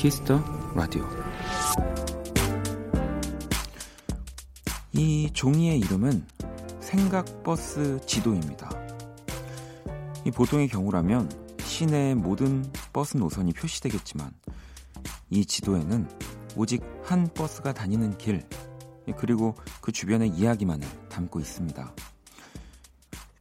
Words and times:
Kiss 0.00 0.24
the 0.24 0.42
Radio 0.74 1.06
이 4.94 5.30
종이의 5.30 5.78
이름은 5.80 6.26
생각버스 6.80 8.00
지도입니다. 8.06 8.70
이 10.24 10.30
보통의 10.30 10.68
경우라면 10.68 11.30
시내의 11.58 12.14
모든 12.14 12.64
버스 12.94 13.18
노선이 13.18 13.52
표시되겠지만 13.52 14.32
이 15.28 15.44
지도에는 15.44 16.08
오직 16.56 16.82
한 17.04 17.28
버스가 17.34 17.74
다니는 17.74 18.16
길 18.16 18.42
그리고 19.18 19.54
그 19.82 19.92
주변의 19.92 20.30
이야기만을 20.30 20.88
담고 21.10 21.40
있습니다. 21.40 21.94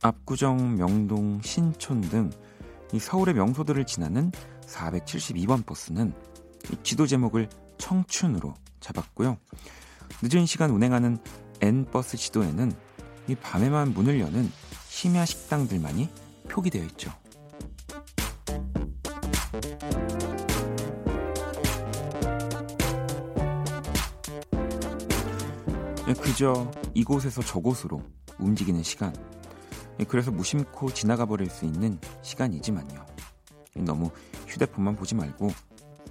압구정, 0.02 0.76
명동, 0.76 1.40
신촌 1.42 2.02
등 2.02 2.30
이 2.92 3.00
서울의 3.00 3.36
명소들을 3.36 3.86
지나는 3.86 4.32
472번 4.66 5.66
버스는 5.66 6.14
지도 6.84 7.08
제목을 7.08 7.50
청춘으로 7.78 8.54
잡았고요. 8.80 9.38
늦은 10.22 10.46
시간 10.46 10.72
운행하는 10.72 11.18
N버스 11.62 12.18
지도에는 12.18 12.72
이 13.28 13.36
밤에만 13.36 13.94
문을 13.94 14.20
여는 14.20 14.52
심야 14.88 15.26
식당들만이 15.26 16.10
표기되어 16.50 16.84
있죠. 16.86 17.12
그저 26.22 26.72
이곳에서 26.94 27.42
저곳으로 27.42 28.02
움직이는 28.40 28.82
시간. 28.84 29.14
그래서 30.08 30.32
무심코 30.32 30.92
지나가 30.94 31.26
버릴 31.26 31.50
수 31.50 31.66
있는 31.66 32.00
시간이지만요. 32.24 33.06
너무 33.76 34.10
휴대폰만 34.48 34.96
보지 34.96 35.16
말고 35.16 35.52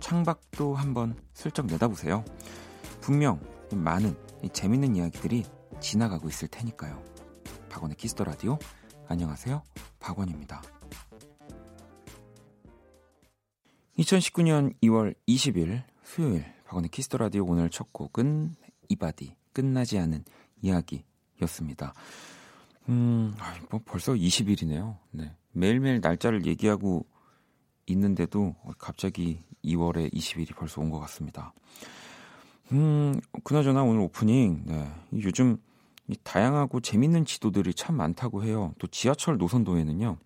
창밖도 0.08 0.74
한번 0.74 1.14
슬쩍 1.34 1.66
내다보세요. 1.66 2.24
분명 3.02 3.38
많은 3.74 4.16
재밌는 4.54 4.96
이야기들이 4.96 5.44
지나가고 5.80 6.30
있을 6.30 6.48
테니까요. 6.48 7.04
박원의 7.68 7.94
Kiss 7.98 8.13
the 8.13 8.24
Radio. 8.24 8.58
안녕하세요. 9.06 9.62
박원입니다. 10.00 10.62
2019년 13.98 14.72
2월 14.82 15.14
20일 15.28 15.82
수요일 16.02 16.42
박원의 16.64 16.88
Kiss 16.88 17.05
the 17.05 17.18
Radio 17.18 17.44
오늘 17.44 17.68
첫 17.68 17.92
곡은 17.92 18.54
이바디 18.88 19.36
끝나지 19.52 19.98
않은 19.98 20.24
이야기였습니다. 20.62 21.92
음, 22.88 23.34
뭐 23.68 23.82
벌써 23.84 24.14
20일이네요. 24.14 24.96
네. 25.10 25.36
매일매일 25.52 26.00
날짜를 26.00 26.46
얘기하고 26.46 27.04
있는데도 27.92 28.54
갑자기 28.78 29.40
2월에 29.64 30.12
20일이 30.12 30.54
벌써 30.54 30.80
온 30.80 30.90
것 30.90 31.00
같습니다. 31.00 31.52
음, 32.72 33.18
그나저나 33.44 33.82
오늘 33.82 34.00
오프닝, 34.02 34.62
네. 34.66 34.90
요즘 35.14 35.56
다양하고 36.22 36.80
재밌는 36.80 37.24
지도들이 37.24 37.74
참 37.74 37.96
많다고 37.96 38.44
해요. 38.44 38.74
또 38.78 38.86
지하철 38.86 39.36
노선도에는요, 39.38 40.16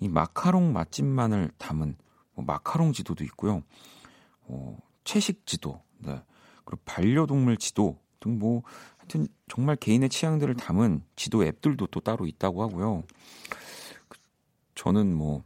이 0.00 0.08
마카롱 0.08 0.72
맛집만을 0.72 1.50
담은 1.58 1.96
뭐 2.34 2.44
마카롱 2.44 2.92
지도도 2.92 3.24
있고요. 3.24 3.62
어, 4.42 4.76
채식 5.04 5.46
지도, 5.46 5.80
네. 5.98 6.22
그리고 6.64 6.82
반려동물 6.84 7.56
지도 7.56 7.98
등 8.20 8.38
뭐, 8.38 8.62
하여튼 8.98 9.26
정말 9.48 9.76
개인의 9.76 10.08
취향들을 10.08 10.54
담은 10.54 11.02
지도 11.16 11.44
앱들도 11.44 11.86
또 11.88 12.00
따로 12.00 12.26
있다고 12.26 12.62
하고요. 12.62 13.02
그, 14.08 14.18
저는 14.74 15.14
뭐, 15.14 15.42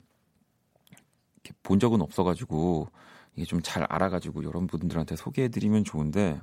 본 1.62 1.78
적은 1.80 2.00
없어가지고, 2.00 2.88
이게 3.36 3.44
좀 3.44 3.60
잘 3.62 3.84
알아가지고 3.84 4.44
여러분들한테 4.44 5.16
소개해드리면 5.16 5.84
좋은데, 5.84 6.40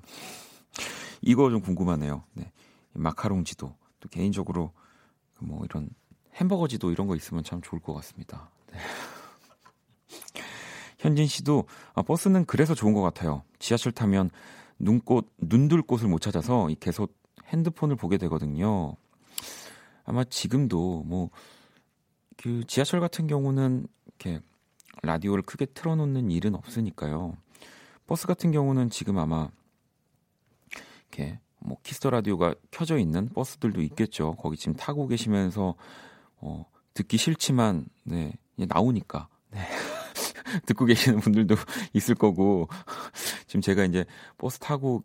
이거 1.22 1.50
좀 1.50 1.62
궁금하네요. 1.62 2.24
네. 2.34 2.52
마카롱 2.94 3.44
지도. 3.46 3.75
또 4.00 4.09
개인적으로, 4.09 4.72
뭐 5.40 5.64
이런 5.66 5.90
햄버거 6.36 6.68
지도 6.68 6.91
이런 6.91 7.08
거 7.08 7.16
있으면 7.16 7.44
참 7.44 7.62
좋을 7.62 7.81
것 7.81 7.94
같습니다. 7.94 8.50
네. 8.72 8.80
현진 11.00 11.28
씨도 11.28 11.66
아, 11.94 12.02
버스는 12.02 12.46
그래서 12.46 12.75
좋은 12.75 12.94
것 12.94 13.02
같아요. 13.02 13.44
지하철 13.59 13.91
타면 13.91 14.30
눈꽃 14.80 15.34
눈둘 15.38 15.81
곳을 15.81 16.08
못 16.08 16.20
찾아서 16.20 16.68
계속 16.80 17.16
핸드폰을 17.47 17.96
보게 17.96 18.18
되거든요. 18.18 18.96
아마 20.06 20.24
지금도 20.24 21.03
뭐 21.06 21.30
그 22.38 22.64
지하철 22.68 23.00
같은 23.00 23.28
경우는 23.28 23.88
이렇게 24.08 24.41
라디오를 25.01 25.43
크게 25.43 25.65
틀어놓는 25.67 26.31
일은 26.31 26.55
없으니까요. 26.55 27.35
버스 28.05 28.27
같은 28.27 28.51
경우는 28.51 28.89
지금 28.89 29.17
아마 29.17 29.49
이렇게 31.09 31.39
뭐 31.59 31.77
Kiss 31.84 31.98
the 31.98 32.09
Radio가 32.09 32.53
켜져 32.71 32.97
있는 32.97 33.29
버스들도 33.29 33.81
있겠죠. 33.81 34.35
거기 34.35 34.57
지금 34.57 34.73
타고 34.75 35.07
계시면서 35.07 35.75
어, 36.37 36.65
듣기 36.93 37.17
싫지만 37.17 37.85
네 38.03 38.33
나오니까 38.55 39.27
네. 39.51 39.59
듣고 40.65 40.85
계시는 40.85 41.19
분들도 41.19 41.55
있을 41.93 42.15
거고 42.15 42.67
지금 43.47 43.61
제가 43.61 43.85
이제 43.85 44.05
버스 44.37 44.59
타고 44.59 45.03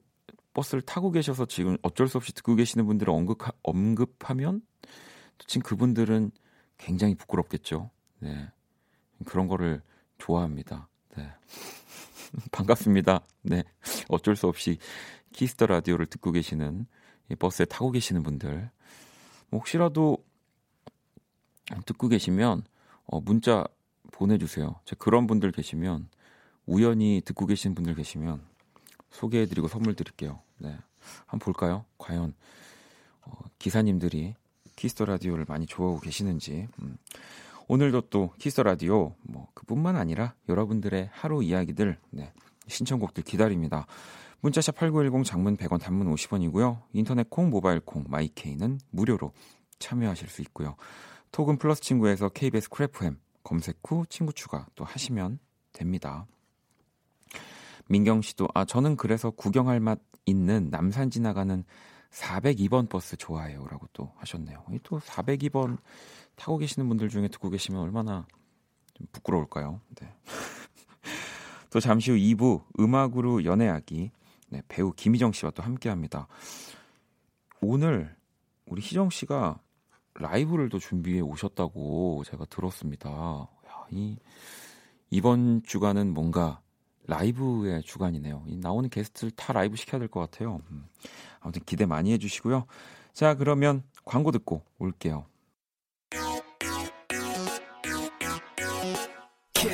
버스를 0.53 0.83
타고 0.83 1.11
계셔서 1.13 1.47
지금 1.47 1.77
어쩔 1.83 2.09
수 2.09 2.19
없이 2.19 2.33
듣고 2.35 2.57
계시는 2.57 2.87
분들을 2.87 3.13
언급 3.13 3.39
언급하면 3.63 4.63
지금 5.47 5.63
그분들은 5.63 6.33
굉장히 6.79 7.15
부끄럽겠죠. 7.15 7.91
네. 8.19 8.49
그런 9.25 9.49
거를 9.49 9.83
좋아합니다. 10.19 10.89
네. 11.17 11.31
반갑습니다. 12.53 13.23
네. 13.43 13.65
어쩔 14.09 14.37
수 14.37 14.47
없이 14.47 14.79
Kiss 15.33 15.52
the 15.52 15.67
Radio를 15.67 16.07
듣고 16.07 16.33
계시는 16.33 16.87
버스에 17.39 17.67
타고 17.67 17.91
계시는 17.91 18.23
분들 18.23 18.71
뭐 19.51 19.61
혹시라도 19.61 20.25
듣고 21.87 22.09
계시면 22.09 22.65
어, 23.05 23.21
문자 23.21 23.65
보내주세요. 24.13 24.81
제 24.85 24.97
그런 24.99 25.27
분들 25.27 25.53
계시면 25.53 26.09
우연히 26.67 27.23
듣고 27.25 27.47
계신 27.47 27.75
분들 27.75 27.95
계시면 27.95 28.43
소개해드리고 29.11 29.69
선물 29.69 29.95
드릴게요. 29.95 30.41
네, 30.59 30.77
한번 31.27 31.39
볼까요? 31.39 31.85
과연 31.97 32.35
어, 33.23 33.33
기사님들이 33.59 34.35
Kiss 34.77 34.94
the 34.94 35.07
Radio를 35.07 35.45
많이 35.49 35.67
좋아하고 35.67 36.01
계시는지. 36.01 36.69
음. 36.83 36.99
오늘도 37.69 38.03
또 38.09 38.33
Kiss 38.39 38.53
the 38.53 38.63
Radio 38.63 39.15
뭐 39.23 39.49
그뿐만 39.53 39.97
아니라 39.97 40.35
여러분들의 40.49 41.11
하루 41.13 41.43
이야기들 41.43 41.99
네, 42.11 42.33
신청곡들 42.67 43.25
기다립니다. 43.25 43.87
문자샵 44.41 44.75
8910 44.77 45.25
장문 45.25 45.57
100원 45.59 45.79
단문 45.79 46.13
50원이고요. 46.15 46.81
인터넷 46.95 47.29
콩, 47.29 47.51
모바일 47.51 47.81
콩, 47.81 48.05
my 48.09 48.30
K는 48.30 48.81
무료로 48.91 49.33
참여하실 49.79 50.29
수 50.29 50.41
있고요. 50.43 50.77
톡은 51.31 51.59
플러스 51.59 51.83
친구에서 51.83 52.31
KBS 52.31 52.71
Cool 52.71 53.03
FM 53.03 53.19
검색 53.45 53.79
후 53.87 54.07
친구 54.09 54.33
추가 54.33 54.67
또 54.75 54.85
하시면 54.85 55.39
됩니다. 55.73 56.27
민경 57.89 58.23
씨도 58.23 58.49
아 58.55 58.65
저는 58.65 58.97
그래서 58.97 59.31
구경할 59.31 59.81
맛 59.81 59.99
있는 60.25 60.71
남산 60.71 61.11
지나가는 61.11 61.65
402번 62.11 62.89
버스 62.89 63.17
좋아해요라고 63.17 63.89
또 63.93 64.13
하셨네요. 64.17 64.65
또 64.83 64.99
402번 65.01 65.79
타고 66.39 66.57
계시는 66.59 66.89
분들 66.89 67.09
중에 67.09 67.29
듣고 67.29 67.51
계시면 67.51 67.81
얼마나 67.81 68.27
좀 68.95 69.07
부끄러울까요? 69.13 69.81
네. 70.01 70.15
또 71.71 71.81
잠시 71.81 72.11
후 72.11 72.17
2부 72.17 72.63
음악으로 72.81 73.45
연애하기 73.45 74.11
네, 74.51 74.63
배우 74.69 74.93
김희정 74.93 75.33
씨와 75.33 75.51
또 75.51 75.63
함께합니다. 75.63 76.27
오늘 77.61 78.17
우리 78.67 78.81
희정 78.81 79.11
씨가 79.11 79.61
라이브를 80.15 80.69
또 80.69 80.79
준비해 80.79 81.21
오셨다고 81.21 82.23
제가 82.25 82.45
들었습니다. 82.47 83.11
야, 83.11 83.87
이 83.91 84.17
이번 85.11 85.63
주간은 85.65 86.15
뭔가 86.15 86.61
라이브의 87.07 87.83
주간이네요. 87.83 88.45
이 88.47 88.57
나오는 88.57 88.89
게스트를 88.89 89.31
다 89.33 89.53
라이브 89.53 89.77
시켜야 89.77 89.99
될 89.99 90.09
것 90.09 90.21
같아요. 90.21 90.61
음. 90.71 90.87
아무튼 91.41 91.63
기대 91.65 91.85
많이 91.87 92.13
해주시고요. 92.13 92.67
자, 93.13 93.35
그러면 93.35 93.83
광고 94.05 94.31
듣고 94.31 94.63
올게요. 94.79 95.27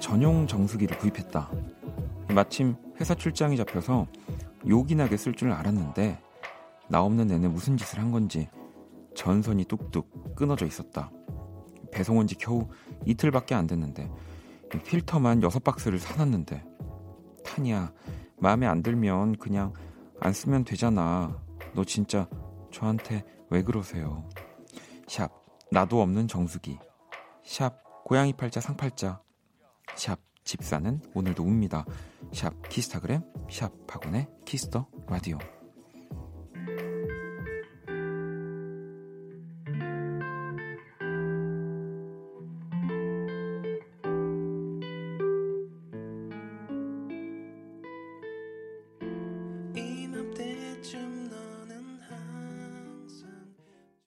전용 0.00 0.46
정수기를 0.46 0.98
구입했다. 0.98 1.50
마침 2.34 2.76
회사 3.00 3.14
출장이 3.14 3.56
잡혀서 3.56 4.06
요긴하게 4.66 5.16
쓸 5.16 5.34
줄 5.34 5.52
알았는데 5.52 6.18
나 6.88 7.02
없는 7.02 7.26
내내 7.28 7.48
무슨 7.48 7.76
짓을 7.76 7.98
한 7.98 8.10
건지 8.12 8.48
전선이 9.14 9.64
뚝뚝 9.66 10.34
끊어져 10.34 10.66
있었다. 10.66 11.10
배송 11.92 12.18
온 12.18 12.26
지 12.26 12.34
겨우 12.34 12.68
이틀밖에 13.06 13.54
안 13.54 13.66
됐는데 13.66 14.10
필터만 14.84 15.42
여섯 15.42 15.62
박스를 15.62 15.98
사놨는데 15.98 16.64
타니야 17.44 17.92
마음에 18.38 18.66
안 18.66 18.82
들면 18.82 19.36
그냥 19.36 19.72
안 20.20 20.32
쓰면 20.32 20.64
되잖아. 20.64 21.36
너 21.74 21.84
진짜 21.84 22.28
저한테 22.72 23.24
왜 23.50 23.62
그러세요? 23.62 24.28
샵 25.06 25.30
나도 25.70 26.00
없는 26.02 26.26
정수기 26.28 26.78
샵 27.44 28.04
고양이 28.04 28.32
팔자 28.32 28.60
상팔자 28.60 29.20
샵 29.96 30.18
집사는 30.44 31.00
오늘도 31.14 31.42
웁니다. 31.42 31.84
샵 32.32 32.52
키스타그램 32.68 33.22
샵 33.50 33.72
박원의 33.86 34.26
Kiss 34.44 34.68
the 34.68 34.86
Radio 35.08 35.38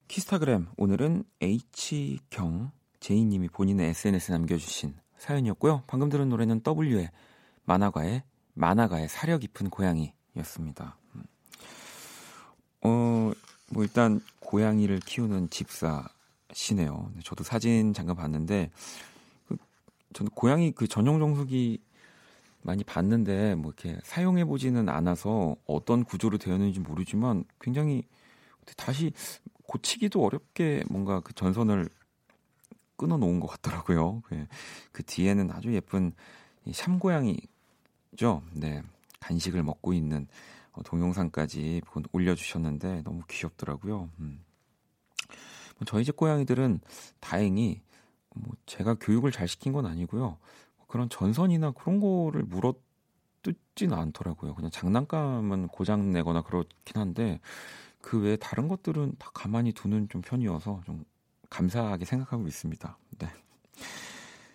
키스타그램 0.07 0.67
오늘은 0.77 1.23
H경 1.41 2.71
제이님이 2.99 3.49
본인의 3.49 3.89
SNS에 3.89 4.33
남겨주신 4.33 4.95
사연이었고요. 5.17 5.83
방금 5.87 6.09
들은 6.09 6.29
노래는 6.29 6.61
W의 6.65 7.09
만화가의 7.65 8.23
만화가의 8.53 9.07
사려 9.09 9.37
깊은 9.37 9.69
고양이였습니다. 9.69 10.97
음. 11.15 11.23
어, 12.81 13.31
뭐 13.69 13.83
일단 13.83 14.21
고양이를 14.39 14.99
키우는 14.99 15.49
집사시네요. 15.49 17.11
저도 17.23 17.43
사진 17.43 17.93
잠깐 17.93 18.15
봤는데 18.15 18.71
그, 19.47 19.57
저는 20.13 20.31
고양이 20.33 20.71
그 20.71 20.87
전용 20.87 21.19
정수기 21.19 21.79
많이 22.61 22.83
봤는데 22.83 23.55
뭐 23.55 23.71
이렇게 23.71 23.99
사용해 24.03 24.45
보지는 24.45 24.89
않아서 24.89 25.55
어떤 25.65 26.03
구조로 26.03 26.37
되어 26.37 26.55
있는지 26.55 26.79
모르지만 26.79 27.43
굉장히 27.61 28.03
다시 28.75 29.13
고치기도 29.67 30.23
어렵게 30.23 30.83
뭔가 30.89 31.19
그 31.21 31.33
전선을 31.33 31.89
끊어 32.97 33.17
놓은 33.17 33.39
것 33.39 33.47
같더라고요. 33.47 34.21
그, 34.25 34.45
그 34.91 35.03
뒤에는 35.03 35.51
아주 35.51 35.73
예쁜 35.73 36.11
샴고양이죠. 36.71 38.41
네. 38.53 38.83
간식을 39.19 39.63
먹고 39.63 39.93
있는 39.93 40.27
어, 40.73 40.83
동영상까지 40.83 41.81
올려주셨는데 42.11 43.03
너무 43.03 43.21
귀엽더라고요. 43.27 44.09
음. 44.19 44.43
뭐 45.77 45.85
저희 45.85 46.03
집 46.03 46.15
고양이들은 46.15 46.79
다행히 47.19 47.81
뭐 48.33 48.53
제가 48.65 48.95
교육을 48.95 49.31
잘 49.31 49.47
시킨 49.47 49.73
건 49.73 49.85
아니고요. 49.85 50.37
그런 50.87 51.09
전선이나 51.09 51.71
그런 51.71 51.99
거를 51.99 52.43
물어 52.43 52.73
뜯지는 53.41 53.97
않더라고요. 53.97 54.55
그냥 54.55 54.71
장난감은 54.71 55.67
고장 55.67 56.11
내거나 56.11 56.41
그렇긴 56.41 56.95
한데 56.95 57.39
그 58.01 58.19
외에 58.19 58.35
다른 58.37 58.67
것들은 58.67 59.15
다 59.19 59.31
가만히 59.33 59.73
두는 59.73 60.09
좀 60.09 60.21
편이어서 60.21 60.81
좀 60.85 61.05
감사하게 61.49 62.05
생각하고 62.05 62.47
있습니다. 62.47 62.97
네. 63.19 63.29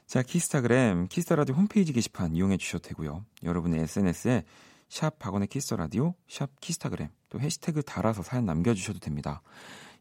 자, 0.07 0.23
키스타그램, 0.23 1.09
키스타라디오 1.09 1.55
홈페이지 1.55 1.93
게시판 1.93 2.35
이용해 2.37 2.59
주셔도 2.59 2.89
되고요. 2.89 3.25
여러분의 3.45 3.81
SNS에 3.81 4.45
샵 4.89 5.19
박원의 5.19 5.49
키스타라디오, 5.49 6.15
샵 6.29 6.51
키스타그램, 6.61 7.09
또 7.31 7.41
해시태그 7.41 7.83
달아서 7.83 8.23
사연 8.23 8.45
남겨주셔도 8.45 8.99
됩니다. 8.99 9.41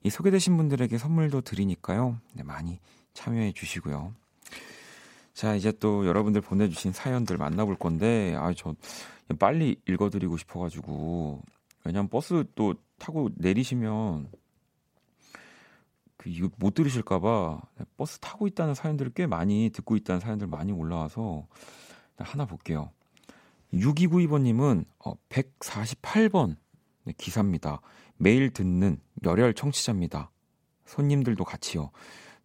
이 0.04 0.10
소개되신 0.10 0.58
분들에게 0.58 0.98
선물도 0.98 1.42
드리니까요. 1.42 2.20
네, 2.34 2.44
많이 2.44 2.80
참여해 3.14 3.54
주시고요. 3.54 4.14
자, 5.34 5.56
이제 5.56 5.72
또 5.80 6.06
여러분들 6.06 6.42
보내주신 6.42 6.92
사연들 6.92 7.38
만나볼 7.38 7.78
건데, 7.78 8.36
아, 8.38 8.54
저 8.54 8.76
빨리 9.40 9.80
읽어드리고 9.88 10.38
싶어가지고, 10.38 11.42
왜냐면 11.86 12.10
버스 12.10 12.44
또 12.56 12.76
타고 13.00 13.30
내리시면 13.36 14.30
그 16.22 16.30
이거 16.30 16.50
못 16.58 16.76
들으실까봐 16.76 17.62
버스 17.98 18.20
타고 18.20 18.46
있다는 18.46 18.76
사연들을 18.76 19.14
꽤 19.16 19.26
많이 19.26 19.72
듣고 19.74 19.96
있다는 19.96 20.20
사연들 20.20 20.46
많이 20.46 20.72
올라와서 20.72 21.48
하나 22.16 22.46
볼게요. 22.46 22.92
6292번님은 23.74 24.86
어, 25.04 25.16
148번 25.30 26.58
네, 27.06 27.14
기사입니다. 27.18 27.82
매일 28.18 28.52
듣는 28.52 29.00
열혈 29.24 29.56
청취자입니다. 29.56 30.30
손님들도 30.86 31.44
같이요. 31.44 31.90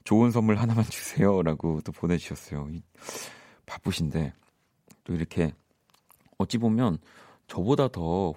좋은 0.05 0.31
선물 0.31 0.56
하나만 0.56 0.82
주세요 0.84 1.43
라고 1.43 1.82
또 1.82 1.93
보내주셨어요. 1.93 2.70
바쁘신데 3.67 4.32
또 5.05 5.12
이렇게 5.12 5.52
어찌 6.38 6.56
보면 6.56 6.96
저보다 7.46 7.88
더 7.88 8.32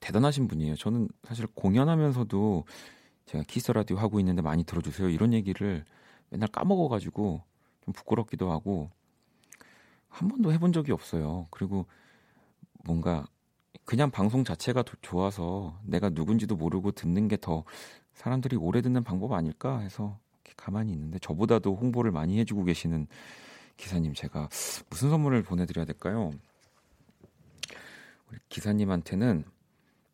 대단하신 0.00 0.48
분이에요. 0.48 0.74
저는 0.74 1.06
사실 1.22 1.46
공연하면서도 1.46 2.64
제가 3.26 3.44
키스 3.46 3.72
라디오 3.72 3.96
하고 3.96 4.18
있는데 4.20 4.42
많이 4.42 4.64
들어주세요. 4.64 5.08
이런 5.08 5.32
얘기를 5.32 5.84
맨날 6.30 6.48
까먹어가지고 6.48 7.42
좀 7.84 7.94
부끄럽기도 7.94 8.50
하고 8.50 8.90
한 10.08 10.28
번도 10.28 10.52
해본 10.52 10.72
적이 10.72 10.92
없어요. 10.92 11.46
그리고 11.50 11.86
뭔가 12.84 13.26
그냥 13.84 14.10
방송 14.10 14.44
자체가 14.44 14.84
좋아서 15.02 15.78
내가 15.84 16.10
누군지도 16.10 16.56
모르고 16.56 16.92
듣는 16.92 17.28
게 17.28 17.36
더 17.36 17.64
사람들이 18.14 18.56
오래 18.56 18.80
듣는 18.82 19.04
방법 19.04 19.32
아닐까 19.32 19.78
해서 19.78 20.18
가만히 20.56 20.92
있는데 20.92 21.18
저보다도 21.18 21.74
홍보를 21.74 22.10
많이 22.10 22.38
해주고 22.38 22.64
계시는 22.64 23.06
기사님 23.76 24.14
제가 24.14 24.48
무슨 24.90 25.10
선물을 25.10 25.42
보내드려야 25.42 25.86
될까요? 25.86 26.30
우리 28.30 28.38
기사님한테는 28.48 29.44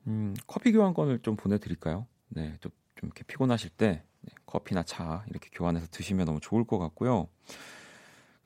음, 0.06 0.34
커피 0.46 0.72
교환권을 0.72 1.20
좀 1.20 1.36
보내드릴까요? 1.36 2.06
네, 2.28 2.56
좀, 2.60 2.70
좀 2.98 3.08
이렇게 3.08 3.22
피곤하실 3.24 3.70
때 3.70 4.02
네, 4.20 4.34
커피나 4.46 4.82
차 4.82 5.24
이렇게 5.28 5.48
교환해서 5.52 5.86
드시면 5.90 6.26
너무 6.26 6.40
좋을 6.40 6.64
것 6.64 6.78
같고요. 6.78 7.28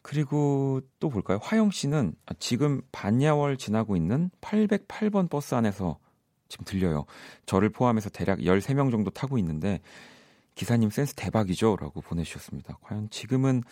그리고 0.03 0.81
또 0.99 1.09
볼까요? 1.09 1.39
화영 1.43 1.71
씨는 1.71 2.15
지금 2.39 2.83
반야월 2.93 3.57
지나고 3.57 3.97
있는 3.97 4.31
808번 4.41 5.31
버스 5.31 5.55
안에서 5.55 5.99
지금 6.49 6.65
들려요. 6.65 7.07
저를 7.47 7.71
포함해서 7.71 8.11
대략 8.11 8.41
13명 8.41 8.91
정도 8.91 9.11
타고 9.11 9.39
있는데 9.39 9.81
기사님 10.55 10.91
센스 10.91 11.15
대박이죠? 11.15 11.77
라고 11.81 12.01
보내주셨습니다. 12.01 12.79
과연 12.83 13.09
지금은 13.11 13.63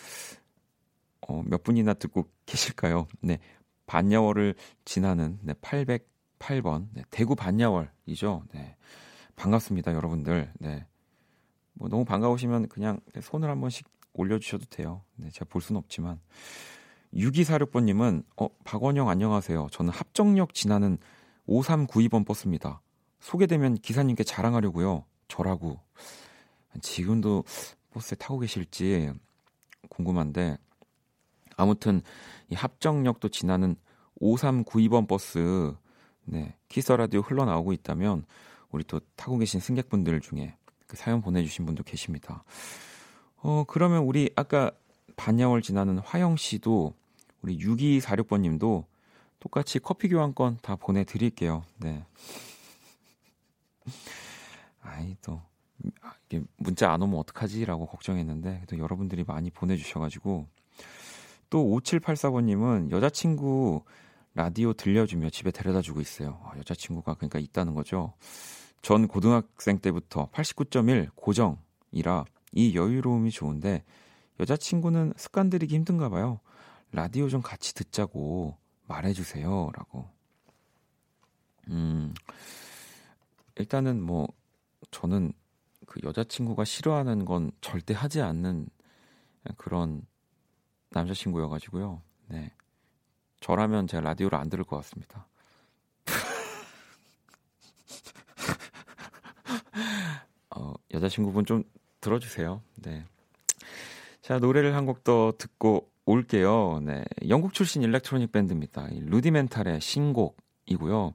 어, 1.28 1.42
몇 1.44 1.62
분이나 1.62 1.94
듣고 1.94 2.30
계실까요? 2.46 3.06
네. 3.20 3.38
반야월을 3.87 4.54
지나는 4.84 5.40
네, 5.42 5.52
800 5.60 6.08
8번 6.40 6.88
네, 6.92 7.02
대구 7.10 7.37
반야월이죠. 7.37 8.44
네. 8.52 8.76
반갑습니다, 9.40 9.94
여러분들. 9.94 10.52
네. 10.59 10.87
뭐 11.73 11.88
너무 11.88 12.04
반가우시면 12.04 12.68
그냥 12.68 13.00
손을 13.23 13.49
한 13.49 13.59
번씩 13.59 13.88
올려주셔도 14.12 14.66
돼요. 14.66 15.02
네, 15.16 15.30
제가 15.30 15.47
볼 15.49 15.62
수는 15.62 15.78
없지만 15.78 16.20
6246번님은 17.14 18.25
어 18.37 18.49
박원영 18.64 19.09
안녕하세요. 19.09 19.68
저는 19.73 19.94
합정역 19.94 20.52
지나는 20.52 20.99
5392번 21.49 22.26
버스입니다. 22.26 22.82
소개되면 23.20 23.76
기사님께 23.76 24.25
자랑하려고요. 24.25 25.06
저라고 25.26 25.80
지금도 26.82 27.44
버스에 27.92 28.16
타고 28.16 28.40
계실지 28.40 29.11
궁금한데 29.88 30.59
아무튼 31.56 32.02
이 32.50 32.54
합정역도 32.54 33.30
지나는 33.30 33.76
5392번 34.20 35.09
버스 35.09 35.75
네, 36.25 36.59
키스 36.68 36.92
라디오 36.92 37.23
흘러나오고 37.23 37.73
있다면 37.73 38.26
우리 38.71 38.85
또 38.85 39.00
타고 39.17 39.39
계신 39.39 39.61
승객분들 39.61 40.21
중에 40.21 40.55
그 40.87 40.97
사연 40.97 41.21
보내주신 41.21 41.67
분도 41.67 41.83
계십니다. 41.83 42.45
어, 43.37 43.65
그러면 43.67 44.03
우리 44.03 44.31
아까 44.37 44.71
반야월 45.17 45.62
지나는 45.62 45.99
화영 45.99 46.37
씨도 46.37 46.95
우리 47.43 47.59
6246번 47.59 48.41
님도 48.41 48.87
똑같이 49.39 49.79
커피 49.79 50.09
교환권 50.09 50.59
다 50.62 50.77
보내드릴게요. 50.77 51.65
네. 51.79 52.05
아이, 54.83 55.17
또, 55.23 55.41
아, 56.03 56.12
이게 56.27 56.43
문자 56.57 56.93
안 56.93 57.03
오면 57.03 57.19
어떡하지라고 57.21 57.87
걱정했는데, 57.87 58.65
또 58.69 58.79
여러분들이 58.79 59.25
많이 59.25 59.50
보내주셔가지고, 59.50 60.47
또 61.49 61.81
5784번님은 61.81 62.91
여자친구 62.91 63.83
라디오 64.35 64.73
들려주며 64.73 65.31
집에 65.31 65.50
데려다 65.50 65.83
주고 65.83 66.00
있어요. 66.00 66.41
아, 66.45 66.57
여자친구가 66.59 67.15
그러니까 67.15 67.39
있다는 67.39 67.75
거죠. 67.75 68.12
전 68.82 69.08
고등학생 69.08 69.78
때부터 69.78 70.30
89.1 70.30 71.10
고정이라 71.14 72.25
이 72.52 72.75
여유로움이 72.75 73.30
좋은데 73.30 73.84
여자친구는 74.40 75.14
습관 75.16 75.50
들이기 75.50 75.75
힘든가 75.75 76.08
봐요. 76.08 76.40
라디오 76.92 77.28
좀 77.28 77.42
같이 77.42 77.75
듣자고 77.75 78.56
말해주세요. 78.87 79.70
라고. 79.75 80.08
음, 81.68 82.14
일단은 83.56 84.00
뭐, 84.02 84.26
저는 84.90 85.32
그 85.87 86.00
여자친구가 86.02 86.64
싫어하는 86.64 87.25
건 87.25 87.52
절대 87.60 87.94
하지 87.94 88.22
않는 88.22 88.66
그런 89.56 90.02
남자친구여가지고요. 90.90 92.02
네. 92.28 92.52
저라면 93.40 93.87
제가 93.87 94.00
라디오를 94.00 94.38
안 94.38 94.49
들을 94.50 94.64
것 94.64 94.76
같습니다. 94.76 95.28
어, 100.50 100.75
여자친구분 101.00 101.47
좀 101.47 101.64
들어주세요. 102.00 102.61
네. 102.83 103.04
자, 104.23 104.38
노래를 104.38 104.75
한 104.75 104.85
곡 104.87 105.02
더 105.02 105.33
듣고 105.38 105.90
올게요. 106.04 106.80
네. 106.85 107.04
영국 107.28 107.54
출신 107.54 107.83
일렉트로닉 107.83 108.33
밴드입니다. 108.33 108.88
Rudimental의 108.90 109.80
신곡이고요. 109.80 111.14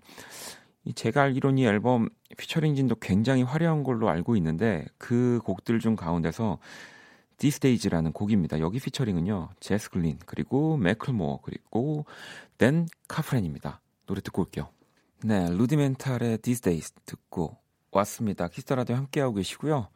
제가 0.95 1.23
알기로는 1.23 1.57
이 1.59 1.65
앨범 1.65 2.09
피처링진도 2.37 2.95
굉장히 2.95 3.43
화려한 3.43 3.83
걸로 3.83 4.09
알고 4.09 4.35
있는데 4.37 4.85
그 4.97 5.39
곡들 5.43 5.79
중 5.79 5.95
가운데서 5.95 6.59
These 7.37 7.62
Days라는 7.62 8.11
곡입니다. 8.13 8.59
여기 8.59 8.79
피처링은요. 8.79 9.49
Jess 9.59 9.89
Glynne 9.89 10.19
그리고 10.25 10.77
Macklemore 10.77 11.39
그리고 11.43 12.05
Dan 12.57 12.87
Caplen입니다. 13.07 13.81
노래 14.05 14.21
듣고 14.21 14.43
올게요. 14.43 14.69
네, 15.23 15.49
Rudimental의 15.49 16.37
These 16.39 16.68
Days 16.68 16.91
듣고 17.05 17.57
왔습니다. 17.99 18.47
키스 18.47 18.66
더 18.66 18.77
라디오 18.77 18.95
함께하고 18.95 19.35
계시고요. 19.35 19.87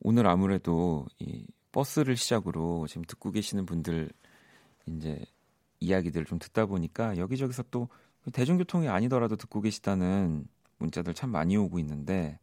오늘 0.00 0.26
아무래도 0.26 1.06
이 1.18 1.46
버스를 1.72 2.16
시작으로 2.16 2.86
지금 2.86 3.02
듣고 3.04 3.30
계시는 3.30 3.66
분들 3.66 4.10
이제 4.86 5.24
이야기들을 5.80 6.26
좀 6.26 6.38
듣다 6.38 6.66
보니까 6.66 7.16
여기저기서 7.16 7.64
또 7.70 7.88
대중교통이 8.32 8.88
아니더라도 8.88 9.36
듣고 9.36 9.60
계시다는 9.60 10.46
문자들 10.78 11.14
참 11.14 11.30
많이 11.30 11.56
오고 11.56 11.78
있는데 11.80 12.38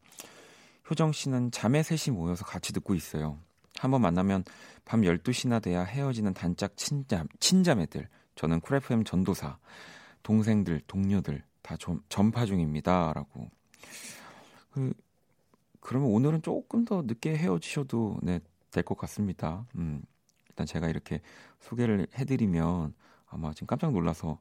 효정 0.89 1.11
씨는 1.11 1.51
자매 1.51 1.83
셋이 1.83 2.15
모여서 2.15 2.45
같이 2.45 2.73
듣고 2.73 2.95
있어요. 2.95 3.37
한번 3.79 4.01
만나면 4.01 4.43
밤 4.85 5.01
12시나 5.01 5.61
돼야 5.61 5.83
헤어지는 5.83 6.33
단짝 6.33 6.75
친자, 6.75 7.23
친자매들. 7.39 8.07
저는 8.35 8.59
쿨FM 8.59 9.03
전도사. 9.03 9.57
동생들, 10.23 10.81
동료들 10.87 11.43
다 11.61 11.77
좀, 11.77 12.01
전파 12.09 12.45
중입니다. 12.45 13.13
라고. 13.13 13.49
그, 14.71 14.93
그러면 15.79 16.09
오늘은 16.11 16.41
조금 16.41 16.85
더 16.85 17.01
늦게 17.03 17.35
헤어지셔도 17.37 18.19
네, 18.23 18.39
될 18.71 18.83
것 18.83 18.97
같습니다. 18.97 19.65
음, 19.75 20.01
일단 20.49 20.65
제가 20.65 20.89
이렇게 20.89 21.21
소개를 21.59 22.07
해드리면 22.15 22.93
아마 23.27 23.53
지금 23.53 23.67
깜짝 23.67 23.91
놀라서 23.91 24.39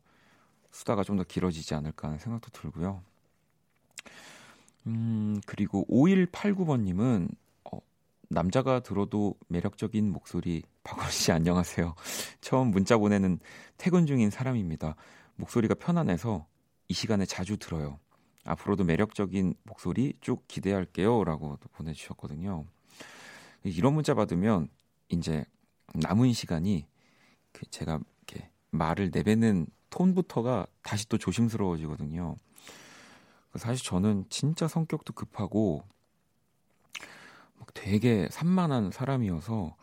수다가 0.71 1.03
좀 1.05 1.17
더 1.17 1.25
길어지지 1.25 1.75
않을까 1.75 2.09
하는 2.09 2.19
생각도 2.19 2.51
들고요. 2.51 3.03
음, 4.87 5.41
그리고 5.47 5.87
5189번님은 5.91 7.29
어, 7.73 7.79
남자가 8.29 8.81
들어도 8.81 9.35
매력적인 9.49 10.11
목소리 10.11 10.63
박원 10.85 11.11
씨 11.11 11.33
안녕하세요. 11.33 11.95
처음 12.41 12.71
문자 12.71 12.97
보내는 12.99 13.39
퇴근 13.77 14.07
중인 14.07 14.31
사람입니다. 14.31 14.97
목소리가 15.37 15.75
편안해서 15.75 16.47
이 16.89 16.95
시간에 16.95 17.25
자주 17.27 17.57
들어요. 17.59 17.99
앞으로도 18.45 18.85
매력적인 18.85 19.55
목소리 19.65 20.15
쭉 20.21 20.47
기대할게요. 20.49 21.25
라고 21.25 21.59
보내주셨거든요. 21.73 22.65
이런 23.65 23.95
문자 23.95 24.15
받으면 24.15 24.69
이제 25.09 25.45
남은 25.95 26.33
시간이 26.33 26.87
그 27.53 27.67
제가 27.71 28.01
이렇게 28.27 28.51
말을 28.71 29.11
내뱉는 29.13 29.67
톤부터가 29.91 30.67
다시 30.83 31.09
또 31.09 31.19
조심스러워지거든요. 31.19 32.37
사실 33.57 33.85
저는 33.85 34.27
진짜 34.31 34.69
성격도 34.69 35.13
급하고 35.13 35.83
막 37.59 37.75
되게 37.75 38.29
산만한 38.31 38.93
사람이어서 38.93 39.77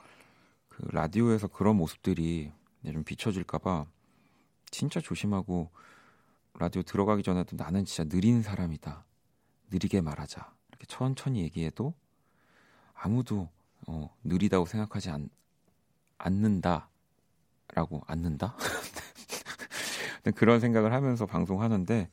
그 0.69 0.87
라디오에서 0.91 1.47
그런 1.47 1.75
모습들이 1.75 2.51
좀 2.85 3.03
비춰질까봐 3.03 3.85
진짜 4.71 5.01
조심하고 5.01 5.69
라디오 6.57 6.81
들어가기 6.81 7.23
전에도 7.23 7.55
나는 7.55 7.85
진짜 7.85 8.03
느린 8.09 8.41
사람이다. 8.41 9.05
느리게 9.71 10.01
말하자. 10.01 10.53
이렇게 10.69 10.85
천천히 10.87 11.41
얘기해도 11.41 11.93
아무도 12.93 13.49
어, 13.87 14.15
느리다고 14.23 14.65
생각하지 14.65 15.11
않, 15.11 15.29
않는다 16.17 16.89
라고 17.73 18.01
않는다? 18.07 18.55
그런 20.35 20.59
생각을 20.59 20.93
하면서 20.93 21.25
방송하는데 21.25 22.09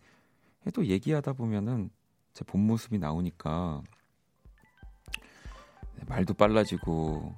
또 0.75 0.87
얘기하다 0.87 1.33
보면은 1.35 1.91
제 2.35 2.45
본 2.45 2.67
모습이 2.67 2.99
나오니까 2.99 3.83
네, 5.97 6.05
말도 6.07 6.35
빨라지고 6.35 7.35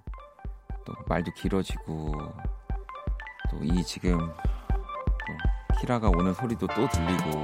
또 0.85 0.95
말도 1.09 1.33
길어지고 1.35 2.15
또 3.51 3.59
이 3.63 3.85
지금 3.85 4.19
또 4.19 4.56
키라가 5.81 6.09
오는 6.09 6.33
소리도 6.35 6.67
또 6.69 6.89
들리고 6.89 7.43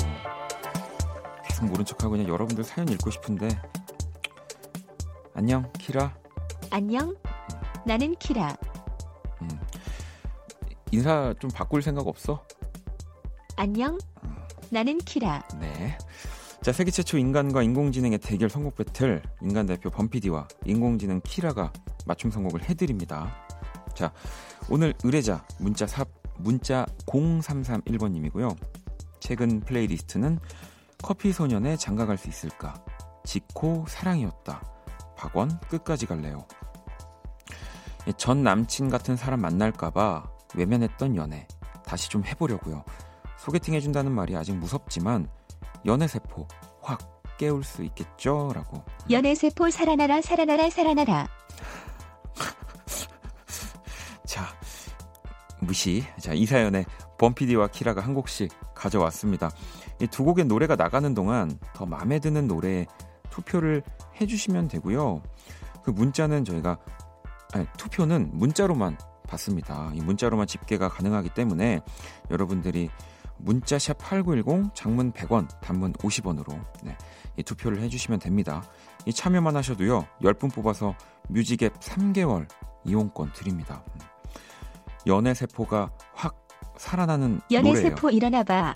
계속 1.48 1.66
모른 1.66 1.84
척하고 1.84 2.12
그냥 2.12 2.28
여러분들 2.28 2.64
사연 2.64 2.88
읽고 2.88 3.10
싶은데 3.10 3.48
안녕 5.34 5.70
키라 5.78 6.14
안녕 6.70 7.16
나는 7.86 8.14
키라 8.16 8.56
음. 9.42 9.48
인사 10.90 11.34
좀 11.40 11.50
바꿀 11.50 11.82
생각 11.82 12.06
없어? 12.06 12.44
안녕 13.56 13.98
나는 14.72 14.96
키라. 14.98 15.46
네. 15.60 15.98
자, 16.62 16.72
세계 16.72 16.90
최초 16.90 17.18
인간과 17.18 17.62
인공지능의 17.62 18.18
대결 18.18 18.48
선곡 18.48 18.76
배틀 18.76 19.22
인간 19.42 19.66
대표 19.66 19.90
범피디와 19.90 20.48
인공지능 20.64 21.20
키라가 21.22 21.72
맞춤 22.06 22.30
선곡을 22.30 22.68
해드립니다. 22.68 23.36
자, 23.94 24.12
오늘 24.70 24.94
의뢰자 25.04 25.44
문자 25.58 25.86
삽 25.86 26.08
문자 26.42 26.86
0331번님이고요. 27.06 28.56
최근 29.20 29.60
플레이리스트는 29.60 30.38
커피 31.02 31.32
소년의 31.32 31.78
장가갈 31.78 32.18
수 32.18 32.28
있을까? 32.28 32.74
지코 33.24 33.84
사랑이었다. 33.88 34.62
박원 35.16 35.60
끝까지 35.68 36.06
갈래요. 36.06 36.46
전 38.16 38.42
남친 38.42 38.90
같은 38.90 39.16
사람 39.16 39.40
만날까봐 39.40 40.28
외면했던 40.54 41.16
연애 41.16 41.46
다시 41.86 42.08
좀 42.08 42.24
해보려고요. 42.24 42.84
소개팅 43.38 43.74
해준다는 43.74 44.12
말이 44.12 44.36
아직 44.36 44.56
무섭지만 44.56 45.28
연애 45.86 46.06
세포 46.08 46.46
확 46.80 47.22
깨울 47.38 47.64
수 47.64 47.82
있겠죠? 47.84 48.52
라고. 48.54 48.84
연애 49.10 49.34
세포 49.34 49.70
살아나라, 49.70 50.20
살아나라, 50.20 50.70
살아나라. 50.70 51.28
무시. 55.62 56.04
자, 56.18 56.32
이 56.34 56.44
사연에 56.44 56.84
범피디와 57.18 57.68
키라가 57.68 58.00
한 58.00 58.14
곡씩 58.14 58.50
가져왔습니다. 58.74 59.50
이 60.00 60.06
두 60.06 60.24
곡의 60.24 60.46
노래가 60.46 60.76
나가는 60.76 61.14
동안 61.14 61.58
더 61.74 61.86
마음에 61.86 62.18
드는 62.18 62.46
노래에 62.48 62.86
투표를 63.30 63.82
해주시면 64.20 64.68
되고요. 64.68 65.22
그 65.84 65.90
문자는 65.90 66.44
저희가, 66.44 66.78
아니, 67.52 67.66
투표는 67.78 68.30
문자로만 68.34 68.98
받습니다. 69.28 69.92
이 69.94 70.00
문자로만 70.00 70.46
집계가 70.46 70.88
가능하기 70.88 71.30
때문에 71.30 71.80
여러분들이 72.30 72.90
문자샵 73.38 73.98
8910 73.98 74.74
장문 74.74 75.12
100원 75.12 75.48
단문 75.60 75.94
50원으로 75.94 76.60
네, 76.84 76.96
이 77.36 77.42
투표를 77.42 77.80
해주시면 77.80 78.20
됩니다. 78.20 78.62
이 79.06 79.12
참여만 79.12 79.56
하셔도요 79.56 80.06
10분 80.22 80.52
뽑아서 80.54 80.94
뮤직앱 81.28 81.78
3개월 81.80 82.46
이용권 82.84 83.32
드립니다. 83.32 83.82
연애 85.06 85.34
세포가 85.34 85.90
확 86.14 86.46
살아나는 86.76 87.40
연애 87.50 87.70
노래예요. 87.70 87.88
세포 87.90 88.10
일어나봐. 88.10 88.74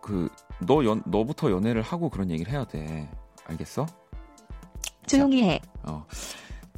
그 0.00 0.28
너 0.60 0.84
연, 0.84 1.02
너부터 1.06 1.50
연애를 1.50 1.82
하고 1.82 2.10
그런 2.10 2.30
얘기를 2.30 2.52
해야 2.52 2.64
돼. 2.64 3.10
알겠어? 3.46 3.86
조용히 5.06 5.42
해. 5.42 5.60
어. 5.82 6.06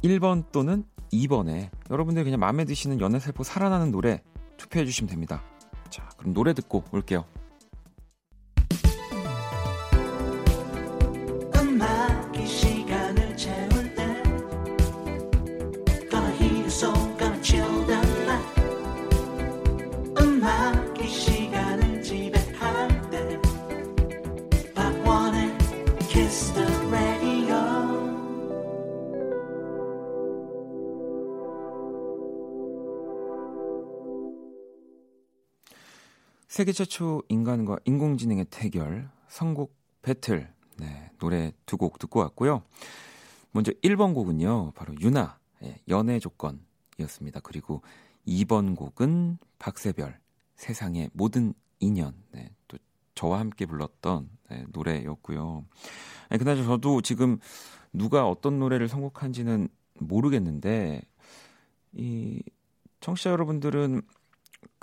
1번 0.03 0.45
또는 0.51 0.85
2번에 1.11 1.69
여러분들 1.89 2.23
그냥 2.23 2.39
마음에 2.39 2.65
드시는 2.65 2.99
연애 3.01 3.19
세포 3.19 3.43
살아나는 3.43 3.91
노래 3.91 4.23
투표해 4.57 4.85
주시면 4.85 5.09
됩니다. 5.09 5.43
자, 5.89 6.07
그럼 6.17 6.33
노래 6.33 6.53
듣고 6.53 6.83
올게요. 6.91 7.25
세계 36.53 36.71
최초 36.71 37.23
인간과 37.29 37.79
인공지능의 37.83 38.45
대결, 38.51 39.09
선곡 39.27 39.75
배틀. 40.03 40.53
네, 40.77 41.09
노래 41.17 41.51
두 41.65 41.77
곡 41.77 41.97
듣고 41.97 42.19
왔고요. 42.19 42.61
먼저 43.53 43.71
1번 43.83 44.13
곡은요, 44.13 44.73
바로 44.75 44.93
유나, 45.01 45.39
의 45.61 45.79
연애 45.87 46.19
조건이었습니다. 46.19 47.39
그리고 47.39 47.81
2번 48.27 48.75
곡은 48.75 49.39
박세별, 49.57 50.19
세상의 50.55 51.09
모든 51.13 51.55
인연. 51.79 52.13
네, 52.29 52.51
또 52.67 52.77
저와 53.15 53.39
함께 53.39 53.65
불렀던 53.65 54.29
네, 54.51 54.65
노래였고요. 54.69 55.65
아니, 56.29 56.37
그나저 56.37 56.63
저도 56.65 57.01
지금 57.01 57.39
누가 57.93 58.29
어떤 58.29 58.59
노래를 58.59 58.89
선곡한지는 58.89 59.69
모르겠는데, 60.01 61.01
이 61.93 62.43
청취자 62.99 63.31
여러분들은 63.31 64.03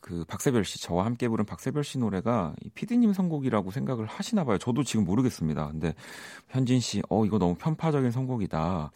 그 0.01 0.25
박세별 0.25 0.65
씨 0.65 0.81
저와 0.81 1.05
함께 1.05 1.29
부른 1.29 1.45
박세별 1.45 1.85
씨 1.85 1.99
노래가 1.99 2.55
이 2.63 2.71
피디님 2.71 3.13
선곡이라고 3.13 3.71
생각을 3.71 4.07
하시나 4.07 4.45
봐요. 4.45 4.59
저도 4.59 4.83
지금 4.83 5.05
모르겠습니다. 5.05 5.69
근데 5.69 5.95
현진 6.49 6.81
씨, 6.81 7.03
어 7.09 7.25
이거 7.25 7.39
너무 7.39 7.55
편파적인 7.55 8.11
선곡이다. 8.11 8.91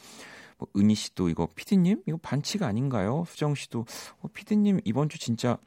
뭐 0.59 0.69
은희 0.77 0.95
씨도 0.95 1.29
이거 1.29 1.49
피디님 1.55 2.03
이거 2.07 2.19
반칙 2.23 2.63
아닌가요? 2.63 3.25
수정 3.27 3.55
씨도 3.55 3.85
어, 4.23 4.29
피디님 4.33 4.81
이번 4.85 5.09
주 5.09 5.19
진짜 5.19 5.59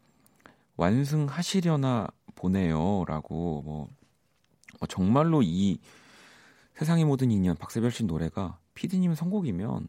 완승하시려나 0.78 2.08
보네요라고 2.36 3.62
뭐, 3.64 3.90
뭐 4.80 4.88
정말로 4.88 5.42
이 5.44 5.80
세상의 6.76 7.06
모든 7.06 7.32
인연 7.32 7.56
박세별 7.56 7.92
씨 7.92 8.06
노래가 8.06 8.60
피디님 8.76 9.16
선곡이면 9.16 9.88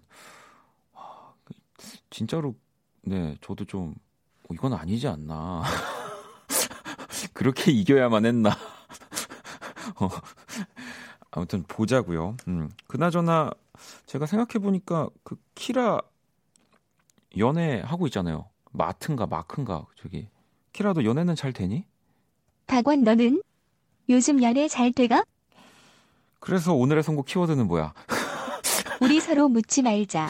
와, 0.95 1.35
그 1.45 1.55
진짜로 2.11 2.55
네 3.03 3.37
저도 3.41 3.65
좀 3.67 3.95
어, 3.95 4.08
이건 4.53 4.73
아니지 4.73 5.09
않나. 5.09 5.63
그렇게 7.33 7.71
이겨야만 7.71 8.25
했나. 8.25 8.51
어, 10.01 10.09
아무튼 11.31 11.63
보자고요. 11.65 12.37
음. 12.49 12.71
그나저나 12.87 13.51
제가 14.07 14.27
생각해 14.27 14.63
보니까 14.63 15.09
그 15.23 15.37
키라 15.55 16.01
연애 17.37 17.81
하고 17.81 18.07
있잖아요. 18.07 18.49
마트인가 18.73 19.27
마크인가 19.27 19.87
저기 19.97 20.29
키라도 20.73 21.05
연애는 21.05 21.35
잘 21.35 21.53
되니? 21.53 21.85
박원 22.67 23.03
너는 23.03 23.43
요즘 24.09 24.43
연애 24.43 24.69
잘 24.69 24.93
돼가? 24.93 25.25
그래서 26.41 26.73
오늘의 26.75 27.03
선곡 27.03 27.27
키워드는 27.27 27.67
뭐야? 27.67 27.93
우리 29.01 29.21
서로 29.21 29.49
묻지 29.49 29.83
말자. 29.83 30.29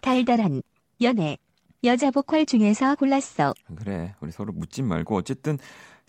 달달한 0.00 0.62
연애. 1.00 1.38
여자 1.84 2.10
보컬 2.10 2.46
중에서 2.46 2.94
골랐어. 2.94 3.54
그래, 3.76 4.14
우리 4.20 4.30
서로 4.30 4.52
묻지 4.52 4.82
말고 4.82 5.16
어쨌든 5.16 5.58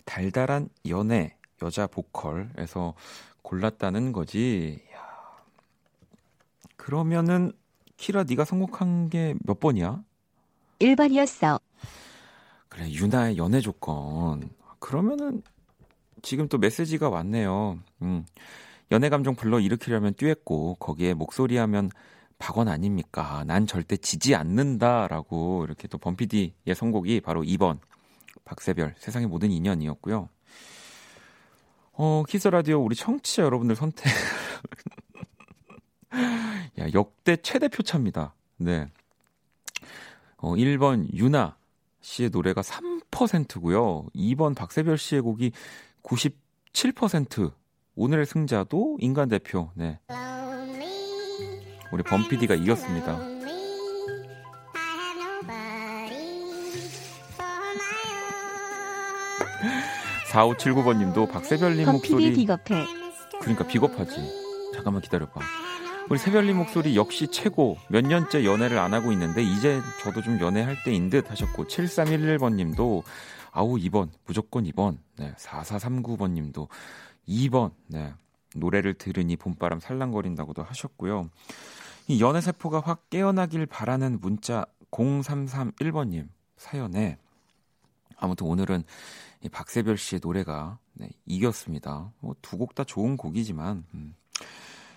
달달한 0.04 0.68
연애 0.88 1.36
여자 1.62 1.86
보컬에서 1.86 2.94
골랐다는 3.42 4.12
거지. 4.12 4.80
야. 4.94 4.98
그러면은 6.76 7.52
키라 7.96 8.24
네가 8.24 8.44
선곡한 8.44 9.10
게 9.10 9.34
몇 9.44 9.58
번이야? 9.60 10.02
1번이었어. 10.80 11.60
그래, 12.68 12.90
유나의 12.90 13.36
연애 13.36 13.60
조건. 13.60 14.50
그러면은 14.78 15.42
지금 16.22 16.48
또 16.48 16.58
메시지가 16.58 17.08
왔네요. 17.08 17.78
음. 18.02 18.24
연애 18.92 19.08
감정 19.08 19.34
불러 19.34 19.60
일으키려면 19.60 20.14
듀엣고 20.14 20.76
거기에 20.76 21.14
목소리 21.14 21.56
하면 21.56 21.90
박원 22.38 22.68
아닙니까? 22.68 23.44
난 23.46 23.66
절대 23.66 23.96
지지 23.96 24.34
않는다라고 24.34 25.64
이렇게 25.64 25.88
또 25.88 25.98
범피디의 25.98 26.74
선곡이 26.74 27.20
바로 27.20 27.42
2번 27.42 27.78
박세별 28.44 28.94
세상의 28.98 29.28
모든 29.28 29.50
인연이었고요. 29.50 30.28
어, 31.92 32.22
키스 32.28 32.48
라디오 32.48 32.82
우리 32.82 32.96
청취자 32.96 33.44
여러분들 33.44 33.76
선택 33.76 34.04
야, 36.78 36.88
역대 36.92 37.36
최대 37.36 37.68
표차입니다. 37.68 38.34
네. 38.56 38.88
어, 40.36 40.54
1번 40.54 41.12
유나 41.14 41.56
씨의 42.00 42.30
노래가 42.30 42.60
3%고요. 42.60 44.06
2번 44.14 44.54
박세별 44.54 44.98
씨의 44.98 45.22
곡이 45.22 45.52
97%. 46.02 47.52
오늘의 47.96 48.26
승자도 48.26 48.98
인간 49.00 49.28
대표. 49.28 49.70
네. 49.74 50.00
우리 51.94 52.02
범피디가 52.02 52.56
이겼습니다. 52.56 53.16
4579번 60.32 60.98
님도 60.98 61.28
박세별님 61.28 61.86
목소리 61.86 62.32
비겁해. 62.32 62.84
그러니까 63.40 63.64
비겁하지. 63.68 64.16
잠깐만 64.74 65.02
기다려봐. 65.02 65.40
우리 66.10 66.18
세별님 66.18 66.56
목소리 66.56 66.96
역시 66.96 67.28
최고. 67.28 67.78
몇 67.88 68.04
년째 68.04 68.44
연애를 68.44 68.80
안 68.80 68.92
하고 68.92 69.12
있는데 69.12 69.44
이제 69.44 69.80
저도 70.02 70.20
좀 70.20 70.40
연애할 70.40 70.82
때인 70.84 71.10
듯 71.10 71.30
하셨고 71.30 71.68
7311번 71.68 72.54
님도 72.54 73.04
아우 73.52 73.76
2번 73.76 74.08
무조건 74.26 74.64
2번. 74.64 74.98
네 75.16 75.32
4439번 75.38 76.32
님도 76.32 76.66
2번. 77.28 77.70
네 77.86 78.12
노래를 78.56 78.94
들으니 78.94 79.36
봄바람 79.36 79.78
살랑거린다고도 79.78 80.64
하셨고요. 80.64 81.30
이 82.06 82.20
연애 82.20 82.40
세포가 82.40 82.80
확 82.80 83.08
깨어나길 83.10 83.66
바라는 83.66 84.20
문자 84.20 84.66
0331번님 84.90 86.28
사연에 86.56 87.18
아무튼 88.16 88.46
오늘은 88.46 88.84
이 89.42 89.48
박세별 89.48 89.96
씨의 89.98 90.20
노래가 90.22 90.78
네, 90.94 91.08
이겼습니다. 91.26 92.12
뭐 92.20 92.34
두 92.40 92.56
곡 92.58 92.74
다 92.74 92.84
좋은 92.84 93.16
곡이지만 93.16 93.84
음. 93.94 94.14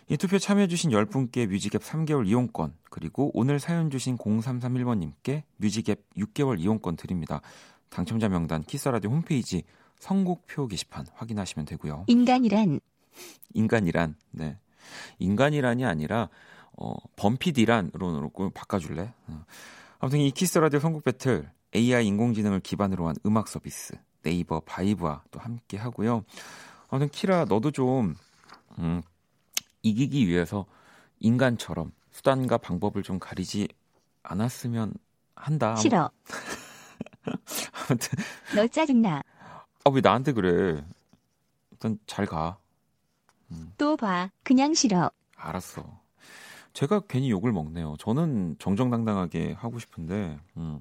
이 0.10 0.16
투표 0.16 0.38
참여해주신 0.40 0.92
10분께 0.92 1.48
뮤직앱 1.48 1.82
3개월 1.82 2.28
이용권 2.28 2.74
그리고 2.90 3.32
오늘 3.34 3.60
사연 3.60 3.90
주신 3.90 4.18
0331번님께 4.18 5.44
뮤직앱 5.58 6.02
6개월 6.16 6.60
이용권 6.60 6.96
드립니다. 6.96 7.42
당첨자 7.90 8.30
명단 8.30 8.64
키스라디오 8.64 9.10
홈페이지 9.10 9.64
선곡표 10.00 10.68
게시판 10.68 11.08
확인하시면 11.14 11.66
되고요. 11.66 12.06
인간이란 12.08 12.80
인간이란 13.54 14.16
네 14.32 14.58
인간이란이 15.20 15.84
아니라 15.84 16.30
어, 16.78 16.96
범피디란으로 17.16 18.32
바꿔줄래? 18.54 19.14
어. 19.28 19.46
아무튼 20.00 20.20
이 20.20 20.32
키스 20.32 20.58
라디오 20.60 20.80
선곡 20.80 21.04
배틀 21.04 21.50
AI 21.76 22.06
인공지능을 22.08 22.60
기반으로 22.62 23.08
한 23.08 23.16
음악 23.26 23.48
서비스 23.48 23.96
네이버 24.22 24.60
바이브와 24.62 25.24
또 25.32 25.40
함께 25.40 25.78
하고요. 25.78 26.24
아무튼 26.90 27.10
키라 27.10 27.46
너도 27.46 27.72
좀 27.72 28.16
음, 28.78 29.02
이기기 29.82 30.28
위해서 30.28 30.66
인간처럼 31.20 31.92
수단과 32.12 32.58
방법을 32.60 33.04
좀 33.04 33.20
가리지 33.20 33.68
않았으면 34.24 34.94
한다. 35.36 35.76
싫어. 35.76 36.12
아무튼 37.90 38.18
너 38.56 38.68
짜증나. 38.68 39.22
아 39.84 39.90
왜 39.90 40.02
나한테 40.02 40.34
그래? 40.34 40.84
일단 41.72 41.98
잘 42.06 42.26
가. 42.26 42.58
음. 43.52 43.74
또 43.78 43.96
봐. 43.98 44.30
그냥 44.44 44.74
싫어. 44.74 45.10
알았어. 45.38 46.00
제가 46.78 47.00
괜히 47.10 47.32
욕을 47.32 47.52
먹네요. 47.52 47.96
저는 47.98 48.58
정정당당하게 48.60 49.54
하고 49.54 49.80
싶은데. 49.80 50.38
음. 50.58 50.80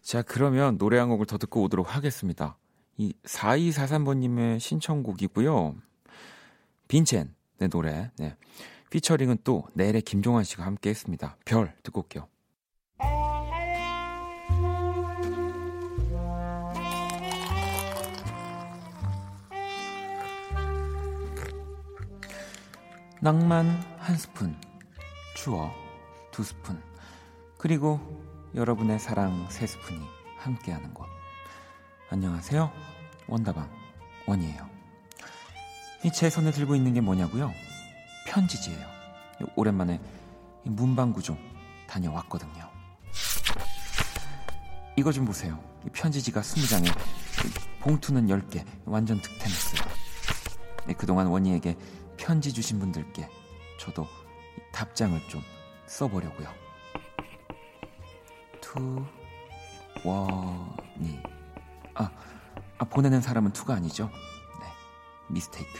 자, 0.00 0.22
그러면 0.22 0.78
노래 0.78 0.96
한 0.96 1.10
곡을 1.10 1.26
더 1.26 1.36
듣고 1.36 1.60
오도록 1.64 1.94
하겠습니다. 1.94 2.56
이 2.96 3.12
4243번님의 3.22 4.58
신청곡이고요. 4.58 5.74
빈첸의 6.88 7.68
노래. 7.70 8.10
네. 8.16 8.34
피처링은 8.88 9.40
또 9.44 9.66
내일의 9.74 10.00
김종환 10.00 10.44
씨가 10.44 10.64
함께 10.64 10.88
했습니다. 10.88 11.36
별 11.44 11.74
듣고 11.82 12.00
올게요. 12.00 12.26
낭만 23.20 23.66
한 23.98 24.16
스푼, 24.16 24.56
추억 25.48 25.72
두 26.30 26.44
스푼, 26.44 26.78
그리고 27.56 27.98
여러분의 28.54 28.98
사랑 28.98 29.48
세 29.48 29.66
스푼이 29.66 29.98
함께하는 30.36 30.92
곳. 30.92 31.06
안녕하세요. 32.10 32.70
원다방 33.28 33.66
원이에요. 34.26 34.68
이 36.04 36.10
제 36.10 36.28
손에 36.28 36.50
들고 36.50 36.74
있는 36.76 36.92
게 36.92 37.00
뭐냐고요? 37.00 37.50
편지지예요. 38.26 38.86
오랜만에 39.56 39.98
문방구 40.64 41.22
좀 41.22 41.38
다녀왔거든요. 41.86 42.68
이거 44.98 45.10
좀 45.12 45.24
보세요. 45.24 45.58
이 45.86 45.88
편지지가 45.88 46.42
20장에 46.42 46.94
봉투는 47.80 48.26
10개 48.26 48.66
완전 48.84 49.18
득템했어요. 49.22 49.80
네, 50.88 50.92
그동안 50.92 51.28
원희에게 51.28 51.74
편지 52.18 52.52
주신 52.52 52.78
분들께 52.78 53.26
저도 53.80 54.06
답장을 54.72 55.18
좀 55.28 55.42
써보려고요. 55.86 56.48
To 58.60 59.04
원이 60.04 61.22
아 61.94 62.10
아, 62.78 62.84
보내는 62.84 63.20
사람은 63.20 63.52
to가 63.52 63.74
아니죠. 63.74 64.08
네, 64.60 64.66
mistake. 65.28 65.78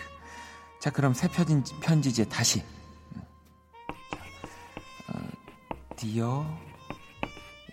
자, 0.81 0.91
그럼 0.91 1.15
새 1.15 1.29
편지, 1.29 1.79
편지지에 1.81 2.25
다시. 2.25 2.65
음. 3.15 3.23
어, 5.09 5.19
dear 5.97 6.59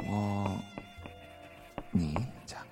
원이. 0.05 2.13
자, 2.45 2.63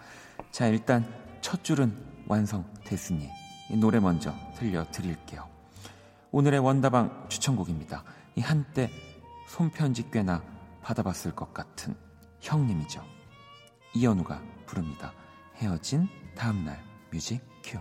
자 0.51 0.67
일단 0.67 1.11
첫 1.41 1.63
줄은 1.63 1.97
완성됐으니 2.27 3.29
이 3.71 3.77
노래 3.77 3.99
먼저 3.99 4.33
들려드릴게요. 4.55 5.47
오늘의 6.31 6.59
원다방 6.59 7.27
추천곡입니다. 7.29 8.03
이 8.35 8.41
한때 8.41 8.89
손편지 9.47 10.09
꽤나 10.09 10.43
받아봤을 10.81 11.35
것 11.35 11.53
같은 11.53 11.95
형님이죠. 12.41 13.03
이현우가 13.95 14.41
부릅니다. 14.65 15.13
헤어진 15.55 16.07
다음날 16.35 16.83
뮤직 17.11 17.41
큐. 17.63 17.79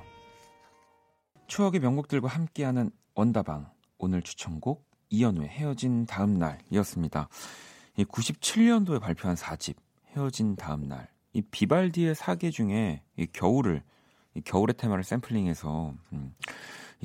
추억의 1.46 1.80
명곡들과 1.80 2.28
함께하는 2.28 2.90
원다방 3.14 3.70
오늘 3.98 4.22
추천곡 4.22 4.86
이현우의 5.08 5.48
헤어진 5.48 6.06
다음날이었습니다. 6.06 7.28
97년도에 7.96 9.00
발표한 9.00 9.36
4집 9.36 9.76
헤어진 10.08 10.56
다음날 10.56 11.08
이 11.32 11.42
비발디의 11.42 12.14
사계 12.14 12.50
중에 12.50 13.02
이 13.16 13.26
겨울을 13.26 13.82
이 14.34 14.40
겨울의 14.42 14.74
테마를 14.76 15.04
샘플링해서 15.04 15.94
음, 16.12 16.34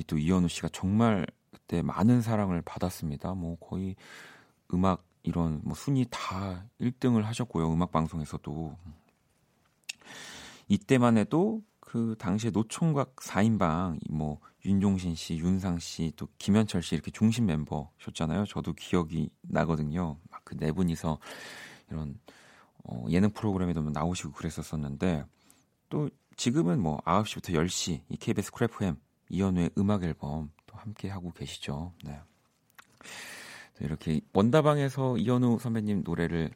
또 0.06 0.18
이현우 0.18 0.48
씨가 0.48 0.68
정말 0.72 1.26
그 1.26 1.37
때 1.68 1.82
많은 1.82 2.22
사랑을 2.22 2.62
받았습니다. 2.62 3.34
뭐 3.34 3.56
거의 3.58 3.94
음악 4.74 5.04
이런 5.22 5.60
뭐 5.64 5.74
순위 5.74 6.06
다 6.10 6.64
1등을 6.80 7.22
하셨고요. 7.22 7.72
음악 7.72 7.92
방송에서도 7.92 8.76
이때만 10.68 11.16
해도 11.18 11.62
그 11.80 12.16
당시에 12.18 12.50
노총각 12.50 13.16
4인방 13.16 13.98
뭐 14.10 14.40
윤종신 14.64 15.14
씨, 15.14 15.36
윤상 15.38 15.78
씨, 15.78 16.12
또 16.16 16.28
김현철 16.38 16.82
씨 16.82 16.94
이렇게 16.94 17.10
중심 17.10 17.46
멤버셨잖아요. 17.46 18.44
저도 18.46 18.72
기억이 18.74 19.30
나거든요. 19.42 20.18
막 20.30 20.44
그 20.44 20.56
네 20.56 20.72
분이서 20.72 21.18
이런 21.90 22.18
어, 22.84 23.04
예능 23.10 23.30
프로그램에도 23.30 23.82
나오시고 23.82 24.32
그랬었었는데 24.32 25.24
또 25.90 26.08
지금은 26.36 26.80
뭐 26.80 26.98
9시부터 27.02 27.50
10시 27.54 28.02
이 28.08 28.16
KBS 28.16 28.52
Cool 28.52 28.81
FM 28.81 28.96
이현우의 29.30 29.70
음악 29.78 30.02
앨범 30.04 30.50
또 30.56 30.57
함께 30.78 31.08
하고 31.08 31.32
계시죠. 31.32 31.92
네. 32.04 32.20
이렇게 33.80 34.20
원다방에서 34.32 35.18
이현우 35.18 35.58
선배님 35.60 36.02
노래를 36.04 36.50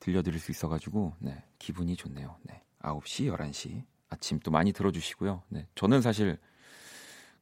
들려드릴 0.00 0.38
수 0.38 0.50
있어가지고 0.50 1.14
네, 1.20 1.42
기분이 1.58 1.96
좋네요. 1.96 2.36
네, 2.42 2.62
9시, 2.80 3.34
11시 3.34 3.84
아침 4.08 4.38
또 4.40 4.50
많이 4.50 4.72
들어주시고요. 4.72 5.42
네, 5.48 5.66
저는 5.74 6.02
사실 6.02 6.38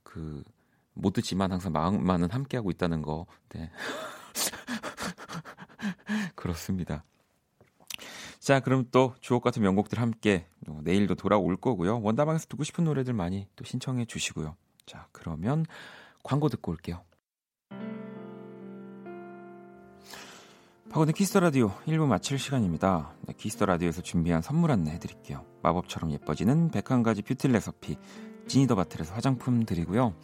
그 0.03 0.45
못 0.95 1.13
듣지만 1.13 1.53
항상 1.53 1.73
마음만은 1.73 2.31
함께하고 2.31 2.71
있다는 2.71 3.03
거. 3.03 3.27
네. 3.51 3.71
그렇습니다. 6.35 7.05
자, 8.39 8.61
그럼 8.61 8.87
또 8.91 9.15
주옥 9.21 9.43
같은 9.43 9.63
명곡들 9.63 10.01
함께 10.01 10.47
내일도 10.83 11.15
돌아올 11.15 11.57
거고요. 11.57 12.01
원다방에서 12.03 12.47
듣고 12.47 12.65
싶은 12.65 12.85
노래들 12.85 13.13
많이 13.13 13.49
또 13.57 13.65
신청해 13.65 14.07
주시고요. 14.07 14.57
자, 14.87 15.09
그러면 15.13 15.65
광고 16.23 16.49
듣고 16.49 16.73
올게요. 16.73 17.03
박원의 20.91 21.15
키스 21.15 21.31
더 21.31 21.41
라디오 21.41 21.71
1부 21.87 22.07
마칠 22.07 22.39
시간입니다. 22.39 23.13
네, 23.23 23.35
키스 23.37 23.56
더 23.56 23.67
라디오에서 23.67 24.01
준비한 24.03 24.43
선물 24.43 24.71
안내 24.71 24.93
해드릴게요. 24.93 25.45
마법처럼 25.63 26.13
예뻐지는 26.13 26.71
101가지 26.71 27.25
beauty 27.27 27.49
recipe 27.49 27.97
지니더바틀에서 28.47 29.13
화장품 29.13 29.65
드리고요. 29.65 30.15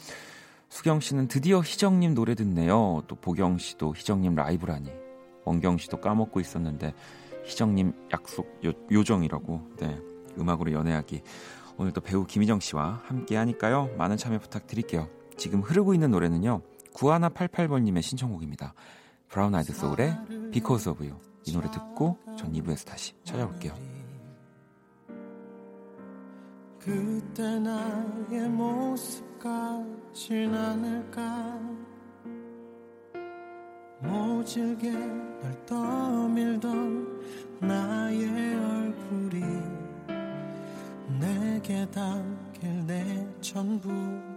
수경 0.69 1.01
씨는 1.01 1.27
드디어 1.27 1.61
희정님 1.61 2.15
노래 2.15 2.37
듣네요. 2.37 3.03
또 3.09 3.17
보경 3.17 3.59
씨도 3.59 3.95
희정님 3.97 4.37
라이브라니. 4.37 4.93
원경 5.45 5.79
씨도 5.79 6.01
까먹고 6.01 6.39
있었는데 6.39 6.95
희정님 7.45 7.93
약속 8.13 8.47
요, 8.65 8.73
요정이라고. 8.93 9.71
네, 9.79 9.99
음악으로 10.39 10.71
연애하기. 10.71 11.23
오늘 11.81 11.93
또 11.95 12.03
배우 12.03 12.27
김희정 12.27 12.61
씨와 12.61 13.01
함께 13.07 13.37
하니까요. 13.37 13.89
많은 13.97 14.19
참여 14.19 14.39
부탁드릴게요. 14.41 15.09
지금 15.39 15.63
흐르고 15.63 15.95
있는 15.95 16.11
노래는요. 16.11 16.61
9188번님의 16.93 18.03
신청곡입니다. 18.03 18.75
브라운 19.29 19.55
아이드 19.55 19.73
소울의 19.73 20.15
Because 20.53 20.91
of 20.91 21.03
You 21.03 21.19
이 21.47 21.53
노래 21.55 21.71
듣고 21.71 22.19
전 22.37 22.53
2부에서 22.53 22.87
다시 22.87 23.15
찾아올게요. 23.25 23.73
그때 26.79 27.59
나의 27.59 28.47
모습까지 28.51 30.35
않을까 30.53 31.59
모질게 34.01 34.91
널 34.91 35.65
떠밀던 35.65 37.21
나의 37.61 38.55
얼굴이 38.55 39.90
내게 41.19 41.87
담길 41.91 42.87
내 42.87 43.27
전부일까? 43.41 44.31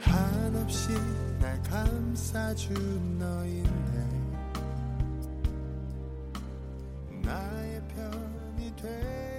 한없이 0.00 0.88
날 1.40 1.62
감싸준 1.62 3.18
너인데 3.18 4.08
나의 7.22 7.82
편이 7.88 8.76
되 8.76 9.29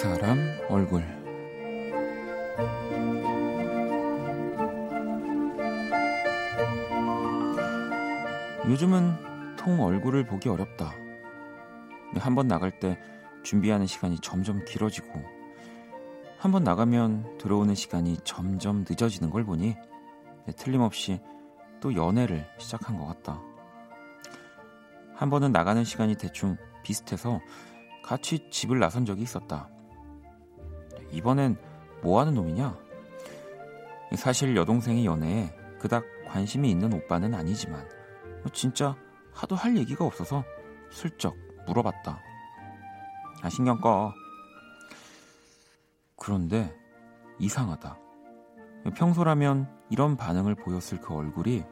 사람 0.00 0.38
얼굴 0.70 1.02
요즘은 8.66 9.56
통 9.56 9.80
얼굴을 9.80 10.24
보기 10.26 10.48
어렵다. 10.48 10.92
한 12.16 12.34
번 12.34 12.48
나갈 12.48 12.78
때 12.80 12.98
준비하는 13.42 13.86
시간이 13.86 14.18
점점 14.20 14.64
길어지고 14.64 15.22
한 16.38 16.52
번 16.52 16.64
나가면 16.64 17.36
들어오는 17.38 17.74
시간이 17.74 18.18
점점 18.24 18.84
늦어지는 18.88 19.28
걸 19.30 19.44
보니 19.44 19.76
네, 20.46 20.52
틀림없이 20.56 21.20
또 21.80 21.94
연애를 21.94 22.46
시작한 22.58 22.96
것 22.96 23.06
같다. 23.06 23.40
한 25.14 25.28
번은 25.28 25.52
나가는 25.52 25.84
시간이 25.84 26.14
대충 26.16 26.56
비슷해서 26.82 27.40
같이 28.02 28.48
집을 28.50 28.78
나선 28.78 29.04
적이 29.04 29.22
있었다. 29.22 29.68
이번엔 31.12 31.56
뭐 32.02 32.20
하는 32.20 32.34
놈이냐? 32.34 32.76
사실 34.16 34.56
여동생의 34.56 35.06
연애에 35.06 35.54
그닥 35.78 36.04
관심이 36.26 36.70
있는 36.70 36.92
오빠는 36.92 37.34
아니지만 37.34 37.88
뭐 38.42 38.52
진짜 38.52 38.96
하도 39.32 39.54
할 39.56 39.76
얘기가 39.76 40.04
없어서 40.04 40.44
슬쩍 40.90 41.36
물어봤다. 41.66 42.20
아, 43.42 43.48
신경 43.48 43.80
꺼. 43.80 44.12
그런데 46.16 46.76
이상하다. 47.38 47.98
평소라면 48.96 49.68
이런 49.90 50.16
반응을 50.16 50.54
보였을 50.56 51.00
그 51.00 51.14
얼굴이 51.14 51.64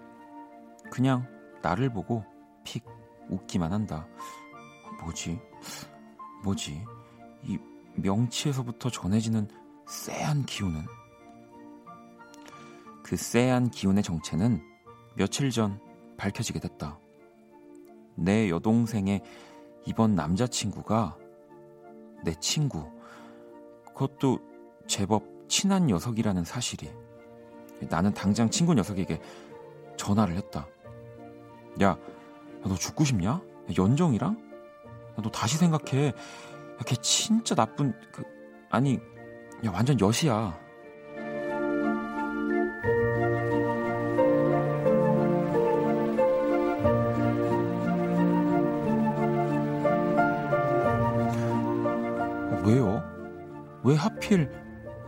그냥 0.91 1.27
나를 1.63 1.93
보고 1.93 2.25
픽 2.65 2.85
웃기만 3.29 3.73
한다. 3.73 4.07
뭐지? 5.03 5.41
뭐지? 6.43 6.85
이 7.43 7.59
명치에서부터 8.03 8.91
전해지는 8.91 9.49
쎄한 9.87 10.45
기운은? 10.45 10.85
그 13.03 13.17
쎄한 13.17 13.71
기운의 13.71 14.03
정체는 14.03 14.63
며칠 15.15 15.51
전 15.51 15.81
밝혀지게 16.17 16.61
됐다. 16.61 16.99
내 18.15 18.51
여동생의 18.51 19.23
이번 19.87 20.15
남자친구가 20.15 21.17
내 22.25 22.35
친구. 22.35 22.91
그것도 23.87 24.39
제법 24.87 25.25
친한 25.49 25.87
녀석이라는 25.87 26.45
사실이 26.45 26.91
나는 27.89 28.13
당장 28.13 28.51
친구 28.51 28.75
녀석에게 28.75 29.21
전화를 29.97 30.37
했다. 30.37 30.67
야, 31.83 31.97
야너 32.65 32.75
죽고 32.75 33.05
싶냐? 33.05 33.31
야, 33.31 33.43
연정이랑? 33.77 34.37
야, 34.37 35.23
너 35.23 35.31
다시 35.31 35.57
생각해. 35.57 36.13
야, 36.79 36.85
걔 36.87 36.97
진짜 36.97 37.55
나쁜 37.55 37.93
그 38.13 38.23
아니 38.71 38.99
야 39.65 39.71
완전 39.73 39.99
여시야. 40.01 40.59
왜요? 52.65 53.03
왜 53.83 53.95
하필 53.95 54.51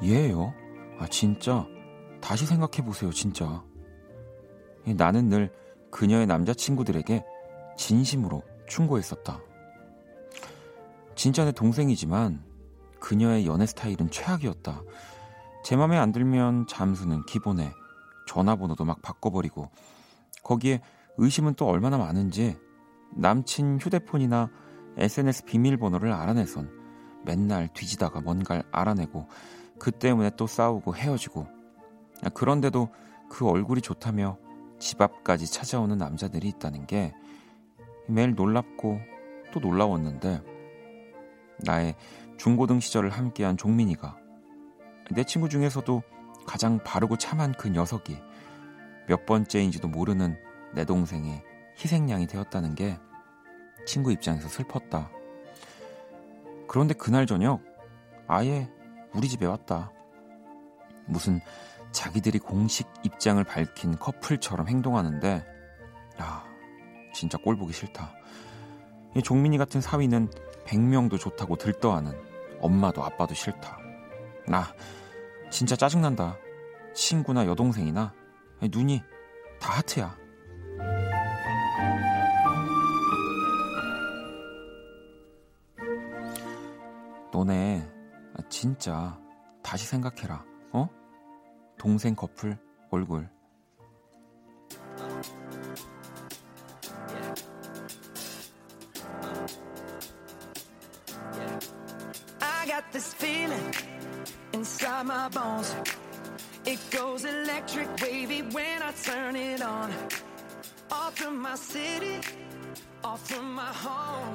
얘예요? 0.03 0.55
아 0.99 1.07
진짜 1.09 1.67
다시 2.21 2.47
생각해 2.47 2.85
보세요, 2.85 3.11
진짜. 3.11 3.63
나는 4.87 5.29
늘 5.29 5.53
그녀의 5.91 6.27
남자친구들에게 6.27 7.23
진심으로 7.77 8.43
충고했었다. 8.67 9.41
진짜 11.21 11.45
내 11.45 11.53
동생이지만 11.53 12.43
그녀의 12.99 13.45
연애 13.45 13.67
스타일은 13.67 14.11
최악이었다. 14.11 14.83
제 15.63 15.77
맘에 15.77 15.99
안 15.99 16.13
들면 16.13 16.67
잠수는 16.67 17.27
기본에 17.27 17.75
전화번호도 18.27 18.87
막 18.87 19.03
바꿔버리고 19.03 19.69
거기에 20.43 20.81
의심은 21.19 21.57
또 21.57 21.67
얼마나 21.67 21.99
많은지 21.99 22.57
남친 23.17 23.81
휴대폰이나 23.83 24.49
SNS 24.97 25.45
비밀번호를 25.45 26.11
알아내선 26.11 26.71
맨날 27.27 27.69
뒤지다가 27.75 28.23
뭔가를 28.23 28.63
알아내고 28.73 29.29
그 29.79 29.91
때문에 29.91 30.31
또 30.39 30.47
싸우고 30.47 30.97
헤어지고 30.97 31.47
그런데도 32.33 32.89
그 33.29 33.47
얼굴이 33.47 33.83
좋다며 33.83 34.39
집 34.79 35.03
앞까지 35.03 35.53
찾아오는 35.53 35.99
남자들이 35.99 36.49
있다는 36.49 36.87
게 36.87 37.13
매일 38.09 38.35
놀랍고 38.35 39.01
또 39.53 39.61
놀라웠는데 39.61 40.60
나의 41.65 41.95
중고등 42.39 42.81
시절을 42.81 43.11
함께한 43.11 43.57
종민이가 43.57 44.17
내 45.11 45.25
친구 45.25 45.49
중에서도 45.49 46.03
가장 46.47 46.79
바르고 46.83 47.17
참한 47.17 47.53
그 47.53 47.69
녀석이 47.69 48.17
몇 49.07 49.27
번째인지도 49.27 49.89
모르는 49.89 50.37
내 50.75 50.85
동생의 50.85 51.43
희생양이 51.79 52.27
되었다는 52.27 52.75
게 52.75 52.99
친구 53.87 54.13
입장에서 54.13 54.49
슬펐다. 54.49 55.11
그런데 56.69 56.95
그날 56.95 57.27
저녁 57.27 57.61
아예 58.29 58.71
우리 59.13 59.29
집에 59.29 59.47
왔다. 59.47 59.91
무슨 61.07 61.41
자기들이 61.91 62.39
공식 62.39 62.87
입장을 63.03 63.43
밝힌 63.43 63.99
커플처럼 63.99 64.69
행동하는데 64.69 65.45
야 66.21 66.45
진짜 67.13 67.37
꼴 67.39 67.57
보기 67.57 67.73
싫다. 67.73 68.13
이 69.17 69.23
종민이 69.23 69.59
같은 69.59 69.81
사위는 69.81 70.31
100명도 70.67 71.19
좋다고 71.19 71.57
들떠하는 71.57 72.13
엄마도 72.61 73.03
아빠도 73.05 73.35
싫다. 73.35 73.79
나 74.47 74.65
진짜 75.51 75.77
짜증난다. 75.77 76.37
친구나 76.95 77.47
여동생이나 77.47 78.13
눈이 78.71 79.03
다 79.61 79.79
하트야. 79.79 80.17
너네 87.33 87.89
진짜 88.49 89.19
다시 89.63 89.87
생각해라. 89.87 90.45
어? 90.73 90.89
동생 91.79 92.15
커플 92.15 92.59
얼굴. 92.91 93.31
Got 102.91 102.93
this 102.93 103.15
feeling 103.15 103.75
inside 104.53 105.07
my 105.07 105.29
bones. 105.29 105.75
It 106.65 106.79
goes 106.91 107.25
electric 107.25 107.89
wavy 108.03 108.43
when 108.43 108.83
I 108.83 108.93
turn 108.93 109.37
it 109.37 109.63
on. 109.63 109.91
Off 110.91 111.17
from 111.17 111.41
my 111.41 111.55
city, 111.55 112.21
off 113.05 113.27
from 113.29 113.55
my 113.55 113.73
home. 113.73 114.35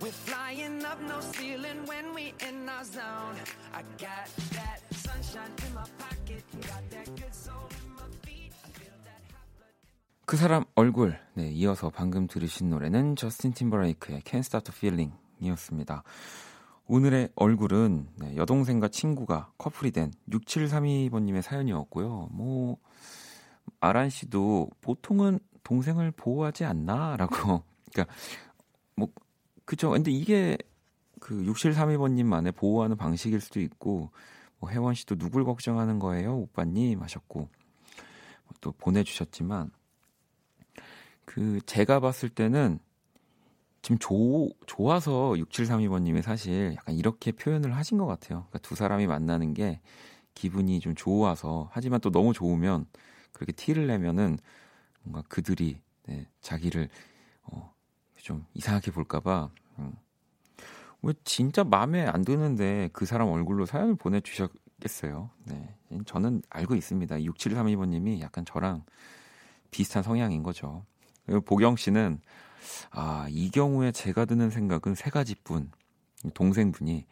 We're 0.00 0.10
flying 0.10 0.84
up 0.84 1.00
no 1.02 1.20
ceiling 1.20 1.84
when 1.86 2.14
we 2.14 2.34
in 2.48 2.68
our 2.68 2.84
zone. 2.84 3.36
I 3.74 3.82
got 3.98 4.26
that 4.52 4.80
sunshine 4.90 5.52
in 5.66 5.74
my 5.74 5.84
pocket, 5.98 6.44
got 6.62 6.90
that 6.90 7.06
good 7.16 7.34
soul 7.34 7.68
in 7.84 7.94
my 7.94 8.02
feet. 8.22 8.52
그 10.24 10.36
사람 10.36 10.64
얼굴. 10.74 11.18
네, 11.34 11.50
이어서 11.52 11.90
방금 11.90 12.26
들으신 12.26 12.68
노래는 12.70 13.14
저스틴 13.14 13.52
팀버레이크의 13.52 14.22
Can't 14.22 14.40
Stop 14.40 14.64
the 14.64 14.76
Feeling이었습니다. 14.76 16.02
오늘의 16.88 17.30
얼굴은 17.34 18.08
네, 18.16 18.36
여동생과 18.36 18.88
친구가 18.88 19.52
커플이 19.58 19.90
된 19.90 20.12
6732번님의 20.30 21.42
사연이었고요. 21.42 22.28
뭐 22.30 22.78
아란 23.80 24.08
씨도 24.08 24.70
보통은 24.80 25.40
동생을 25.64 26.12
보호하지 26.12 26.64
않나 26.64 27.16
라고. 27.16 27.62
그러니까 27.92 28.14
뭐 28.94 29.08
그죠. 29.64 29.90
근데 29.90 30.12
이게 30.12 30.56
그 31.18 31.34
6732번님만의 31.42 32.54
보호하는 32.54 32.96
방식일 32.96 33.40
수도 33.40 33.60
있고 33.60 34.10
뭐 34.58 34.70
혜원 34.70 34.94
씨도 34.94 35.16
누굴 35.16 35.44
걱정하는 35.44 35.98
거예요, 35.98 36.36
오빠님 36.36 37.02
하셨고 37.02 37.48
또 38.60 38.72
보내주셨지만 38.72 39.70
그 41.24 41.60
제가 41.66 41.98
봤을 42.00 42.28
때는 42.28 42.78
지금 43.86 43.98
조, 44.00 44.48
좋아서 44.66 45.34
6732번님이 45.34 46.20
사실 46.20 46.74
약간 46.76 46.96
이렇게 46.96 47.30
표현을 47.30 47.76
하신 47.76 47.98
것 47.98 48.06
같아요. 48.06 48.46
그러니까 48.48 48.58
두 48.58 48.74
사람이 48.74 49.06
만나는 49.06 49.54
게 49.54 49.80
기분이 50.34 50.80
좀 50.80 50.96
좋아서 50.96 51.68
하지만 51.70 52.00
또 52.00 52.10
너무 52.10 52.32
좋으면 52.32 52.86
그렇게 53.30 53.52
티를 53.52 53.86
내면은 53.86 54.38
뭔가 55.04 55.22
그들이 55.28 55.80
네, 56.06 56.26
자기를 56.40 56.88
어, 57.44 57.72
좀 58.16 58.44
이상하게 58.54 58.90
볼까봐 58.90 59.50
음. 59.78 59.92
왜 61.02 61.14
진짜 61.22 61.62
마음에 61.62 62.04
안 62.06 62.24
드는데 62.24 62.90
그 62.92 63.06
사람 63.06 63.28
얼굴로 63.28 63.66
사연을 63.66 63.94
보내주셨겠어요. 63.94 65.30
네, 65.44 65.76
저는 66.06 66.42
알고 66.50 66.74
있습니다. 66.74 67.18
6732번님이 67.18 68.18
약간 68.18 68.44
저랑 68.44 68.82
비슷한 69.70 70.02
성향인 70.02 70.42
거죠. 70.42 70.84
그리고 71.24 71.42
보경 71.42 71.76
씨는 71.76 72.20
아, 72.90 73.26
이 73.30 73.50
경우에 73.50 73.92
제가 73.92 74.24
드는 74.24 74.50
생각은 74.50 74.94
세 74.94 75.10
가지뿐. 75.10 75.70
동생분이 76.34 77.06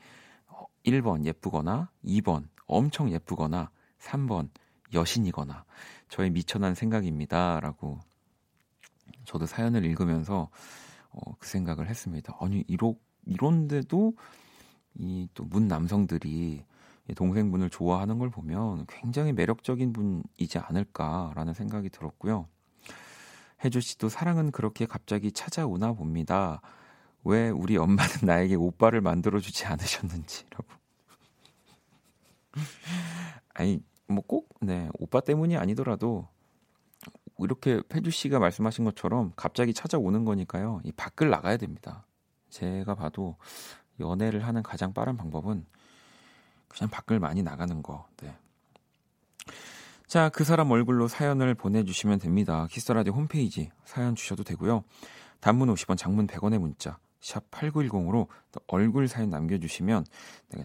1번 0.84 1.24
예쁘거나 1.24 1.90
2번 2.04 2.48
엄청 2.66 3.10
예쁘거나 3.12 3.70
3번 4.00 4.48
여신이거나 4.92 5.64
저의 6.08 6.30
미천한 6.30 6.74
생각입니다. 6.74 7.60
라고 7.60 8.00
저도 9.24 9.46
사연을 9.46 9.84
읽으면서 9.84 10.50
어, 11.10 11.34
그 11.38 11.48
생각을 11.48 11.88
했습니다. 11.88 12.36
아니, 12.40 12.64
이러, 12.68 12.94
이런데도 13.26 14.14
이 14.96 15.28
또 15.34 15.44
문 15.44 15.68
남성들이 15.68 16.64
이 17.08 17.14
동생분을 17.14 17.70
좋아하는 17.70 18.18
걸 18.18 18.30
보면 18.30 18.86
굉장히 18.88 19.32
매력적인 19.32 19.92
분이지 19.92 20.58
않을까라는 20.58 21.54
생각이 21.54 21.90
들었고요. 21.90 22.48
혜주 23.64 23.81
씨도 23.81 24.09
사랑은 24.09 24.50
그렇게 24.50 24.87
갑자기 24.87 25.33
찾아오나 25.33 25.92
봅니다. 25.94 26.61
왜 27.24 27.48
우리 27.48 27.77
엄마는 27.77 27.96
나에게 28.22 28.55
오빠를 28.57 29.00
만들어주지 29.00 29.64
않으셨는지라고. 29.64 30.64
아니, 33.55 33.83
뭐 34.07 34.22
꼭, 34.27 34.48
네, 34.61 34.88
오빠 34.98 35.20
때문이 35.20 35.57
아니더라도 35.57 36.29
이렇게 37.38 37.83
혜주 37.92 38.11
씨가 38.11 38.38
말씀하신 38.38 38.85
것처럼 38.85 39.33
갑자기 39.35 39.72
찾아오는 39.72 40.24
거니까요. 40.24 40.81
이 40.85 40.92
밖을 40.92 41.31
나가야 41.31 41.57
됩니다. 41.57 42.07
제가 42.50 42.94
봐도 42.94 43.37
연애를 43.98 44.46
하는 44.46 44.62
가장 44.62 44.92
빠른 44.92 45.16
방법은 45.16 45.64
그냥 46.68 46.90
밖을 46.90 47.18
많이 47.18 47.42
나가는 47.42 47.83
거. 47.83 48.07
네. 48.18 48.37
자, 50.14 50.29
그 50.29 50.44
사람 50.44 50.70
얼굴로 50.70 51.09
사연을 51.09 51.57
보내주시면 51.57 52.20
됩니다. 52.20 52.68
키스라디오 52.70 53.14
홈페이지 53.14 53.72
사연 53.85 54.14
주셔도 54.14 54.44
되고요. 54.44 54.85
단문 55.40 55.74
50원, 55.74 55.96
장문 55.96 56.29
100원의 56.29 56.59
문자 56.59 56.98
샵 57.20 57.50
8910으로 57.50 58.29
얼굴 58.68 59.09
사연 59.09 59.31
남겨주시면 59.31 60.07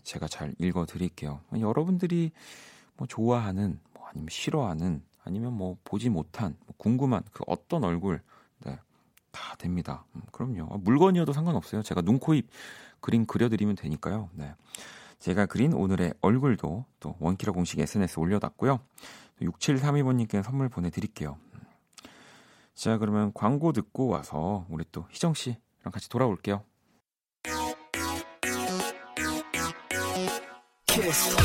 제가 0.04 0.28
잘 0.28 0.54
읽어드릴게요. 0.60 1.40
여러분들이 1.60 2.30
뭐 2.96 3.08
좋아하는, 3.08 3.80
뭐 3.96 4.06
아니면 4.08 4.28
싫어하는, 4.30 5.02
아니면 5.24 5.54
뭐 5.54 5.78
보지 5.84 6.10
못한, 6.10 6.56
뭐 6.68 6.76
궁금한 6.78 7.24
그 7.32 7.44
어떤 7.48 7.84
얼굴 7.84 8.22
네, 8.60 8.78
다 9.32 9.56
됩니다. 9.56 10.06
음, 10.16 10.22
그럼요. 10.32 10.78
물건이어도 10.78 11.34
상관없어요. 11.34 11.82
제가 11.82 12.02
눈, 12.02 12.20
코, 12.20 12.36
입 12.36 12.52
그림 13.00 13.26
그려드리면 13.26 13.78
되니까요. 13.78 14.30
네. 14.34 14.54
제가 15.18 15.48
그린 15.48 15.74
오늘의 15.74 16.14
얼굴도 16.22 16.86
또 17.00 17.16
원키라 17.20 17.52
공식 17.52 17.80
SNS 17.80 18.20
올려놨고요. 18.20 18.80
6732번님께 19.42 20.44
선물 20.44 20.70
보내드릴게요. 20.70 21.38
자, 22.74 22.98
그러면 22.98 23.34
광고 23.34 23.74
듣고 23.74 24.08
와서 24.08 24.66
우리 24.70 24.86
또 24.92 25.06
희정 25.10 25.34
씨랑 25.34 25.58
같이 25.92 26.10
돌아올게요. 26.10 26.64
키스. 30.86 31.36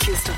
키스. 0.00 0.32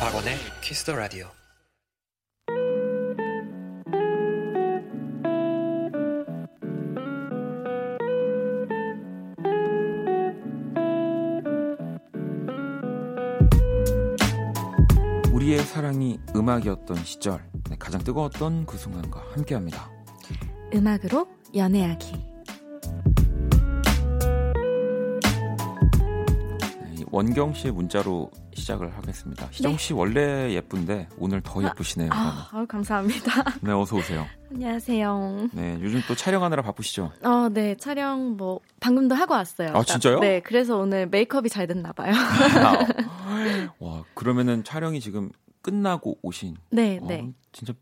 박원의 0.00 0.36
키스 0.60 0.84
더 0.84 0.96
라디오. 0.96 1.41
사랑이 15.82 16.16
음악이었던 16.36 16.98
시절, 16.98 17.44
네, 17.68 17.74
가장 17.76 18.00
뜨거웠던 18.04 18.66
그 18.66 18.78
순간과 18.78 19.20
함께합니다. 19.32 19.90
음악으로 20.72 21.26
연애하기. 21.56 22.12
네, 26.84 26.94
이 26.98 27.04
원경 27.10 27.54
씨의 27.54 27.72
문자로 27.72 28.30
시작을 28.54 28.96
하겠습니다. 28.96 29.48
희정 29.50 29.72
네. 29.72 29.78
씨 29.78 29.92
원래 29.92 30.54
예쁜데 30.54 31.08
오늘 31.18 31.40
더 31.40 31.60
예쁘시네요. 31.64 32.10
아, 32.12 32.48
아유, 32.52 32.64
감사합니다. 32.64 33.42
네, 33.60 33.72
어서 33.72 33.96
오세요. 33.96 34.24
안녕하세요. 34.52 35.48
네, 35.52 35.78
요즘 35.82 36.00
또 36.06 36.14
촬영하느라 36.14 36.62
바쁘시죠? 36.62 37.10
어, 37.24 37.48
네, 37.48 37.74
촬영 37.74 38.36
뭐 38.36 38.60
방금도 38.78 39.16
하고 39.16 39.34
왔어요. 39.34 39.72
아, 39.74 39.82
진짜요? 39.82 40.20
네, 40.20 40.38
그래서 40.38 40.76
오늘 40.76 41.08
메이크업이 41.08 41.48
잘 41.48 41.66
됐나 41.66 41.90
봐요. 41.90 42.12
와, 43.80 44.04
그러면은 44.14 44.62
촬영이 44.62 45.00
지금 45.00 45.30
끝나고 45.62 46.18
오신. 46.22 46.56
네, 46.70 46.98
어, 47.02 47.06
네. 47.06 47.32
진짜 47.52 47.72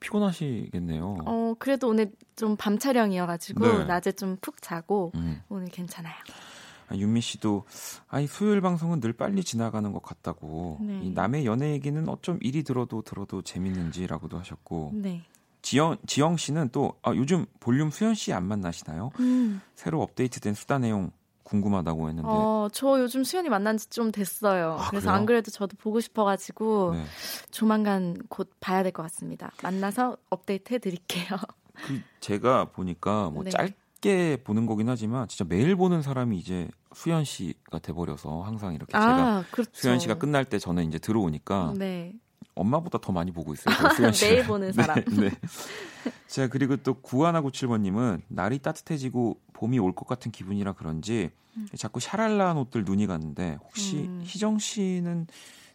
피곤하시겠네요. 0.00 1.18
어, 1.26 1.54
그래도 1.58 1.88
오늘 1.88 2.10
좀 2.36 2.56
밤 2.56 2.78
촬영이어가지고 2.78 3.78
네. 3.78 3.84
낮에 3.84 4.12
좀 4.12 4.36
푹 4.40 4.60
자고 4.62 5.12
음. 5.14 5.42
오늘 5.48 5.68
괜찮아요. 5.68 6.14
아, 6.88 6.96
윤미 6.96 7.20
씨도 7.20 7.64
아이 8.08 8.26
수요일 8.26 8.60
방송은 8.60 9.00
늘 9.00 9.12
빨리 9.12 9.44
지나가는 9.44 9.92
것 9.92 10.02
같다고. 10.02 10.78
네. 10.80 11.00
이 11.04 11.10
남의 11.10 11.46
연애 11.46 11.70
얘기는 11.72 12.08
어쩜 12.08 12.38
이리 12.40 12.62
들어도 12.64 13.02
들어도 13.02 13.42
재밌는지라고도 13.42 14.38
하셨고. 14.38 14.92
네. 14.94 15.22
지영 15.62 15.98
지영 16.06 16.38
씨는 16.38 16.70
또 16.72 16.94
아, 17.02 17.14
요즘 17.14 17.44
볼륨 17.60 17.90
수현 17.90 18.14
씨 18.14 18.32
안 18.32 18.44
만나시나요? 18.46 19.10
음. 19.20 19.60
새로 19.74 20.00
업데이트된 20.02 20.54
수다 20.54 20.78
내용 20.78 21.12
궁금하다고 21.50 22.08
했는데. 22.08 22.28
어, 22.30 22.68
저 22.72 23.00
요즘 23.00 23.24
수연이 23.24 23.48
만난 23.48 23.76
지 23.76 23.90
좀 23.90 24.12
됐어요. 24.12 24.76
아, 24.78 24.88
그래서 24.90 25.06
그래요? 25.06 25.16
안 25.16 25.26
그래도 25.26 25.50
저도 25.50 25.76
보고 25.76 26.00
싶어가지고 26.00 26.94
네. 26.94 27.04
조만간 27.50 28.16
곧 28.28 28.50
봐야 28.60 28.82
될 28.82 28.92
것 28.92 29.02
같습니다. 29.02 29.50
만나서 29.62 30.16
업데이트 30.30 30.74
해드릴게요. 30.74 31.36
그 31.74 32.00
제가 32.20 32.66
보니까 32.66 33.30
뭐 33.30 33.42
네. 33.44 33.50
짧게 33.50 34.38
보는 34.44 34.66
거긴 34.66 34.88
하지만 34.88 35.26
진짜 35.28 35.44
매일 35.48 35.74
보는 35.76 36.02
사람이 36.02 36.38
이제 36.38 36.68
수현 36.94 37.24
씨가 37.24 37.78
돼버려서 37.80 38.42
항상 38.42 38.74
이렇게 38.74 38.92
제가 38.92 39.06
아, 39.38 39.44
그렇죠. 39.50 39.70
수현 39.74 39.98
씨가 39.98 40.14
끝날 40.14 40.44
때 40.44 40.58
저는 40.58 40.86
이제 40.88 40.98
들어오니까 40.98 41.74
네. 41.76 42.12
엄마보다 42.54 42.98
더 42.98 43.12
많이 43.12 43.30
보고 43.32 43.52
있어요. 43.54 43.74
매일 44.22 44.44
보는 44.44 44.72
사람. 44.72 45.02
네, 45.04 45.28
네. 45.28 45.30
자 46.26 46.48
그리고 46.48 46.76
또 46.76 46.94
9197번님은 46.94 48.22
날이 48.28 48.58
따뜻해지고 48.58 49.38
봄이 49.52 49.78
올 49.78 49.92
것 49.94 50.06
같은 50.06 50.30
기분이라 50.30 50.72
그런지 50.72 51.30
자꾸 51.76 52.00
샤랄라한 52.00 52.56
옷들 52.58 52.84
눈이 52.84 53.06
갔는데 53.06 53.58
혹시 53.64 53.98
음. 54.04 54.20
희정 54.24 54.58
씨는 54.58 55.26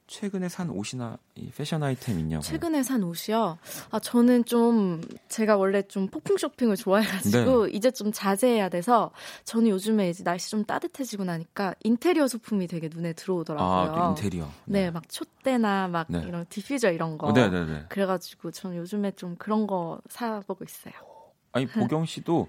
최근에 0.07 0.49
산 0.49 0.69
옷이나 0.69 1.17
이 1.33 1.49
패션 1.49 1.81
아이템 1.81 2.19
있냐고? 2.19 2.43
최근에 2.43 2.83
산 2.83 3.03
옷이요. 3.03 3.57
아 3.89 3.99
저는 3.99 4.45
좀 4.45 5.01
제가 5.29 5.57
원래 5.57 5.81
좀 5.81 6.07
폭풍 6.07 6.37
쇼핑을 6.37 6.75
좋아해가지고 6.75 7.67
이제 7.67 7.89
좀 7.89 8.11
자제해야 8.11 8.69
돼서 8.69 9.11
저는 9.45 9.69
요즘에 9.69 10.09
이제 10.09 10.23
날씨 10.23 10.51
좀 10.51 10.63
따뜻해지고 10.63 11.23
나니까 11.23 11.73
인테리어 11.83 12.27
소품이 12.27 12.67
되게 12.67 12.87
눈에 12.93 13.13
들어오더라고요. 13.13 13.67
아, 13.67 13.91
그 13.91 14.09
인테리어. 14.11 14.49
네, 14.65 14.91
막 14.91 15.09
촛대나 15.09 15.87
막 15.87 16.05
네. 16.09 16.23
이런 16.27 16.45
디퓨저 16.49 16.91
이런 16.91 17.17
거. 17.17 17.27
어, 17.27 17.31
네네네. 17.31 17.85
그래가지고 17.89 18.51
저는 18.51 18.77
요즘에 18.77 19.11
좀 19.11 19.35
그런 19.37 19.65
거 19.65 19.99
사보고 20.09 20.63
있어요. 20.63 20.93
아니 21.51 21.65
보경 21.67 22.05
씨도 22.05 22.47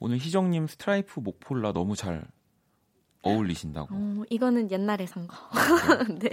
오늘 0.00 0.16
희정님 0.16 0.66
스트라이프 0.66 1.20
목폴라 1.20 1.72
너무 1.72 1.94
잘 1.94 2.24
어울리신다고. 3.26 3.88
어, 3.90 4.22
이거는 4.30 4.70
옛날에 4.70 5.06
산 5.06 5.26
거. 5.26 5.36
네, 6.20 6.30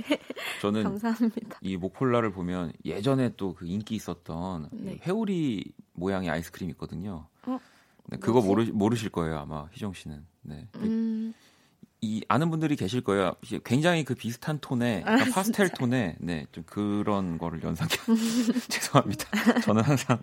저는 0.61 0.83
감사합니다. 0.83 1.59
이 1.61 1.77
목폴라를 1.77 2.31
보면 2.31 2.73
예전에 2.85 3.35
또 3.35 3.53
그 3.53 3.65
인기 3.67 3.95
있었던 3.95 4.69
네. 4.71 4.97
회오리 5.05 5.73
모양의 5.93 6.29
아이스크림 6.29 6.69
있거든요. 6.71 7.27
어? 7.45 7.59
네, 8.07 8.17
그거? 8.17 8.41
모르, 8.41 8.65
모르실 8.73 9.09
거예요 9.09 9.37
아마 9.39 9.67
희정 9.71 9.93
씨는. 9.93 10.25
네. 10.41 10.67
음, 10.77 11.33
이 12.01 12.21
아는 12.27 12.49
분들이 12.49 12.75
계실 12.75 13.01
거예요. 13.01 13.33
굉장히 13.63 14.03
그 14.03 14.13
비슷한 14.15 14.59
톤의 14.59 15.03
아, 15.05 15.17
파스텔 15.33 15.69
톤의 15.69 16.17
네, 16.19 16.45
좀 16.51 16.63
그런 16.65 17.37
거를 17.37 17.63
연상해. 17.63 17.91
죄송합니다. 18.69 19.61
저는 19.61 19.83
항상 19.83 20.19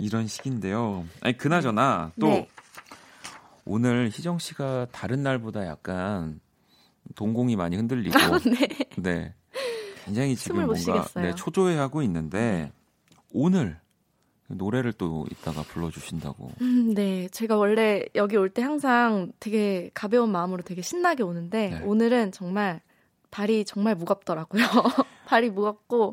이런 0.00 0.26
식인데요. 0.28 1.04
아니 1.22 1.36
그나저나 1.36 2.12
또 2.20 2.28
네. 2.28 2.48
오늘 3.66 4.08
희정 4.12 4.38
씨가 4.38 4.86
다른 4.92 5.22
날보다 5.22 5.66
약간 5.66 6.40
동공이 7.14 7.56
많이 7.56 7.76
흔들리고 7.76 8.16
네. 8.48 8.68
네. 8.96 9.34
굉장히 10.04 10.36
지금 10.36 10.56
뭔가 10.58 10.76
쉬겠어요. 10.76 11.24
네, 11.24 11.34
초조해하고 11.34 12.02
있는데 12.02 12.70
오늘 13.32 13.78
노래를 14.48 14.92
또 14.92 15.26
이따가 15.32 15.62
불러주신다고. 15.62 16.52
음, 16.60 16.94
네. 16.94 17.26
제가 17.28 17.56
원래 17.56 18.04
여기 18.14 18.36
올 18.36 18.48
때 18.50 18.62
항상 18.62 19.32
되게 19.40 19.90
가벼운 19.92 20.30
마음으로 20.30 20.62
되게 20.62 20.80
신나게 20.82 21.24
오는데 21.24 21.70
네. 21.70 21.80
오늘은 21.84 22.30
정말 22.30 22.80
발이 23.32 23.64
정말 23.64 23.96
무겁더라고요. 23.96 24.62
발이 25.26 25.50
무겁고 25.50 26.12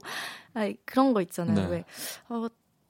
아, 0.56 0.72
그런 0.86 1.13
거 1.13 1.22
있잖아요. 1.22 1.56
네. 1.56 1.68
왜 1.70 1.86
어, 2.30 2.48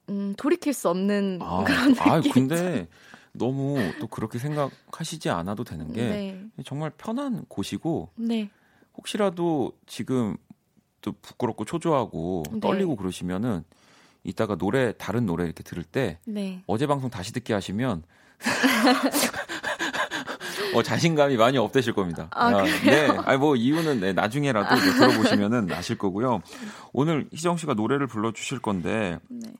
음, 0.10 0.34
돌이킬 0.38 0.72
수 0.74 0.88
없는 0.90 1.40
아, 1.42 1.66
그런 1.66 1.94
느낌. 1.94 2.12
아 2.12 2.22
근데 2.34 2.88
너무 3.34 3.78
또 4.00 4.08
그렇게 4.08 4.40
생각하시지 4.40 5.30
않아도 5.30 5.64
되는 5.64 5.92
게 5.92 6.08
네. 6.08 6.46
정말 6.66 6.92
편한 6.92 7.46
곳이고 7.48 8.10
네. 8.16 8.50
혹시라도 8.96 9.74
지금 9.88 10.38
또 11.02 11.14
부끄럽고 11.22 11.66
초조하고 11.66 12.44
네. 12.54 12.60
떨리고 12.60 12.96
그러시면은 12.96 13.64
이따가 14.24 14.56
노래 14.56 14.94
다른 14.98 15.26
노래 15.26 15.46
이렇게 15.46 15.64
들을 15.64 15.84
때 15.84 16.20
네. 16.26 16.64
어제 16.68 16.88
방송 16.88 17.10
다시 17.10 17.34
듣게 17.34 17.54
하시면 17.54 18.04
어, 20.76 20.82
자신감이 20.82 21.38
많이 21.38 21.58
업되실 21.58 21.94
겁니다. 21.94 22.30
아, 22.32 22.64
네. 22.64 23.08
아니 23.26 23.38
뭐 23.38 23.56
이유는 23.56 24.00
네, 24.00 24.14
나중에라도 24.14 24.76
이제 24.76 24.94
들어보시면은 24.94 25.72
아실 25.72 25.98
거고요. 25.98 26.42
오늘 26.94 27.28
희정 27.32 27.58
씨가 27.58 27.74
노래를 27.74 28.08
불러 28.08 28.32
주실 28.32 28.60
건데 28.60 29.20
네. 29.28 29.52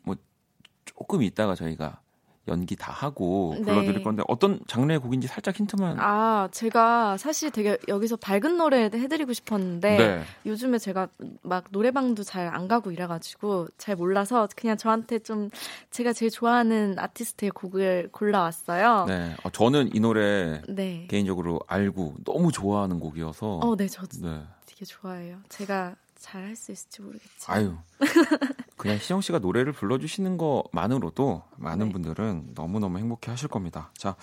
조금 0.86 1.24
이따가 1.24 1.56
저희가 1.56 2.03
연기 2.48 2.76
다 2.76 2.92
하고 2.92 3.54
네. 3.58 3.64
불러드릴 3.64 4.04
건데 4.04 4.22
어떤 4.28 4.60
장르의 4.68 5.00
곡인지 5.00 5.28
살짝 5.28 5.58
힌트만. 5.58 5.98
아, 6.00 6.50
제가 6.52 7.18
사실 7.18 7.52
되게 7.52 7.78
여기서 7.88 8.18
밝은 8.18 8.58
노래 8.58 8.84
해드리고 8.86 9.32
싶었는데 9.34 9.98
네. 9.98 10.24
요즘에 10.46 10.78
제가 10.78 11.08
막 11.42 11.66
노래방도 11.72 12.24
잘 12.24 12.44
안 12.54 12.68
가고 12.68 12.92
이래가지고 12.92 13.68
잘 13.78 13.96
몰라서 13.96 14.48
그냥 14.56 14.76
저한테 14.78 15.20
좀 15.20 15.50
제가 15.92 16.12
제일 16.14 16.30
좋아하는 16.30 17.00
아티스트의 17.00 17.52
곡을 17.52 18.10
골라왔어요. 18.12 19.06
네. 19.08 19.36
어, 19.44 19.50
저는 19.50 19.96
이 19.96 20.00
노래 20.00 20.62
네. 20.68 21.08
개인적으로 21.10 21.62
알고 21.68 22.16
너무 22.26 22.52
좋아하는 22.52 23.00
곡이어서. 23.00 23.60
어, 23.64 23.76
네, 23.78 23.88
저도 23.88 24.18
네. 24.22 24.42
되게 24.66 24.86
좋아해요. 24.86 25.38
제가 25.50 25.96
잘 26.20 26.44
할 26.44 26.56
수 26.56 26.72
있을지 26.72 27.02
모르겠지만. 27.02 27.58
아유. 27.58 27.78
그냥 28.84 28.98
희정 28.98 29.22
씨가 29.22 29.40
노래를 29.40 29.72
불러주시는 29.72 30.38
것만으로도 30.38 31.42
많은 31.56 31.86
네. 31.86 31.92
분들은 31.94 32.50
너무너무 32.54 32.98
행복해 32.98 33.32
하실 33.32 33.48
겁니다. 33.48 33.94
자, 33.98 34.18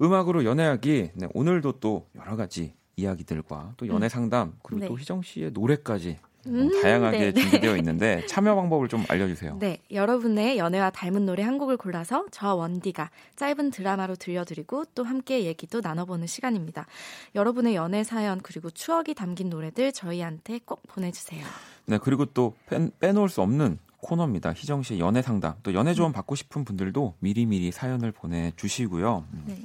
음악으로 0.00 0.46
연애하기. 0.46 1.10
네, 1.16 1.28
오늘도 1.34 1.80
또 1.80 2.08
여러 2.16 2.34
가지 2.34 2.72
이야기들과 2.96 3.74
또 3.76 3.86
연애 3.88 4.08
상담, 4.08 4.54
그리고 4.62 4.80
네. 4.80 4.88
또 4.88 4.98
희정 4.98 5.20
씨의 5.20 5.50
노래까지 5.50 6.18
음, 6.46 6.80
다양하게 6.80 7.18
네, 7.18 7.32
네. 7.32 7.40
준비되어 7.42 7.76
있는데 7.76 8.24
참여 8.24 8.54
방법을 8.54 8.88
좀 8.88 9.04
알려주세요. 9.06 9.58
네, 9.58 9.76
여러분의 9.92 10.56
연애와 10.56 10.88
닮은 10.88 11.26
노래 11.26 11.42
한 11.42 11.58
곡을 11.58 11.76
골라서 11.76 12.24
저와 12.30 12.54
원디가 12.54 13.10
짧은 13.36 13.70
드라마로 13.70 14.16
들려드리고 14.16 14.86
또 14.94 15.04
함께 15.04 15.44
얘기도 15.44 15.82
나눠보는 15.82 16.26
시간입니다. 16.26 16.86
여러분의 17.34 17.74
연애 17.74 18.02
사연 18.02 18.40
그리고 18.40 18.70
추억이 18.70 19.12
담긴 19.12 19.50
노래들 19.50 19.92
저희한테 19.92 20.60
꼭 20.64 20.82
보내주세요. 20.88 21.44
네, 21.84 21.98
그리고 21.98 22.24
또 22.24 22.54
뺀, 22.66 22.90
빼놓을 22.98 23.28
수 23.28 23.42
없는 23.42 23.78
코너입니다. 24.02 24.52
희정 24.52 24.82
씨 24.82 24.98
연애 24.98 25.22
상담 25.22 25.54
또 25.62 25.74
연애 25.74 25.94
조언 25.94 26.12
받고 26.12 26.34
싶은 26.34 26.64
분들도 26.64 27.14
미리미리 27.20 27.70
사연을 27.72 28.12
보내주시고요. 28.12 29.24
음. 29.32 29.44
네. 29.46 29.58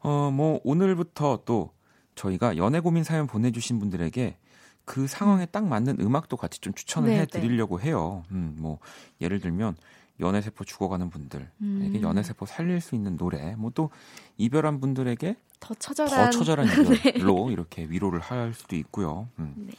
어, 0.00 0.30
뭐 0.32 0.60
오늘부터 0.64 1.42
또 1.44 1.70
저희가 2.14 2.56
연애 2.56 2.80
고민 2.80 3.04
사연 3.04 3.26
보내주신 3.26 3.78
분들에게 3.78 4.36
그 4.84 5.06
상황에 5.06 5.46
딱 5.46 5.66
맞는 5.66 5.98
음악도 6.00 6.36
같이 6.36 6.60
좀 6.60 6.72
추천을 6.74 7.10
네, 7.10 7.20
해 7.20 7.26
드리려고 7.26 7.80
해요. 7.80 8.24
음, 8.30 8.56
뭐 8.58 8.78
예를 9.20 9.40
들면 9.40 9.76
연애 10.20 10.40
세포 10.40 10.64
죽어가는 10.64 11.08
분들에게 11.10 11.48
음. 11.62 11.98
연애 12.02 12.22
세포 12.22 12.44
살릴 12.44 12.80
수 12.80 12.94
있는 12.94 13.16
노래, 13.16 13.54
뭐 13.56 13.70
또 13.74 13.90
이별한 14.36 14.80
분들에게 14.80 15.36
더 15.60 15.74
처절한 15.74 16.30
더 16.30 16.38
처절한 16.38 16.66
이별로 16.66 17.50
이렇게 17.52 17.84
위로를 17.84 18.20
할 18.20 18.52
수도 18.54 18.76
있고요. 18.76 19.28
음. 19.38 19.70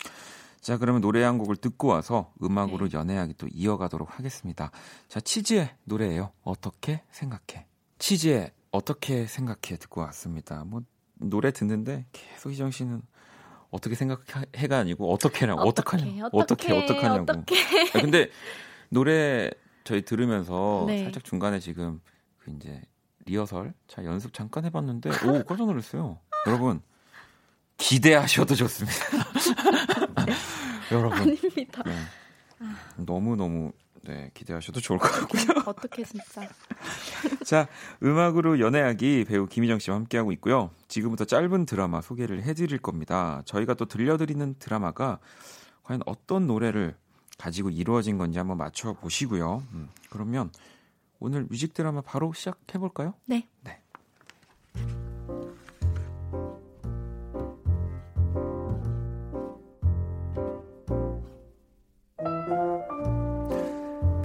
네. 0.61 0.65
자, 0.65 0.77
그러면 0.77 1.01
노래 1.01 1.23
한 1.23 1.37
곡을 1.37 1.55
듣고 1.57 1.87
와서 1.87 2.33
음악으로 2.41 2.89
연애하기 2.93 3.33
또 3.37 3.47
이어가도록 3.51 4.17
하겠습니다. 4.17 4.71
자, 5.07 5.19
치즈의 5.19 5.75
노래예요. 5.85 6.31
어떻게 6.43 7.01
생각해? 7.11 7.65
치즈의 7.97 8.51
어떻게 8.71 9.25
생각해 9.25 9.77
듣고 9.79 10.01
왔습니다. 10.01 10.63
뭐 10.63 10.81
노래 11.15 11.51
듣는데 11.51 12.05
계속 12.11 12.51
희정 12.51 12.71
씨는 12.71 13.01
어떻게 13.69 13.95
생각해가 13.95 14.77
아니고 14.77 15.11
어떻게라고 15.11 15.61
어떡하냐 15.61 16.29
어떻게 16.31 16.73
어떡하냐고. 16.73 17.31
아, 17.31 18.01
근데 18.01 18.29
노래 18.89 19.49
저희 19.83 20.03
들으면서 20.03 20.83
네. 20.87 21.03
살짝 21.03 21.23
중간에 21.23 21.59
지금 21.59 22.01
그 22.37 22.51
이제 22.51 22.81
리허설 23.25 23.73
자 23.87 24.03
연습 24.03 24.33
잠깐 24.33 24.65
해봤는데 24.65 25.09
오 25.27 25.43
깜짝 25.43 25.67
놀랐어요. 25.67 26.19
여러분 26.47 26.81
기대하셔도 27.81 28.53
좋습니다. 28.55 28.97
여러분 30.91 31.17
아닙니다. 31.17 31.83
네. 31.85 31.95
너무 32.97 33.35
너무 33.35 33.71
네 34.03 34.29
기대하셔도 34.33 34.79
좋을 34.79 34.99
것 34.99 35.11
같고요. 35.11 35.63
어떻게 35.65 36.03
진짜 36.03 36.47
자 37.43 37.67
음악으로 38.03 38.59
연애하기 38.59 39.25
배우 39.27 39.47
김희정 39.47 39.79
씨와 39.79 39.97
함께하고 39.97 40.31
있고요. 40.33 40.69
지금부터 40.87 41.25
짧은 41.25 41.65
드라마 41.65 42.01
소개를 42.01 42.43
해드릴 42.43 42.77
겁니다. 42.77 43.41
저희가 43.45 43.73
또 43.73 43.85
들려드리는 43.85 44.55
드라마가 44.59 45.19
과연 45.83 46.01
어떤 46.05 46.47
노래를 46.47 46.95
가지고 47.37 47.71
이루어진 47.71 48.17
건지 48.19 48.37
한번 48.37 48.57
맞춰 48.57 48.93
보시고요. 48.93 49.63
음, 49.73 49.89
그러면 50.11 50.51
오늘 51.19 51.45
뮤직 51.49 51.73
드라마 51.73 52.01
바로 52.01 52.33
시작해 52.33 52.77
볼까요? 52.77 53.15
네. 53.25 53.47
네. 53.63 53.81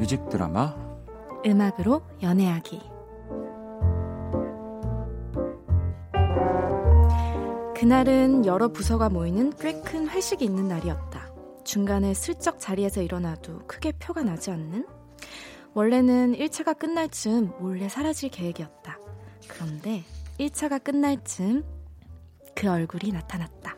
뮤직 0.06 0.28
드라마 0.28 0.72
음악으로 1.44 2.00
연애하기. 2.22 2.80
그날은 7.74 8.46
여러 8.46 8.68
부서가 8.68 9.08
모이는 9.08 9.52
꽤 9.58 9.80
큰 9.82 10.08
회식이 10.08 10.44
있는 10.44 10.68
날이었다. 10.68 11.26
중간에 11.64 12.14
슬쩍 12.14 12.60
자리에서 12.60 13.02
일어나도 13.02 13.66
크게 13.66 13.92
표가 13.98 14.22
나지 14.22 14.52
않는? 14.52 14.86
원래는 15.74 16.34
1차가 16.34 16.78
끝날 16.78 17.08
즈음 17.08 17.50
몰래 17.58 17.88
사라질 17.88 18.30
계획이었다. 18.30 18.98
그런데 19.48 20.04
1차가 20.38 20.82
끝날 20.84 21.22
즈음 21.24 21.64
그 22.54 22.70
얼굴이 22.70 23.10
나타났다. 23.10 23.74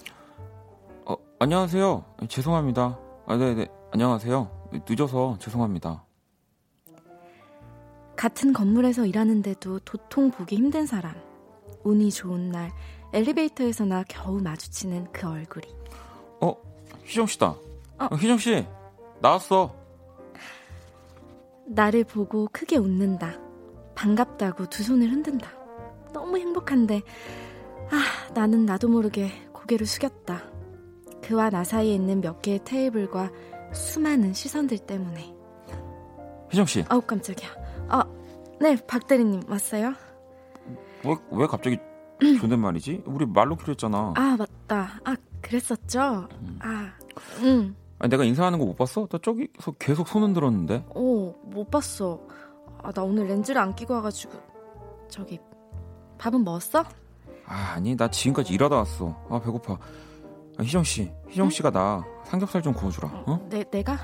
어, 1.07 1.17
안녕하세요. 1.39 2.05
죄송합니다. 2.29 2.99
아, 3.27 3.37
네네. 3.39 3.69
안녕하세요. 3.93 4.71
늦어서 4.87 5.39
죄송합니다. 5.41 6.05
같은 8.19 8.53
건물에서 8.53 9.07
일하는데도 9.07 9.79
도통 9.85 10.33
보기 10.33 10.57
힘든 10.57 10.87
사람. 10.87 11.15
운이 11.85 12.11
좋은 12.11 12.51
날 12.51 12.73
엘리베이터에서나 13.13 14.03
겨우 14.09 14.41
마주치는 14.43 15.13
그 15.13 15.29
얼굴이. 15.29 15.67
어, 16.41 16.53
희정 17.05 17.27
씨다. 17.27 17.47
어. 17.47 17.59
어, 18.11 18.17
희정 18.17 18.37
씨, 18.39 18.67
나왔어. 19.21 19.73
나를 21.67 22.03
보고 22.03 22.49
크게 22.51 22.77
웃는다. 22.77 23.39
반갑다고 23.95 24.69
두 24.69 24.83
손을 24.83 25.13
흔든다. 25.13 25.53
너무 26.13 26.39
행복한데, 26.39 27.03
아, 27.91 28.33
나는 28.35 28.67
나도 28.67 28.89
모르게 28.89 29.31
고개를 29.53 29.87
숙였다. 29.87 30.43
그와 31.23 31.51
나 31.51 31.63
사이에 31.63 31.95
있는 31.95 32.21
몇 32.21 32.43
개의 32.43 32.65
테이블과 32.65 33.31
수많은 33.73 34.35
시선들 34.35 34.79
때문에. 34.79 35.37
희정 36.51 36.67
씨, 36.67 36.85
아우, 36.89 37.01
깜짝이야. 37.01 37.68
아, 37.89 38.05
네, 38.61 38.77
박 38.87 39.07
대리님, 39.07 39.43
왔어요? 39.49 39.95
왜, 41.05 41.17
왜 41.31 41.47
갑자기 41.47 41.79
존댓말이지? 42.41 43.05
우리 43.07 43.25
말로 43.27 43.57
필요했잖아. 43.57 44.15
아, 44.17 44.37
맞다. 44.39 45.01
아, 45.05 45.17
그랬었죠? 45.41 46.29
아, 46.61 46.93
응. 47.43 47.75
아니, 48.01 48.11
내가 48.11 48.25
인사하는 48.25 48.59
거 48.59 48.65
못 48.67 48.77
봤어? 48.77 49.07
나 49.07 49.19
저기서 49.23 49.73
계속 49.79 50.09
손 50.09 50.23
흔들었는데. 50.23 50.85
오, 50.95 51.33
못 51.45 51.71
봤어. 51.71 52.21
아, 52.83 52.93
나 52.93 53.03
오늘 53.03 53.27
렌즈를 53.27 53.61
안 53.61 53.75
끼고 53.75 53.95
와가지고. 53.95 54.33
저기, 55.09 55.39
밥은 56.19 56.45
먹었어? 56.45 56.85
아, 57.47 57.73
아니, 57.77 57.97
나 57.97 58.09
지금까지 58.11 58.53
일하다 58.55 58.77
왔어. 58.77 59.17
아, 59.31 59.39
배고파. 59.41 59.75
아, 59.75 60.63
희정 60.63 60.83
씨, 60.85 61.11
희정 61.29 61.51
씨가 61.51 61.71
나 61.71 62.05
삼겹살 62.25 62.61
좀 62.63 62.73
구워주라. 62.75 63.09
어? 63.27 63.47
내, 63.49 63.65
내가? 63.71 63.97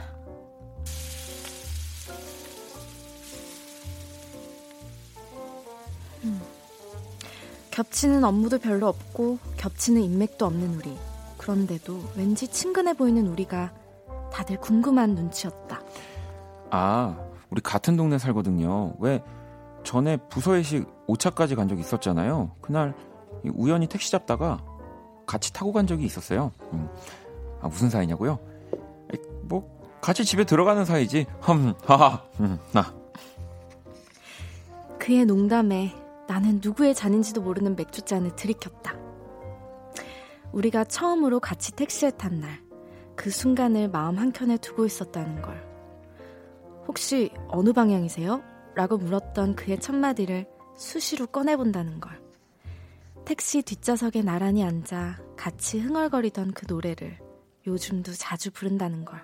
겹치는 7.75 8.23
업무도 8.23 8.61
별로 8.61 8.87
없고 8.87 9.39
겹치는 9.57 10.01
인맥도 10.01 10.47
없는 10.47 10.77
우리. 10.77 10.97
그런데도 11.39 12.05
왠지 12.17 12.47
친근해 12.47 12.95
보이는 12.95 13.27
우리가 13.27 13.73
다들 14.33 14.61
궁금한 14.61 15.17
눈치였다. 15.17 15.81
아, 16.71 17.19
우리 17.51 17.61
같은 17.61 17.97
동네 17.97 18.17
살거든요. 18.17 18.95
왜 19.01 19.25
전에 19.83 20.19
부서회식 20.29 20.87
5차까지 21.09 21.57
간 21.57 21.67
적이 21.67 21.81
있었잖아요. 21.81 22.53
그날 22.61 22.95
우연히 23.55 23.89
택시 23.89 24.13
잡다가 24.13 24.63
같이 25.27 25.53
타고 25.53 25.73
간 25.73 25.89
적이 25.89 26.05
있었어요. 26.05 26.53
음. 26.73 26.89
아, 27.61 27.67
무슨 27.67 27.91
사이냐고요? 27.91 28.39
뭐 29.43 29.69
같이 30.01 30.25
집에 30.25 30.45
들어가는 30.45 30.85
사이지. 30.85 31.27
흠, 31.41 31.75
하하. 31.85 32.23
음, 32.39 32.57
나. 32.71 32.95
그의 35.01 35.25
농담에 35.27 36.04
나는 36.27 36.61
누구의 36.63 36.95
잔인지도 36.95 37.43
모르는 37.43 37.77
맥주잔을 37.77 38.37
들이켰다. 38.37 38.95
우리가 40.53 40.85
처음으로 40.85 41.41
같이 41.41 41.73
택시에 41.73 42.11
탄 42.13 42.41
날, 42.41 42.63
그 43.17 43.31
순간을 43.31 43.89
마음 43.89 44.19
한켠에 44.19 44.59
두고 44.59 44.87
있었다는 44.87 45.43
걸. 45.43 45.67
혹시 46.87 47.31
어느 47.49 47.73
방향이세요? 47.73 48.43
라고 48.75 48.97
물었던 48.97 49.57
그의 49.57 49.79
첫마디를 49.81 50.47
수시로 50.77 51.27
꺼내본다는 51.27 52.01
걸. 52.01 52.23
택시 53.25 53.63
뒷좌석에 53.63 54.23
나란히 54.23 54.63
앉아 54.63 55.19
같이 55.37 55.79
흥얼거리던 55.79 56.53
그 56.53 56.67
노래를 56.69 57.19
요즘도 57.67 58.13
자주 58.13 58.51
부른다는 58.51 59.05
걸. 59.05 59.23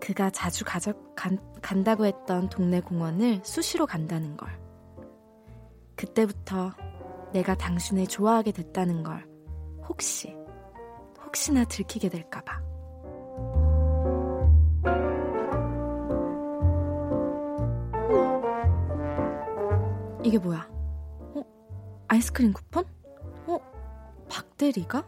그가 0.00 0.30
자주 0.30 0.64
가져, 0.64 0.94
간, 1.14 1.38
간다고 1.60 2.06
했던 2.06 2.48
동네 2.48 2.80
공원을 2.80 3.42
수시로 3.44 3.86
간다는 3.86 4.36
걸. 4.36 4.58
그때부터 6.00 6.72
내가 7.34 7.54
당신을 7.54 8.06
좋아하게 8.06 8.52
됐다는 8.52 9.02
걸 9.02 9.28
혹시, 9.86 10.34
혹시나 11.22 11.62
들키게 11.64 12.08
될까봐. 12.08 12.58
이게 20.24 20.38
뭐야? 20.38 20.66
어? 20.70 21.44
아이스크림 22.08 22.54
쿠폰? 22.54 22.86
어? 23.46 23.58
박대리가? 24.30 25.06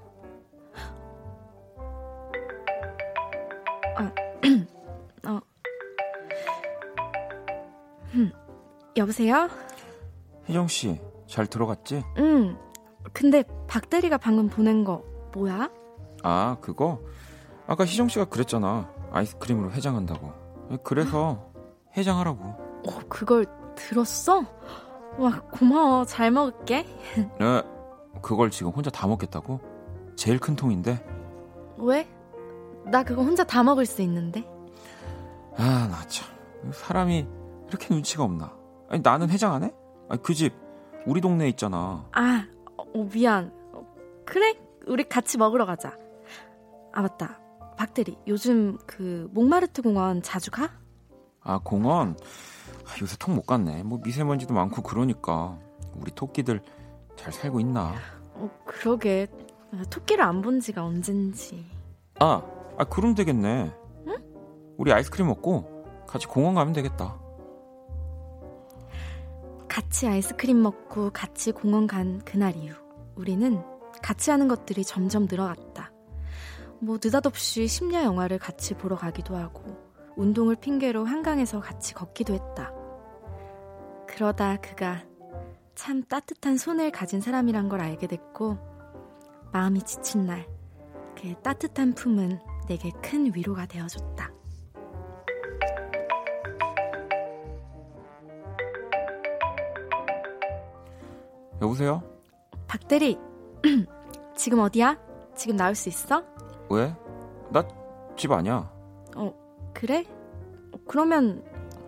아, 3.97 4.13
어. 5.27 5.41
음, 8.15 8.31
여보세요? 8.95 9.49
희정 10.47 10.69
씨, 10.69 11.01
잘 11.27 11.47
들어갔지? 11.47 12.03
응. 12.19 12.57
근데 13.13 13.45
박대리가 13.67 14.19
방금 14.19 14.49
보낸 14.49 14.85
거 14.85 15.03
뭐야? 15.35 15.71
아, 16.23 16.57
그거? 16.61 17.01
아까 17.67 17.85
희정 17.85 18.09
씨가 18.09 18.27
그랬잖아. 18.27 18.91
아이스크림으로 19.13 19.73
해장한다고. 19.73 20.33
그래서 20.85 21.51
해장하라고. 21.97 22.45
어, 22.45 23.01
그걸 23.09 23.47
들었어? 23.75 24.45
와, 25.19 25.41
고마워. 25.53 26.05
잘 26.05 26.31
먹을게. 26.31 26.87
네, 27.39 27.63
그걸 28.23 28.51
지금 28.51 28.73
혼자 28.73 28.91
다 28.91 29.07
먹겠다고? 29.07 29.61
제일 30.17 30.39
큰 30.39 30.57
통인데? 30.57 31.05
왜? 31.79 32.09
나 32.85 33.03
그거 33.03 33.23
혼자 33.23 33.45
다 33.45 33.63
먹을 33.63 33.87
수 33.87 34.03
있는데. 34.03 34.45
아, 35.57 35.89
나 35.91 36.07
참. 36.09 36.29
사람이 36.73 37.27
이렇게 37.69 37.93
눈치가 37.93 38.23
없나? 38.25 38.53
아니, 38.89 39.01
나는 39.03 39.29
해장 39.31 39.53
안 39.53 39.65
해? 39.65 39.73
아니, 40.13 40.23
그 40.23 40.35
집, 40.35 40.53
우리 41.07 41.23
동네에 41.23 41.49
있잖아. 41.49 42.07
아, 42.13 42.47
어, 42.77 43.05
미안. 43.11 43.51
어, 43.73 43.83
그래, 44.27 44.55
우리 44.87 45.05
같이 45.05 45.39
먹으러 45.39 45.65
가자. 45.65 45.97
아, 46.93 47.01
맞다. 47.01 47.41
박대리, 47.79 48.19
요즘 48.27 48.77
그 48.87 49.27
몽마르트 49.33 49.81
공원 49.81 50.21
자주 50.23 50.51
가? 50.51 50.69
아, 51.41 51.59
공원? 51.65 52.15
아, 52.85 52.91
요새 53.01 53.17
통 53.19 53.35
못 53.35 53.47
갔네. 53.47 53.83
뭐 53.85 54.01
미세먼지도 54.05 54.53
많고 54.53 54.83
그러니까. 54.83 55.59
우리 55.95 56.11
토끼들 56.15 56.61
잘 57.17 57.33
살고 57.33 57.59
있나? 57.61 57.95
어, 58.35 58.51
그러게. 58.67 59.29
토끼를 59.89 60.23
안 60.23 60.43
본 60.43 60.61
지가 60.61 60.85
언젠지. 60.85 61.65
아, 62.21 62.43
아, 62.77 62.85
그럼 62.85 63.15
되겠네. 63.15 63.73
응? 64.09 64.17
우리 64.77 64.93
아이스크림 64.93 65.27
먹고 65.27 66.05
같이 66.07 66.27
공원 66.27 66.55
가면 66.55 66.75
되겠다. 66.75 67.19
같이 69.73 70.07
아이스크림 70.07 70.61
먹고 70.61 71.09
같이 71.15 71.51
공원 71.51 71.87
간 71.87 72.21
그날 72.27 72.55
이후 72.57 72.75
우리는 73.15 73.59
같이 74.03 74.31
하는 74.31 74.47
것들이 74.47 74.85
점점 74.85 75.25
늘어갔다. 75.25 75.91
뭐 76.79 76.99
느닷없이 77.03 77.67
심야 77.69 78.05
영화를 78.05 78.39
같이 78.39 78.75
보러 78.75 78.97
가기도 78.97 79.35
하고 79.35 79.65
운동을 80.15 80.57
핑계로 80.57 81.07
한강에서 81.07 81.61
같이 81.61 81.95
걷기도 81.95 82.35
했다. 82.35 82.71
그러다 84.07 84.59
그가 84.59 85.07
참 85.75 86.03
따뜻한 86.03 86.59
손을 86.59 86.91
가진 86.91 87.23
사람이란 87.23 87.71
걸 87.71 87.81
알게 87.81 88.09
됐고 88.09 88.59
마음이 89.55 89.85
지친 89.85 90.27
날 90.27 90.47
그의 91.17 91.35
따뜻한 91.43 91.95
품은 91.95 92.41
내게 92.69 92.91
큰 93.03 93.35
위로가 93.35 93.65
되어줬다. 93.65 94.42
여보세요? 101.63 102.03
박대리, 102.67 103.19
지금 104.37 104.59
어디야? 104.59 104.99
지금 105.37 105.57
나올 105.57 105.75
수 105.75 105.89
있어? 105.89 106.23
왜? 106.69 106.95
나 107.51 107.63
집 108.17 108.31
아니야. 108.31 108.71
어, 109.17 109.33
그래? 109.73 110.05
그러면 110.87 111.43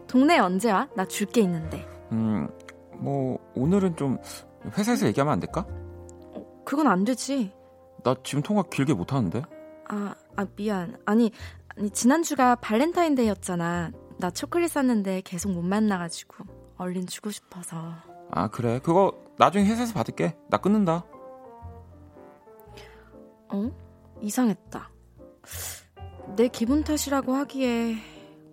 동네 0.06 0.38
언제 0.38 0.70
와? 0.70 0.88
나 0.96 1.04
줄 1.04 1.26
게 1.30 1.42
있는데. 1.42 1.86
음, 2.12 2.48
뭐 2.94 3.38
오늘은 3.54 3.96
좀 3.96 4.18
회사에서 4.76 5.06
얘기하면 5.06 5.32
안 5.34 5.40
될까? 5.40 5.66
어, 5.68 6.62
그건 6.64 6.86
안 6.86 7.04
되지. 7.04 7.52
나 8.02 8.14
지금 8.24 8.42
통화 8.42 8.62
길게 8.62 8.94
못 8.94 9.12
하는데. 9.12 9.42
아, 9.88 10.14
아 10.36 10.46
미안. 10.56 10.96
아니, 11.04 11.30
아니 11.76 11.90
지난주가 11.90 12.54
발렌타인데이였잖아. 12.56 13.90
나 14.18 14.30
초콜릿 14.30 14.70
샀는데 14.70 15.20
계속 15.24 15.52
못 15.52 15.62
만나가지고 15.62 16.44
얼른 16.78 17.06
주고 17.06 17.30
싶어서. 17.30 17.76
아 18.30 18.48
그래? 18.48 18.80
그거 18.82 19.12
나중에 19.38 19.64
회사에서 19.64 19.94
받을게. 19.94 20.36
나 20.48 20.58
끊는다. 20.58 21.04
어? 23.52 23.70
이상했다. 24.20 24.90
내 26.36 26.48
기분 26.48 26.84
탓이라고 26.84 27.32
하기에 27.34 27.96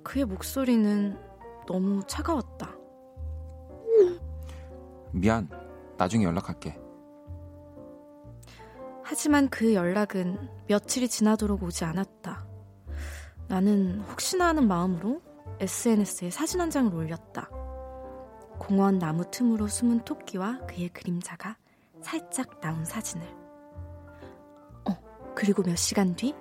그의 0.04 0.26
목소리는 0.26 1.18
너무 1.68 2.04
차가웠다. 2.08 2.76
미안. 5.12 5.50
나중에 5.98 6.26
연락할게. 6.26 6.80
하지만 9.04 9.50
그 9.50 9.74
연락은 9.74 10.50
며칠이 10.68 11.10
지나도록 11.10 11.64
오지 11.64 11.84
않았다. 11.84 12.48
나는 13.48 14.00
혹시나 14.02 14.48
하는 14.48 14.68
마음으로 14.68 15.22
SNS에 15.60 16.30
사진 16.30 16.62
한 16.62 16.70
장을 16.70 16.94
올렸다. 16.96 17.50
공원 18.62 19.00
나무 19.00 19.24
틈으로 19.32 19.68
숨은 19.68 20.02
토끼와 20.06 20.60
그의 20.68 20.90
그림자가 20.90 21.58
살짝 22.04 22.62
나온 22.62 22.86
사진을. 22.86 23.26
어, 24.88 24.96
그리고 25.34 25.64
몇 25.64 25.76
시간 25.76 26.16
뒤? 26.16 26.36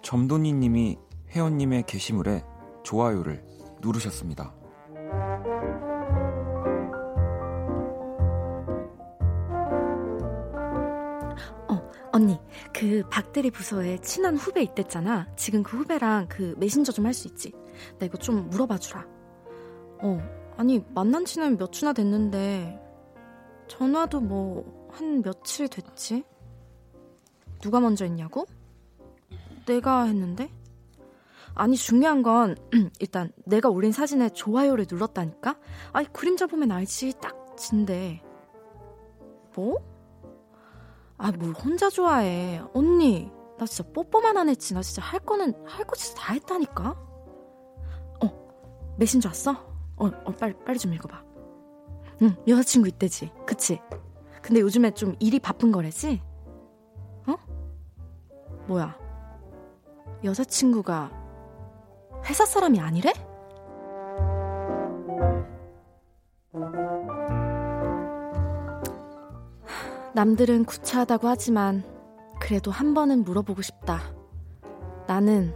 점돈이 0.00 0.54
님이 0.54 0.98
회원님의 1.28 1.82
게시물에 1.86 2.42
좋아요를 2.82 3.44
누르셨습니다. 3.82 4.54
어, 11.68 11.90
언니, 12.12 12.38
그 12.72 13.02
박대리 13.10 13.50
부서에 13.50 13.98
친한 13.98 14.36
후배 14.36 14.62
있댔잖아. 14.62 15.26
지금 15.36 15.62
그 15.62 15.76
후배랑 15.76 16.26
그 16.28 16.54
메신저 16.58 16.90
좀 16.92 17.04
할 17.06 17.12
수 17.14 17.28
있지? 17.28 17.52
나 17.98 18.06
이거 18.06 18.16
좀 18.18 18.48
물어봐 18.50 18.78
주라. 18.78 19.06
어, 20.02 20.20
아니, 20.56 20.84
만난 20.94 21.24
지는 21.24 21.56
몇 21.56 21.72
주나 21.72 21.92
됐는데, 21.92 22.78
전화도 23.68 24.20
뭐, 24.20 24.88
한 24.92 25.22
며칠 25.22 25.68
됐지? 25.68 26.24
누가 27.60 27.80
먼저 27.80 28.04
했냐고? 28.04 28.46
내가 29.66 30.04
했는데? 30.04 30.50
아니, 31.54 31.76
중요한 31.76 32.22
건, 32.22 32.56
일단, 33.00 33.32
내가 33.44 33.68
올린 33.68 33.92
사진에 33.92 34.30
좋아요를 34.30 34.86
눌렀다니까? 34.90 35.56
아니, 35.92 36.12
그림자 36.12 36.46
보면 36.46 36.70
알지. 36.72 37.14
딱 37.20 37.56
진데. 37.56 38.22
뭐? 39.54 39.76
아, 41.18 41.30
뭘 41.32 41.52
혼자 41.52 41.90
좋아해. 41.90 42.62
언니, 42.72 43.30
나 43.58 43.66
진짜 43.66 43.90
뽀뽀만 43.92 44.36
안 44.38 44.48
했지. 44.48 44.72
나 44.74 44.80
진짜 44.80 45.02
할 45.02 45.20
거는, 45.20 45.52
할 45.66 45.84
거 45.86 45.94
진짜 45.96 46.18
다 46.22 46.32
했다니까? 46.32 46.96
어, 48.24 48.94
메신저 48.98 49.28
왔어? 49.28 49.69
어, 50.00 50.06
어, 50.24 50.32
빨리, 50.32 50.54
빨리 50.64 50.78
좀 50.78 50.94
읽어봐. 50.94 51.22
응, 52.22 52.36
여자친구 52.48 52.88
있대지. 52.88 53.30
그치? 53.46 53.80
근데 54.42 54.60
요즘에 54.60 54.92
좀 54.92 55.14
일이 55.20 55.38
바쁜 55.38 55.70
거래지? 55.70 56.22
어? 57.26 57.36
뭐야? 58.66 58.98
여자친구가 60.24 61.10
회사 62.24 62.46
사람이 62.46 62.80
아니래? 62.80 63.12
남들은 70.14 70.64
구차하다고 70.64 71.28
하지만 71.28 71.84
그래도 72.40 72.70
한 72.70 72.94
번은 72.94 73.22
물어보고 73.24 73.62
싶다. 73.62 74.00
나는 75.06 75.54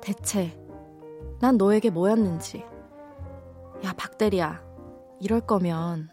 대체 0.00 0.58
난 1.40 1.56
너에게 1.56 1.90
뭐였는지. 1.90 2.64
야, 3.84 3.92
박대리야. 3.96 4.60
이럴 5.20 5.40
거면 5.40 6.08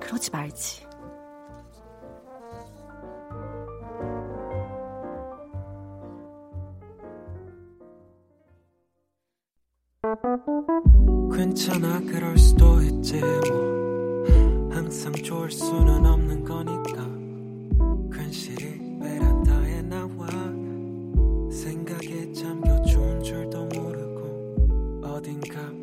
그러지 0.00 0.30
말지. 0.30 0.86
괜찮아 11.34 12.00
그럴 12.00 12.38
수도 12.38 12.80
있지 12.80 13.20
뭐 13.20 14.24
항상 14.70 15.12
좋을 15.12 15.50
수는 15.50 16.06
없는 16.06 16.44
거니까 16.44 17.04
괜시리 18.16 18.98
베란다에 19.00 19.82
나와 19.82 20.26
생각에 21.50 22.32
잠겨 22.32 22.80
좋은 22.84 23.22
줄도 23.22 23.66
모르고 23.66 25.02
어딘가 25.04 25.75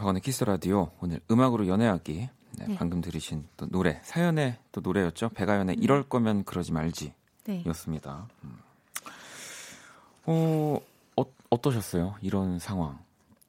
박원의 0.00 0.22
키스 0.22 0.44
라디오 0.44 0.90
오늘 1.02 1.20
음악으로 1.30 1.68
연애하기. 1.68 2.28
네, 2.58 2.66
네. 2.66 2.74
방금 2.76 3.02
들으신 3.02 3.46
또 3.58 3.66
노래 3.68 4.00
사연의 4.02 4.56
또 4.72 4.80
노래였죠. 4.80 5.28
배가연의 5.28 5.76
이럴 5.78 6.02
거면 6.08 6.44
그러지 6.44 6.72
말지. 6.72 7.12
네. 7.44 7.62
였습니다. 7.66 8.26
음. 8.42 8.56
어, 10.24 10.80
어 11.18 11.24
어떠셨어요? 11.50 12.14
이런 12.22 12.58
상황. 12.58 12.98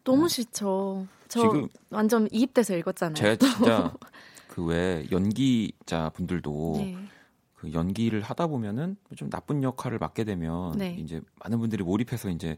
너무 0.04 0.28
싫죠. 0.28 1.08
저 1.30 1.40
지금- 1.40 1.70
완전 1.90 2.28
이입돼서 2.34 2.76
읽었잖아요. 2.76 3.16
제가 3.16 3.36
진짜 3.38 3.94
그 4.50 4.66
왜 4.66 5.08
연기자 5.10 6.10
분들도 6.10 6.74
네. 6.80 6.98
그 7.56 7.72
연기를 7.72 8.22
하다 8.22 8.48
보면은 8.48 8.98
좀 9.16 9.30
나쁜 9.30 9.64
역할을 9.64 10.00
맡게 10.00 10.26
되면 10.26 10.78
네. 10.78 10.96
이제 11.00 11.22
많은 11.40 11.60
분들이 11.60 11.82
몰입해서 11.86 12.28
이제 12.30 12.58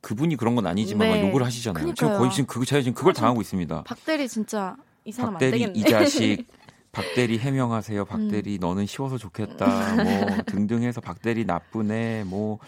그분이 0.00 0.36
그런 0.36 0.54
건 0.54 0.66
아니지만 0.66 1.08
막 1.08 1.14
네. 1.16 1.28
욕을 1.28 1.44
하시잖아요. 1.44 1.84
지금 1.84 1.94
그러니까요. 1.94 2.18
거의 2.18 2.30
지금 2.30 2.46
그 2.46 2.64
제가 2.64 2.82
지금 2.82 2.94
그걸 2.94 3.10
맞아. 3.10 3.20
당하고 3.22 3.40
있습니다. 3.40 3.82
박대리 3.84 4.28
진짜 4.28 4.76
이 5.04 5.12
사람 5.12 5.30
안 5.30 5.34
박대리 5.34 5.58
되겠네. 5.58 5.78
이 5.78 5.84
자식 5.84 6.46
박대리 6.92 7.38
해명하세요. 7.38 8.04
박대리 8.06 8.58
너는 8.58 8.86
쉬워서 8.86 9.18
좋겠다. 9.18 9.66
뭐 10.02 10.42
등등 10.46 10.82
해서 10.82 11.00
박대리 11.00 11.44
나쁘네. 11.44 12.24
뭐 12.24 12.58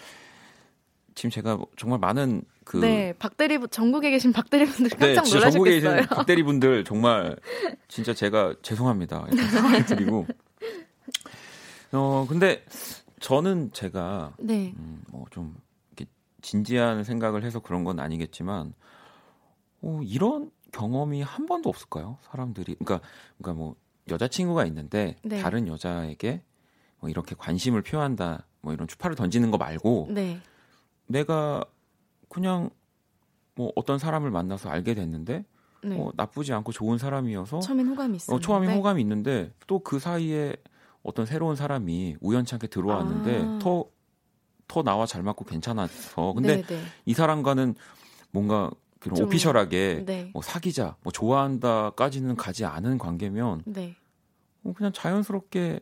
지금 1.14 1.30
제가 1.30 1.58
정말 1.76 1.98
많은 1.98 2.42
그 2.64 2.76
네, 2.76 3.12
박대리 3.18 3.58
전국에 3.70 4.10
계신 4.10 4.32
박대리 4.32 4.66
분들 4.66 4.90
네, 4.98 5.14
깜짝 5.14 5.24
진짜 5.24 5.50
전국에 5.50 5.70
놀라셨겠어요. 5.70 5.96
계신 5.96 6.08
박대리 6.08 6.42
분들 6.42 6.84
정말 6.86 7.36
진짜 7.88 8.14
제가 8.14 8.54
죄송합니다. 8.62 9.26
이렇게 9.30 9.48
사과를 9.48 9.86
드리고. 9.86 10.26
어 11.92 12.26
근데 12.28 12.64
저는 13.20 13.70
제가 13.72 14.32
네, 14.38 14.72
음, 14.76 15.02
뭐좀 15.10 15.54
진지한 16.42 17.04
생각을 17.04 17.44
해서 17.44 17.60
그런 17.60 17.84
건 17.84 18.00
아니겠지만 18.00 18.74
어, 19.82 20.00
이런 20.04 20.50
경험이 20.72 21.22
한 21.22 21.46
번도 21.46 21.68
없을까요? 21.68 22.18
사람들이 22.22 22.76
그러니까 22.76 23.06
그러니까 23.38 23.58
뭐 23.58 23.76
여자친구가 24.10 24.64
있는데 24.66 25.16
네. 25.22 25.40
다른 25.40 25.66
여자에게 25.68 26.42
뭐 27.00 27.10
이렇게 27.10 27.34
관심을 27.36 27.82
표한다 27.82 28.46
뭐 28.60 28.72
이런 28.72 28.86
추파를 28.88 29.16
던지는 29.16 29.50
거 29.50 29.58
말고 29.58 30.08
네, 30.10 30.40
내가 31.06 31.64
그냥 32.28 32.70
뭐 33.54 33.72
어떤 33.76 33.98
사람을 33.98 34.30
만나서 34.30 34.70
알게 34.70 34.94
됐는데 34.94 35.44
네. 35.84 36.00
어, 36.00 36.12
나쁘지 36.14 36.52
않고 36.52 36.72
좋은 36.72 36.96
사람이어서 36.98 37.60
처음엔 37.60 37.88
호감이 37.88 38.16
있어요. 38.16 38.36
어, 38.36 38.40
처음에 38.40 38.74
호감이 38.74 39.00
있는데 39.02 39.52
또 39.66 39.80
그 39.80 39.98
사이에 39.98 40.56
어떤 41.02 41.26
새로운 41.26 41.56
사람이 41.56 42.16
우연찮게 42.20 42.68
들어왔는데 42.68 43.42
아. 43.42 43.58
더, 43.60 43.86
더 44.72 44.82
나와 44.82 45.04
잘 45.04 45.22
맞고 45.22 45.44
괜찮아서 45.44 46.32
근데 46.32 46.56
네, 46.56 46.62
네. 46.62 46.82
이 47.04 47.12
사람과는 47.12 47.74
뭔가 48.30 48.70
그런 49.00 49.16
좀, 49.16 49.26
오피셜하게 49.26 50.04
네. 50.06 50.30
뭐 50.32 50.40
사귀자, 50.40 50.96
뭐 51.02 51.12
좋아한다까지는 51.12 52.36
가지 52.36 52.64
않은 52.64 52.96
관계면 52.96 53.62
네. 53.66 53.94
어, 54.64 54.72
그냥 54.74 54.90
자연스럽게 54.94 55.80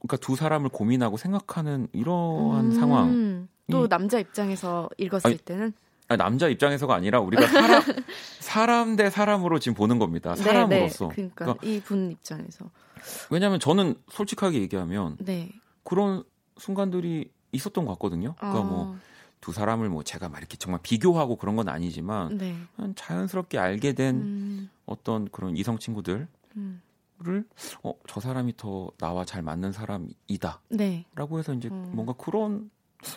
그러니까 0.00 0.16
두 0.16 0.34
사람을 0.34 0.70
고민하고 0.70 1.16
생각하는 1.16 1.86
이러한 1.92 2.64
음, 2.66 2.70
상황. 2.72 3.48
또 3.70 3.84
이- 3.84 3.88
남자 3.88 4.18
입장에서 4.18 4.88
읽었을 4.98 5.28
아니, 5.30 5.38
때는 5.38 5.72
아니, 6.08 6.18
남자 6.18 6.48
입장에서가 6.48 6.94
아니라 6.94 7.20
우리가 7.20 7.46
사람 7.46 7.82
사람 8.40 8.96
대 8.96 9.08
사람으로 9.08 9.60
지금 9.60 9.74
보는 9.76 10.00
겁니다. 10.00 10.34
사람으로서. 10.34 11.08
네, 11.08 11.08
네. 11.10 11.14
그러니까, 11.14 11.44
그러니까 11.44 11.66
이분 11.66 12.10
입장에서 12.10 12.70
왜냐하면 13.30 13.60
저는 13.60 13.94
솔직하게 14.10 14.60
얘기하면 14.62 15.16
네. 15.20 15.52
그런 15.84 16.24
순간들이 16.58 17.30
있었던 17.52 17.84
것 17.84 17.92
같거든요. 17.92 18.34
그러니까 18.38 18.60
어, 18.60 18.64
뭐두 19.40 19.52
사람을 19.52 19.88
뭐 19.88 20.02
제가 20.02 20.28
막 20.28 20.38
이렇게 20.38 20.56
정말 20.56 20.80
비교하고 20.82 21.36
그런 21.36 21.56
건 21.56 21.68
아니지만 21.68 22.36
네. 22.38 22.54
자연스럽게 22.94 23.58
알게 23.58 23.92
된 23.94 24.16
음, 24.16 24.70
어떤 24.84 25.28
그런 25.30 25.56
이성 25.56 25.78
친구들을 25.78 26.28
음, 26.56 26.82
어, 27.82 27.94
저 28.08 28.20
사람이 28.20 28.56
더 28.56 28.90
나와 28.98 29.24
잘 29.24 29.42
맞는 29.42 29.72
사람이다라고 29.72 30.66
네. 30.70 31.04
해서 31.38 31.54
이제 31.54 31.68
음. 31.70 31.90
뭔가 31.94 32.12
그런 32.14 32.70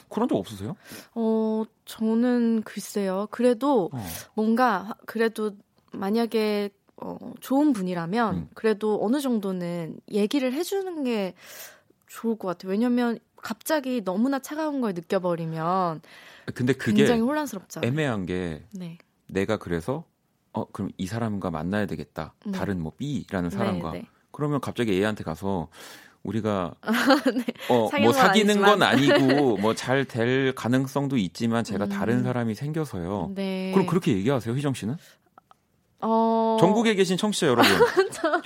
그런 0.10 0.28
적 0.30 0.36
없으세요? 0.36 0.76
어, 1.16 1.64
저는 1.86 2.62
글쎄요. 2.64 3.28
그래도 3.32 3.90
어. 3.94 4.04
뭔가 4.36 4.84
화- 4.84 4.94
그래도 5.06 5.52
만약에 5.94 6.70
어, 7.02 7.18
좋은 7.40 7.72
분이라면 7.74 8.36
음. 8.36 8.50
그래도 8.54 9.00
어느 9.04 9.22
정도는 9.22 10.00
얘기를 10.12 10.52
해주는 10.54 11.04
게 11.06 11.34
좋을 12.08 12.38
것 12.38 12.50
같아요. 12.50 12.72
왜냐면 12.72 13.20
갑자기 13.42 14.02
너무나 14.04 14.40
차가운 14.40 14.82
걸 14.82 14.94
느껴버리면 14.94 16.02
근데 16.56 16.74
그게 16.74 16.98
굉장히 16.98 17.22
혼란스럽잖아요. 17.22 17.88
애매한 17.90 18.26
게 18.26 18.64
네. 18.72 18.98
내가 19.28 19.58
그래서 19.58 20.06
어 20.54 20.66
그럼 20.72 20.90
이 20.98 21.06
사람과 21.06 21.52
만나야 21.52 21.86
되겠다. 21.86 22.34
네. 22.46 22.52
다른 22.52 22.82
뭐 22.82 22.92
B라는 22.98 23.50
사람과 23.50 23.92
네, 23.92 24.00
네. 24.00 24.08
그러면 24.32 24.60
갑자기 24.62 24.94
A한테 24.94 25.24
가서 25.24 25.68
우리가 26.24 26.74
네. 27.36 27.46
어, 27.70 27.90
뭐건 27.92 28.14
사귀는 28.14 28.62
건. 28.62 28.82
아니고 28.84 29.58
뭐 29.62 29.74
잘 29.74 30.06
될 30.06 30.54
가능성도 30.56 31.18
있지만 31.18 31.64
제가 31.64 31.86
음. 31.86 31.90
다른 31.90 32.24
사람이 32.24 32.56
생겨서요. 32.56 33.32
네. 33.36 33.72
그럼 33.74 33.86
그렇게 33.88 34.14
얘기하세요, 34.14 34.56
희정 34.56 34.74
씨는? 34.74 34.96
어... 36.02 36.58
전국에 36.60 36.95
계신 36.95 37.18
청취자 37.18 37.47
여러분. 37.47 37.66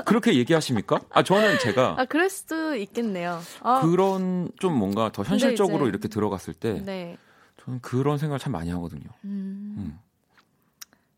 그렇게 0.05 0.35
얘기하십니까? 0.35 0.99
아, 1.11 1.23
저는 1.23 1.59
제가 1.59 1.95
아, 1.99 2.05
그럴 2.05 2.29
수도 2.29 2.75
있겠네요. 2.75 3.39
아, 3.61 3.81
그런 3.81 4.49
좀 4.59 4.73
뭔가 4.77 5.11
더 5.11 5.23
현실적으로 5.23 5.85
이제- 5.85 5.89
이렇게 5.89 6.07
들어갔을 6.07 6.53
때 6.53 6.81
네. 6.83 7.17
저는 7.63 7.79
그런 7.81 8.17
생각을 8.17 8.39
참 8.39 8.51
많이 8.53 8.69
하거든요. 8.71 9.03
음, 9.25 9.75
음. 9.77 9.99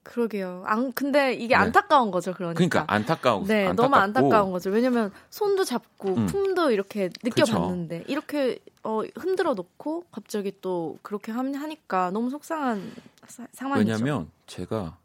그러게요. 0.03 0.63
안, 0.67 0.93
근데 0.93 1.33
이게 1.33 1.47
네. 1.47 1.55
안타까운 1.55 2.11
거죠, 2.11 2.31
그러니까. 2.33 2.57
그러니까 2.57 2.85
안타까워. 2.93 3.43
네, 3.47 3.65
안타깝고 3.67 3.81
너무 3.81 3.95
안타까운 3.95 4.51
거죠. 4.51 4.69
왜냐면 4.69 5.11
손도 5.31 5.63
잡고 5.63 6.09
음. 6.09 6.25
품도 6.27 6.69
이렇게 6.69 7.09
느껴봤는데 7.23 8.03
이렇게 8.07 8.59
어, 8.83 9.01
흔들어 9.15 9.55
놓고 9.55 10.03
갑자기 10.11 10.53
또 10.61 10.99
그렇게 11.01 11.31
함- 11.31 11.55
하니까 11.55 12.11
너무 12.11 12.29
속상한 12.29 12.91
사- 13.27 13.47
상황이죠. 13.51 13.91
왜냐면 13.93 14.29
제가 14.45 14.97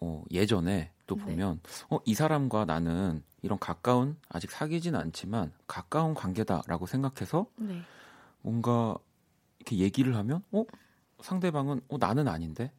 어, 0.00 0.22
예전에 0.30 0.90
또 1.06 1.16
네. 1.16 1.24
보면 1.24 1.60
어, 1.90 1.98
이 2.04 2.14
사람과 2.14 2.64
나는 2.64 3.22
이런 3.42 3.58
가까운 3.58 4.16
아직 4.28 4.50
사귀지는 4.50 4.98
않지만 4.98 5.52
가까운 5.66 6.14
관계다라고 6.14 6.86
생각해서 6.86 7.46
네. 7.56 7.80
뭔가 8.42 8.96
이렇게 9.58 9.78
얘기를 9.78 10.16
하면 10.16 10.42
어 10.52 10.64
상대방은 11.20 11.80
어 11.88 11.98
나는 11.98 12.28
아닌데 12.28 12.72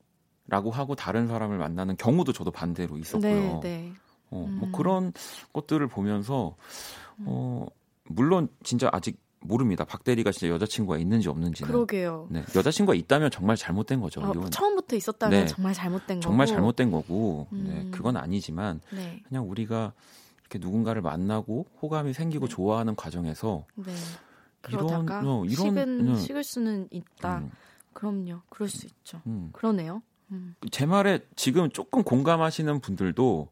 라고 0.48 0.72
하고 0.72 0.96
다른 0.96 1.28
사람을 1.28 1.58
만나는 1.58 1.98
경우도 1.98 2.32
저도 2.32 2.52
반대로 2.52 2.98
있었고요. 2.98 3.30
네, 3.30 3.60
네. 3.62 3.94
어, 4.30 4.50
뭐 4.50 4.68
음. 4.68 4.72
그런 4.72 5.14
것들을 5.54 5.86
보면서 5.88 6.56
어 7.26 7.66
물론 8.06 8.48
진짜 8.64 8.90
아직 8.94 9.20
모릅니다. 9.48 9.86
박 9.86 10.04
대리가 10.04 10.32
진짜 10.32 10.54
여자친구가 10.54 10.98
있는지 10.98 11.30
없는지는. 11.30 11.72
그러게요. 11.72 12.28
네, 12.30 12.44
여자친구가 12.56 12.96
있다면 12.96 13.32
정말 13.32 13.56
잘못된 13.56 14.02
거죠. 14.02 14.22
어, 14.22 14.32
이건 14.34 14.52
처음부터 14.52 14.96
있었다면 14.96 15.40
네. 15.42 15.46
정말 15.48 15.74
잘못된 15.74 16.22
정말 16.22 16.46
거고. 16.48 16.56
잘못된 16.56 16.92
거고 16.92 17.48
네, 17.52 17.58
음. 17.58 17.92
그건 17.92 18.18
아니지만 18.18 18.82
네. 18.92 19.22
그냥 19.28 19.50
우리가 19.50 19.94
이렇게 20.42 20.60
누군가를 20.60 21.02
만나고 21.02 21.66
호감이 21.82 22.14
생기고 22.14 22.48
네. 22.48 22.54
좋아하는 22.56 22.96
과정에서 22.96 23.66
네. 23.76 23.94
이런 24.70 25.10
어, 25.10 25.46
이런 25.46 25.56
식은 25.70 26.08
음, 26.08 26.16
식을 26.18 26.44
수는 26.44 26.88
있다. 26.92 27.40
음, 27.40 27.52
그럼요. 27.94 28.42
그럴 28.50 28.70
수 28.70 28.86
있죠. 28.86 29.22
음. 29.28 29.50
그러네요. 29.54 30.02
음. 30.32 30.56
제 30.72 30.86
말에 30.86 31.20
지금 31.36 31.70
조금 31.70 32.04
공감하시는 32.04 32.80
분들도 32.82 33.50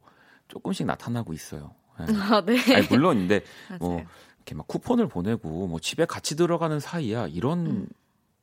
조금씩 0.47 0.85
나타나고 0.85 1.33
있어요. 1.33 1.73
네. 1.99 2.05
아, 2.19 2.43
네. 2.45 2.57
아니, 2.75 2.87
물론 2.87 3.17
근데 3.19 3.41
맞아요. 3.69 3.79
뭐 3.79 4.03
이렇게 4.45 4.55
막 4.55 4.67
쿠폰을 4.67 5.07
보내고 5.07 5.67
뭐 5.67 5.79
집에 5.79 6.05
같이 6.05 6.35
들어가는 6.35 6.79
사이야 6.79 7.27
이런 7.27 7.65
음. 7.65 7.87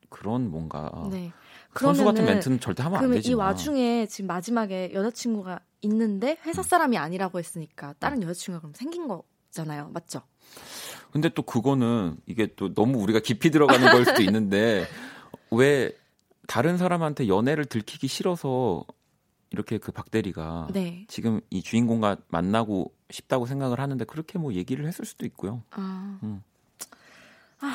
그런 0.08 0.50
뭔가 0.50 1.08
네. 1.10 1.32
선수 1.74 2.04
같은 2.04 2.26
멘트는 2.26 2.60
절대 2.60 2.82
하면 2.82 3.02
안 3.02 3.10
되지. 3.12 3.30
이 3.30 3.34
와중에 3.34 4.06
지금 4.06 4.26
마지막에 4.26 4.90
여자친구가 4.92 5.60
있는데 5.82 6.32
음. 6.32 6.36
회사 6.48 6.62
사람이 6.62 6.98
아니라고 6.98 7.38
했으니까 7.38 7.94
다른 7.98 8.20
여자친구가 8.22 8.60
그럼 8.60 8.74
생긴 8.74 9.08
거잖아요. 9.08 9.90
맞죠? 9.92 10.22
근데 11.12 11.28
또 11.28 11.42
그거는 11.42 12.16
이게 12.26 12.48
또 12.56 12.74
너무 12.74 12.98
우리가 12.98 13.20
깊이 13.20 13.50
들어가는 13.50 13.90
걸 13.90 14.04
수도 14.04 14.22
있는데 14.22 14.86
왜 15.50 15.92
다른 16.48 16.76
사람한테 16.76 17.28
연애를 17.28 17.64
들키기 17.64 18.08
싫어서 18.08 18.84
이렇게 19.50 19.78
그 19.78 19.92
박대리가 19.92 20.68
네. 20.72 21.06
지금 21.08 21.40
이 21.50 21.62
주인공과 21.62 22.16
만나고 22.28 22.92
싶다고 23.12 23.46
생각을 23.46 23.78
하는데 23.78 24.04
그렇게 24.04 24.38
뭐 24.40 24.52
얘기를 24.54 24.86
했을 24.86 25.04
수도 25.04 25.24
있고요. 25.26 25.62
아, 25.70 26.18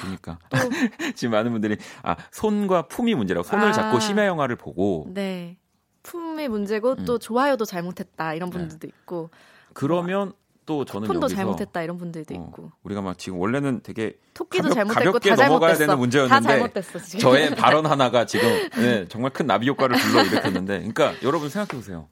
그러니까 0.01 0.37
지금 1.15 1.31
많은 1.31 1.51
분들이 1.53 1.77
아 2.03 2.17
손과 2.31 2.87
품이 2.87 3.15
문제라고 3.15 3.47
손을 3.47 3.67
아. 3.67 3.71
잡고 3.71 3.99
심야 4.01 4.25
영화를 4.25 4.57
보고 4.57 5.05
네. 5.13 5.57
품이 6.03 6.47
문제고 6.49 6.91
음. 6.93 7.05
또 7.05 7.17
좋아요도 7.17 7.63
잘못했다 7.65 8.33
이런 8.33 8.49
네. 8.49 8.57
분들도 8.57 8.87
있고 8.87 9.29
그러면 9.73 10.33
또 10.65 10.83
저는 10.83 11.07
폰도 11.07 11.23
여기서 11.25 11.35
잘못했다 11.37 11.81
이런 11.83 11.97
분들도 11.97 12.33
어, 12.33 12.37
있고 12.37 12.71
우리가 12.83 13.01
막 13.01 13.17
지금 13.17 13.39
원래는 13.39 13.79
되게 13.83 14.17
토끼도 14.33 14.69
가볍- 14.69 14.93
가볍게 14.93 15.29
다 15.29 15.45
넘어가야 15.47 15.69
잘못됐어. 15.75 15.77
되는 15.77 15.97
문제였는데 15.97 16.35
다 16.35 16.41
잘못됐어 16.41 16.99
지금. 16.99 17.19
저의 17.19 17.55
발언 17.55 17.85
하나가 17.87 18.25
지금 18.25 18.49
네, 18.75 19.05
정말 19.07 19.31
큰 19.31 19.47
나비 19.47 19.69
효과를 19.69 19.97
불러 19.97 20.23
일으켰는데, 20.25 20.79
그러니까 20.79 21.13
여러분 21.23 21.47
생각해 21.47 21.79
보세요. 21.79 22.09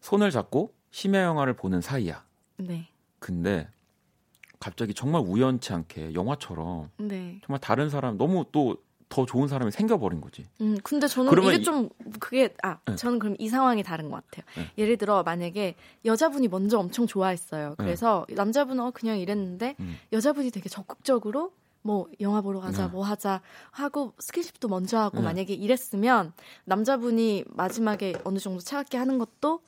손을 0.00 0.32
잡고 0.32 0.74
심야 0.90 1.22
영화를 1.22 1.54
보는 1.54 1.80
사이야. 1.80 2.24
네. 2.60 2.88
근데 3.18 3.68
갑자기 4.58 4.92
정말 4.94 5.22
우연치 5.22 5.72
않게 5.72 6.14
영화처럼 6.14 6.90
네. 6.98 7.40
정말 7.46 7.60
다른 7.60 7.88
사람 7.90 8.16
너무 8.18 8.44
또 8.52 8.76
더 9.10 9.26
좋은 9.26 9.48
사람이 9.48 9.72
생겨버린 9.72 10.20
거지. 10.20 10.46
음, 10.60 10.78
근데 10.84 11.08
저는 11.08 11.32
이게 11.42 11.56
이- 11.56 11.62
좀 11.64 11.88
그게 12.20 12.54
아, 12.62 12.78
네. 12.86 12.94
저는 12.94 13.18
그럼 13.18 13.34
이 13.40 13.48
상황이 13.48 13.82
다른 13.82 14.08
것 14.08 14.24
같아요. 14.24 14.44
네. 14.56 14.70
예를 14.78 14.96
들어 14.98 15.24
만약에 15.24 15.74
여자분이 16.04 16.46
먼저 16.46 16.78
엄청 16.78 17.08
좋아했어요. 17.08 17.74
그래서 17.76 18.24
남자분은 18.30 18.84
어, 18.84 18.90
그냥 18.92 19.18
이랬는데 19.18 19.74
음. 19.80 19.98
여자분이 20.12 20.52
되게 20.52 20.68
적극적으로 20.68 21.52
뭐 21.82 22.08
영화 22.20 22.40
보러 22.40 22.60
가자, 22.60 22.86
네. 22.86 22.92
뭐 22.92 23.04
하자 23.04 23.40
하고 23.70 24.12
스킨십도 24.18 24.68
먼저 24.68 24.98
하고 24.98 25.18
네. 25.18 25.24
만약에 25.24 25.54
이랬으면 25.54 26.32
남자분이 26.64 27.44
마지막에 27.48 28.14
어느 28.24 28.38
정도 28.38 28.60
차갑게 28.60 28.98
하는 28.98 29.18
것도 29.18 29.60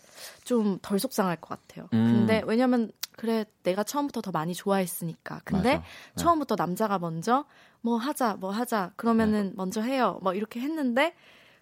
좀 0.45 0.79
덜 0.83 0.99
속상할 0.99 1.37
것 1.37 1.49
같아요. 1.49 1.89
음. 1.95 2.13
근데 2.27 2.43
왜냐면 2.47 2.91
그래 3.17 3.45
내가 3.63 3.83
처음부터 3.85 4.21
더 4.21 4.31
많이 4.31 4.55
좋아했으니까. 4.55 5.41
근데 5.45 5.77
맞아. 5.77 5.79
네. 5.79 5.85
처음부터 6.17 6.55
남자가 6.57 6.99
먼저 6.99 7.45
뭐 7.81 7.97
하자, 7.97 8.35
뭐 8.35 8.51
하자 8.51 8.93
그러면은 8.97 9.49
네. 9.49 9.53
먼저 9.57 9.81
해요. 9.81 10.19
뭐 10.23 10.35
이렇게 10.35 10.61
했는데 10.61 11.15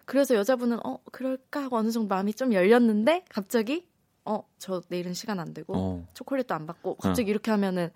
그래서 0.05 0.35
여자분은 0.35 0.79
어 0.85 0.99
그럴까 1.11 1.63
하고 1.63 1.77
어느 1.77 1.91
정도 1.91 2.07
마음이 2.09 2.33
좀 2.33 2.53
열렸는데 2.53 3.25
갑자기 3.29 3.87
어 4.25 4.43
저 4.57 4.81
내일은 4.89 5.13
시간 5.13 5.39
안 5.39 5.53
되고 5.53 5.73
어, 5.75 6.07
초콜릿도 6.13 6.53
안 6.53 6.67
받고 6.67 6.95
갑자기 6.97 7.31
이렇게 7.31 7.49
하면은 7.51 7.89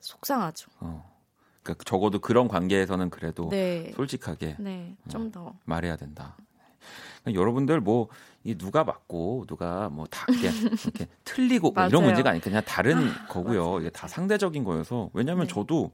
속상하죠. 0.00 0.70
어. 0.80 1.11
그러니까 1.62 1.84
적어도 1.84 2.18
그런 2.18 2.48
관계에서는 2.48 3.10
그래도 3.10 3.48
네. 3.50 3.92
솔직하게 3.96 4.56
네, 4.58 4.96
좀 5.08 5.30
더. 5.30 5.54
말해야 5.64 5.96
된다. 5.96 6.36
그러니까 7.22 7.40
여러분들 7.40 7.80
뭐 7.80 8.08
이 8.44 8.56
누가 8.58 8.82
맞고 8.82 9.44
누가 9.46 9.88
뭐 9.88 10.06
다 10.10 10.26
이렇게, 10.28 10.48
이렇게 10.84 11.06
틀리고 11.24 11.70
뭐 11.70 11.86
이런. 11.86 12.04
문제가 12.04 12.30
아니고 12.30 12.42
그냥 12.44 12.62
다른 12.66 13.08
거고요. 13.28 13.78
이게 13.80 13.90
다 13.90 14.08
상대적인 14.08 14.64
거여서 14.64 15.10
왜냐하면 15.12 15.46
네. 15.46 15.52
저도 15.54 15.92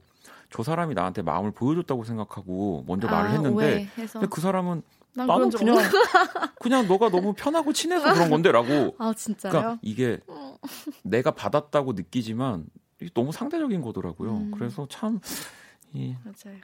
저 0.49 0.63
사람이 0.63 0.95
나한테 0.95 1.21
마음을 1.21 1.51
보여줬다고 1.51 2.03
생각하고 2.03 2.85
먼저 2.87 3.07
아, 3.07 3.11
말을 3.11 3.31
했는데 3.31 3.55
오해해서. 3.55 4.19
근데 4.19 4.27
그 4.31 4.41
사람은 4.41 4.81
난 5.13 5.27
나는 5.27 5.49
그냥. 5.51 5.77
그냥 6.59 6.87
너가 6.87 7.09
너무 7.09 7.33
편하고 7.33 7.71
친해서 7.71 8.11
그런 8.13 8.31
건데라고. 8.31 8.95
아 8.97 9.13
진짜요? 9.15 9.51
그러니까 9.51 9.79
이게 9.83 10.19
내가 11.03 11.29
받았다고 11.31 11.93
느끼지만 11.93 12.65
이게 13.01 13.09
너무 13.13 13.31
상대적인 13.31 13.81
거더라고요. 13.81 14.31
음. 14.37 14.51
그래서 14.51 14.87
참 14.89 15.19
이, 15.93 16.15
맞아요. 16.23 16.59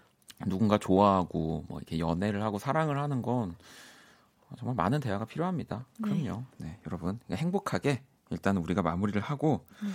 누군가 0.45 0.77
좋아하고 0.77 1.65
뭐 1.67 1.77
이렇게 1.79 1.97
연애를 1.99 2.43
하고 2.43 2.59
사랑을 2.59 2.99
하는 2.99 3.21
건 3.21 3.55
정말 4.57 4.75
많은 4.75 4.99
대화가 4.99 5.25
필요합니다. 5.25 5.85
네. 5.99 6.09
그럼요. 6.23 6.43
네, 6.57 6.77
여러분 6.87 7.19
그러니까 7.25 7.35
행복하게 7.35 8.01
일단 8.29 8.57
우리가 8.57 8.81
마무리를 8.81 9.19
하고 9.21 9.65
음. 9.81 9.93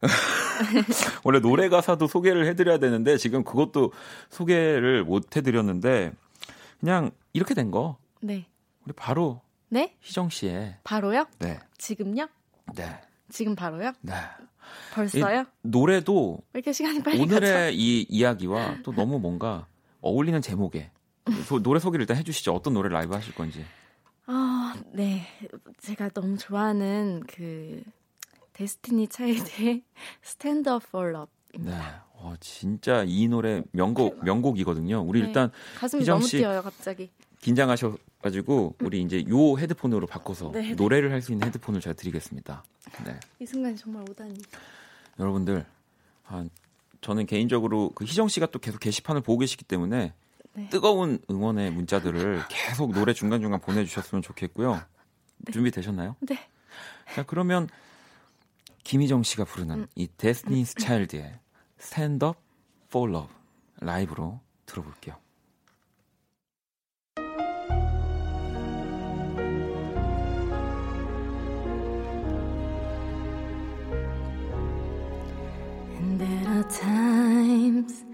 원래 1.24 1.40
노래 1.40 1.68
가사도 1.68 2.06
소개를 2.06 2.46
해드려야 2.46 2.78
되는데 2.78 3.16
지금 3.16 3.44
그것도 3.44 3.92
소개를 4.30 5.04
못 5.04 5.36
해드렸는데 5.36 6.12
그냥 6.80 7.10
이렇게 7.32 7.54
된 7.54 7.70
거 7.70 7.96
네. 8.20 8.46
우리 8.84 8.92
바로 8.94 9.40
네? 9.68 9.96
희정 10.00 10.28
씨의 10.28 10.76
바로요? 10.84 11.26
네, 11.38 11.58
지금요? 11.78 12.28
네, 12.74 13.00
지금 13.30 13.54
바로요? 13.56 13.92
네 14.02 14.14
벌써요? 14.94 15.44
노래도 15.62 16.38
왜 16.52 16.58
이렇게 16.58 16.72
시간이 16.72 17.02
빨리 17.02 17.18
가죠? 17.18 17.36
오늘의 17.36 17.76
이 17.76 18.06
이야기와 18.08 18.78
또 18.82 18.92
너무 18.92 19.18
뭔가 19.18 19.66
어울리는 20.00 20.40
제목에 20.40 20.90
소- 21.46 21.62
노래 21.62 21.78
소개를 21.80 22.02
일단 22.02 22.16
해주시죠. 22.16 22.52
어떤 22.54 22.74
노래 22.74 22.88
라이브 22.88 23.14
하실 23.14 23.34
건지. 23.34 23.64
아, 24.26 24.74
네. 24.92 25.26
제가 25.78 26.08
너무 26.10 26.36
좋아하는 26.38 27.22
그 27.26 27.82
데스티니 28.52 29.08
차일드의 29.08 29.82
Stand 30.24 30.68
Up 30.70 30.84
for 30.88 31.12
네. 31.12 31.18
Love입니다. 31.18 32.04
어, 32.14 32.34
진짜 32.40 33.04
이 33.06 33.26
노래 33.28 33.62
명곡 33.72 34.24
명곡이거든요. 34.24 35.00
우리 35.00 35.20
네. 35.20 35.26
일단 35.28 35.50
가슴이 35.78 36.02
희정 36.02 36.16
너무 36.18 36.26
씨. 36.28 36.38
뛰어요, 36.38 36.62
갑자기. 36.62 37.10
긴장하셔 37.42 37.98
가지고 38.22 38.76
우리 38.80 39.02
이제 39.02 39.24
요 39.28 39.58
헤드폰으로 39.58 40.06
바꿔서 40.06 40.50
네, 40.52 40.60
네. 40.62 40.74
노래를 40.74 41.12
할 41.12 41.20
수 41.20 41.32
있는 41.32 41.46
헤드폰을 41.48 41.80
제가 41.80 41.94
드리겠습니다. 41.94 42.64
네. 43.04 43.18
이 43.40 43.44
순간이 43.46 43.76
정말 43.76 44.08
오다니. 44.08 44.34
여러분들, 45.18 45.66
아, 46.26 46.46
저는 47.00 47.26
개인적으로 47.26 47.90
그 47.94 48.04
희정 48.04 48.28
씨가 48.28 48.46
또 48.46 48.58
계속 48.60 48.78
게시판을 48.78 49.20
보고 49.22 49.38
계시기 49.40 49.64
때문에 49.64 50.14
네. 50.54 50.68
뜨거운 50.70 51.18
응원의 51.28 51.72
문자들을 51.72 52.44
계속 52.48 52.92
노래 52.92 53.12
중간중간 53.12 53.60
보내주셨으면 53.60 54.22
좋겠고요. 54.22 54.80
준비되셨나요? 55.52 56.14
네. 56.20 56.38
자, 57.12 57.24
그러면 57.24 57.68
김희정 58.84 59.24
씨가 59.24 59.44
부르는 59.44 59.80
음. 59.80 59.86
이 59.96 60.08
데스티니스 60.16 60.76
차일드의 60.76 61.38
Stand 61.80 62.24
Up 62.24 62.38
for 62.86 63.10
Love 63.10 63.34
라이브로 63.80 64.40
들어볼게요. 64.66 65.16
There 76.72 76.88
are 76.88 76.92
times 76.92 78.04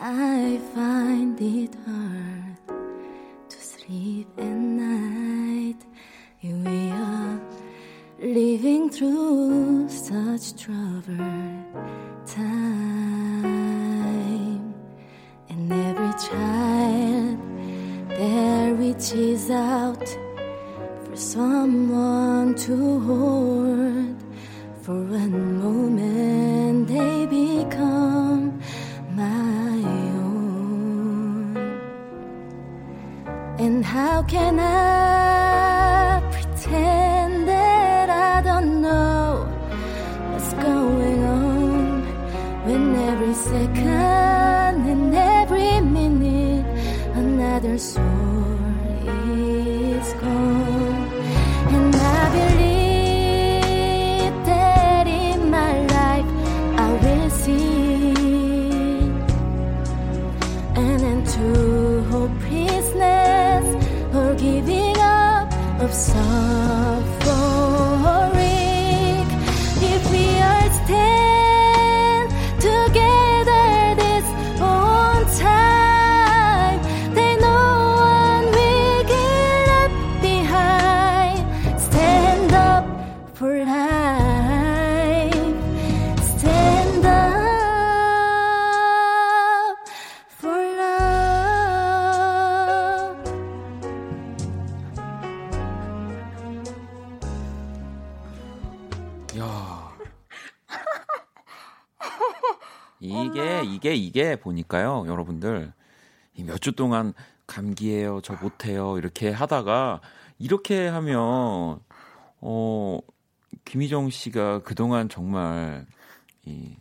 I 0.00 0.60
find 0.74 1.40
it 1.40 1.76
hard 1.86 2.56
to 3.48 3.56
sleep 3.56 4.28
at 4.38 4.44
night. 4.44 5.86
We 6.42 6.90
are 6.90 7.40
living 8.18 8.90
through 8.90 9.88
such 9.88 10.56
troubled 10.60 11.64
time, 12.26 13.44
and 15.48 15.72
every 15.72 16.12
child 16.28 17.38
there 18.08 18.74
reaches 18.74 19.50
out 19.50 20.08
for 21.04 21.16
someone 21.16 22.54
to 22.66 23.00
hold. 23.00 24.16
For 24.82 25.00
one 25.00 25.62
moment 25.62 26.41
how 33.92 34.22
can 34.22 34.58
I 34.58 35.21
이게 103.02 103.62
이게 103.64 103.94
이게 103.94 104.36
보니까요, 104.36 105.04
여러분들. 105.06 105.72
이몇주 106.34 106.72
동안 106.72 107.12
감기예요, 107.46 108.20
저 108.22 108.34
못해요 108.34 108.96
이렇게 108.96 109.30
하다가 109.30 110.00
이렇게 110.38 110.88
하면 110.88 111.80
어 112.40 112.98
김희정 113.64 114.10
씨가 114.10 114.60
그동안 114.60 115.08
정말 115.08 115.84
이 116.44 116.76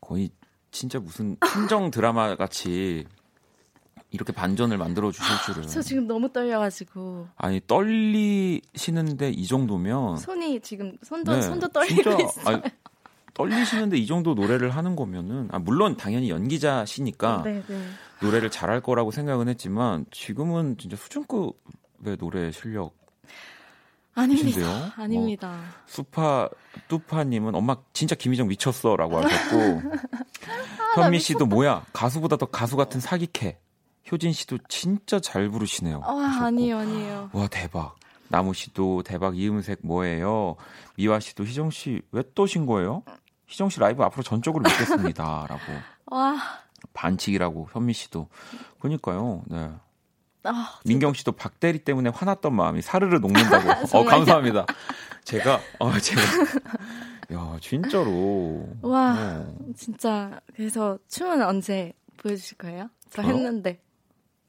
거의 0.00 0.30
진짜 0.70 0.98
무슨 0.98 1.36
친정 1.52 1.90
드라마 1.90 2.36
같이 2.36 3.04
이렇게 4.10 4.32
반전을 4.32 4.76
만들어 4.78 5.10
주실 5.10 5.36
줄은. 5.46 5.68
저 5.68 5.80
지금 5.80 6.06
너무 6.06 6.30
떨려가지고. 6.32 7.28
아니 7.36 7.60
떨리시는데 7.66 9.30
이 9.30 9.46
정도면 9.46 10.18
손이 10.18 10.60
지금 10.60 10.96
손도 11.02 11.34
네, 11.34 11.42
손도 11.42 11.68
떨리고 11.68 12.02
진짜, 12.02 12.18
있어요. 12.22 12.56
아니, 12.56 12.62
떨리시는데 13.34 13.96
이 13.96 14.06
정도 14.06 14.34
노래를 14.34 14.70
하는 14.70 14.94
거면은 14.96 15.48
아, 15.52 15.58
물론 15.58 15.96
당연히 15.96 16.30
연기자시니까 16.30 17.42
네, 17.44 17.62
네. 17.66 17.82
노래를 18.20 18.50
잘할 18.50 18.80
거라고 18.80 19.10
생각은 19.10 19.48
했지만 19.48 20.04
지금은 20.10 20.76
진짜 20.78 20.96
수준급의 20.96 22.16
노래 22.18 22.50
실력. 22.52 22.94
아닙니다. 24.14 24.44
계신데요? 24.44 24.90
아닙니다. 24.96 25.60
수파 25.86 26.48
뚜파님은 26.88 27.54
엄마 27.54 27.76
진짜 27.94 28.14
김희정 28.14 28.46
미쳤어라고 28.48 29.22
하셨고 29.22 29.56
나 30.96 31.02
현미 31.04 31.18
씨도. 31.20 31.46
뭐야 31.46 31.84
가수보다 31.92 32.36
더 32.36 32.46
가수 32.46 32.76
같은 32.76 33.00
사기캐. 33.00 33.58
효진 34.10 34.32
씨도 34.32 34.58
진짜 34.68 35.18
잘 35.20 35.48
부르시네요. 35.48 36.02
와, 36.04 36.24
하셨고. 36.24 36.44
아니에요, 36.44 36.78
아니에요. 36.78 37.30
와 37.32 37.46
대박. 37.48 37.96
나무 38.28 38.52
씨도 38.52 39.02
대박 39.02 39.38
이음색 39.38 39.80
뭐예요? 39.82 40.56
미화 40.96 41.20
씨도 41.20 41.44
희정 41.44 41.70
씨왜 41.70 42.22
또신 42.34 42.66
거예요? 42.66 43.02
희정 43.52 43.68
씨 43.68 43.80
라이브 43.80 44.02
앞으로 44.02 44.22
전적으로 44.22 44.62
믿겠습니다라고 44.62 45.60
와, 46.06 46.36
반칙이라고 46.94 47.68
현미 47.70 47.92
씨도 47.92 48.28
그러니까요. 48.80 49.42
네. 49.46 49.70
아, 50.44 50.80
민경 50.86 51.12
씨도 51.12 51.32
박 51.32 51.60
대리 51.60 51.78
때문에 51.78 52.10
화났던 52.10 52.54
마음이 52.54 52.80
사르르 52.80 53.18
녹는다고. 53.18 53.70
어? 53.96 54.04
감사합니다. 54.04 54.66
제가 55.24 55.60
어 55.78 55.98
제가 55.98 56.22
야 57.34 57.56
진짜로. 57.60 58.66
와. 58.80 59.16
어. 59.18 59.54
진짜. 59.76 60.40
그래서 60.56 60.98
춤은 61.08 61.42
언제 61.42 61.92
보여주실 62.16 62.56
거예요? 62.56 62.88
저 63.10 63.22
저요? 63.22 63.34
했는데. 63.34 63.80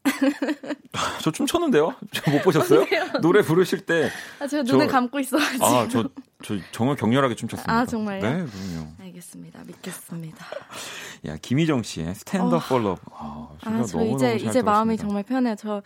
저 1.22 1.32
춤췄는데요? 1.32 1.95
저 2.12 2.32
못 2.32 2.41
보셨어요? 2.43 2.86
노래 3.22 3.41
부르실 3.41 3.86
때 3.86 4.10
아, 4.39 4.47
제가 4.47 4.64
저- 4.64 4.74
눈을 4.74 4.88
감고 4.88 5.20
있어가지고. 5.20 5.66
아, 5.66 5.88
저, 5.88 6.10
저 6.43 6.56
정말 6.72 6.95
격렬하게 6.97 7.36
춤췄습니다. 7.36 7.72
아, 7.74 7.86
정말요? 7.86 8.22
네, 8.22 8.30
그럼요. 8.45 8.88
알겠습니다. 9.01 9.64
믿겠습니다. 9.66 10.45
야, 11.26 11.38
김희정 11.41 11.84
씨의 11.84 12.16
스탠드 12.16 12.54
어. 12.56 12.58
Up 12.57 12.67
for 12.67 12.79
Love. 12.79 12.97
아, 13.14 13.47
아, 13.64 13.84
저 13.86 13.97
너무너무 13.97 14.16
이제, 14.16 14.38
잘 14.39 14.49
이제 14.49 14.62
마음이 14.62 14.97
들었습니다. 14.97 15.01
정말 15.08 15.24
편해요. 15.24 15.56
저, 15.58 15.82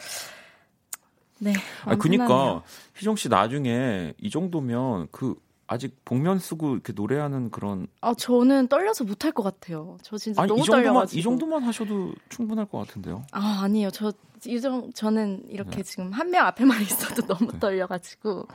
네. 1.39 1.53
아, 1.85 1.95
그니까. 1.95 2.63
희정 2.95 3.15
씨 3.15 3.29
나중에 3.29 4.13
이 4.19 4.29
정도면 4.31 5.07
그 5.11 5.35
아직 5.67 5.97
복면 6.05 6.39
쓰고 6.39 6.73
이렇게 6.73 6.93
노래하는 6.93 7.51
그런 7.51 7.87
아, 8.01 8.13
저는 8.13 8.67
떨려서 8.69 9.03
못할 9.03 9.31
것 9.33 9.43
같아요. 9.43 9.97
저 10.01 10.17
진짜 10.17 10.41
아니 10.41 10.49
너무 10.49 10.61
이 10.61 10.63
정도만 10.65 10.83
떨려가지고. 10.85 11.19
이 11.19 11.23
정도만 11.23 11.63
하셔도 11.63 12.13
충분할 12.29 12.65
것 12.65 12.77
같은데요. 12.79 13.25
아, 13.31 13.59
아니에요. 13.63 13.91
저, 13.91 14.11
이정, 14.45 14.91
저는 14.93 15.43
이렇게 15.49 15.83
지금 15.83 16.11
한 16.13 16.29
명 16.29 16.45
앞에만 16.45 16.81
있어도 16.83 17.21
너무 17.27 17.51
네. 17.51 17.59
떨려가지고. 17.59 18.47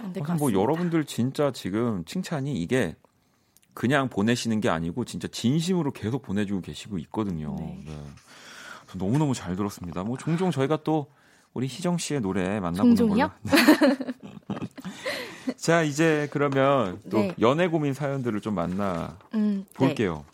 아무튼 0.00 0.22
뭐 0.22 0.32
같습니다. 0.46 0.60
여러분들 0.60 1.04
진짜 1.04 1.50
지금 1.52 2.04
칭찬이 2.04 2.54
이게 2.54 2.94
그냥 3.74 4.08
보내시는 4.08 4.60
게 4.60 4.68
아니고 4.68 5.04
진짜 5.04 5.26
진심으로 5.28 5.90
계속 5.92 6.22
보내주고 6.22 6.60
계시고 6.60 6.98
있거든요. 6.98 7.56
네. 7.58 7.82
네. 7.86 7.92
그래서 8.86 8.98
너무 8.98 9.18
너무 9.18 9.34
잘 9.34 9.56
들었습니다. 9.56 10.04
뭐 10.04 10.16
종종 10.16 10.50
저희가 10.50 10.78
또 10.84 11.08
우리 11.54 11.66
희정 11.66 11.98
씨의 11.98 12.20
노래 12.20 12.60
만나보는 12.60 12.94
종종이요? 12.96 13.30
걸로. 13.42 13.96
자 15.56 15.82
이제 15.82 16.28
그러면 16.30 17.00
또 17.10 17.18
네. 17.18 17.34
연애 17.40 17.68
고민 17.68 17.94
사연들을 17.94 18.40
좀 18.40 18.54
만나 18.54 19.16
음, 19.34 19.64
네. 19.68 19.86
볼게요. 19.86 20.24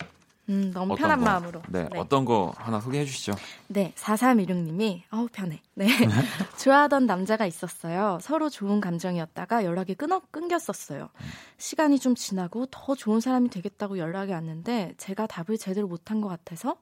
음, 0.49 0.71
너무 0.73 0.95
편한 0.95 1.19
거? 1.19 1.25
마음으로. 1.25 1.61
네, 1.69 1.89
어떤 1.95 2.23
거 2.23 2.53
하나 2.57 2.79
소개해 2.79 3.05
주시죠. 3.05 3.33
네, 3.67 3.93
4316님이, 3.95 5.01
어우, 5.11 5.27
편해. 5.31 5.61
네. 5.73 5.87
좋아하던 6.59 7.07
남자가 7.07 7.47
있었어요. 7.47 8.19
서로 8.21 8.49
좋은 8.49 8.79
감정이었다가 8.79 9.65
연락이 9.65 9.95
끊어, 9.95 10.21
끊겼었어요. 10.31 11.09
시간이 11.57 11.99
좀 11.99 12.13
지나고 12.13 12.67
더 12.69 12.93
좋은 12.93 13.21
사람이 13.21 13.49
되겠다고 13.49 13.97
연락이 13.97 14.33
왔는데 14.33 14.93
제가 14.97 15.25
답을 15.25 15.57
제대로 15.57 15.87
못한 15.87 16.21
것 16.21 16.27
같아서 16.27 16.77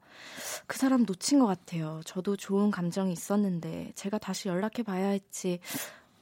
그 0.68 0.78
사람 0.78 1.06
놓친 1.06 1.40
것 1.40 1.48
같아요. 1.48 2.02
저도 2.06 2.36
좋은 2.36 2.70
감정이 2.70 3.14
있었는데 3.14 3.94
제가 3.96 4.18
다시 4.18 4.50
연락해 4.50 4.84
봐야 4.84 5.08
했지. 5.08 5.60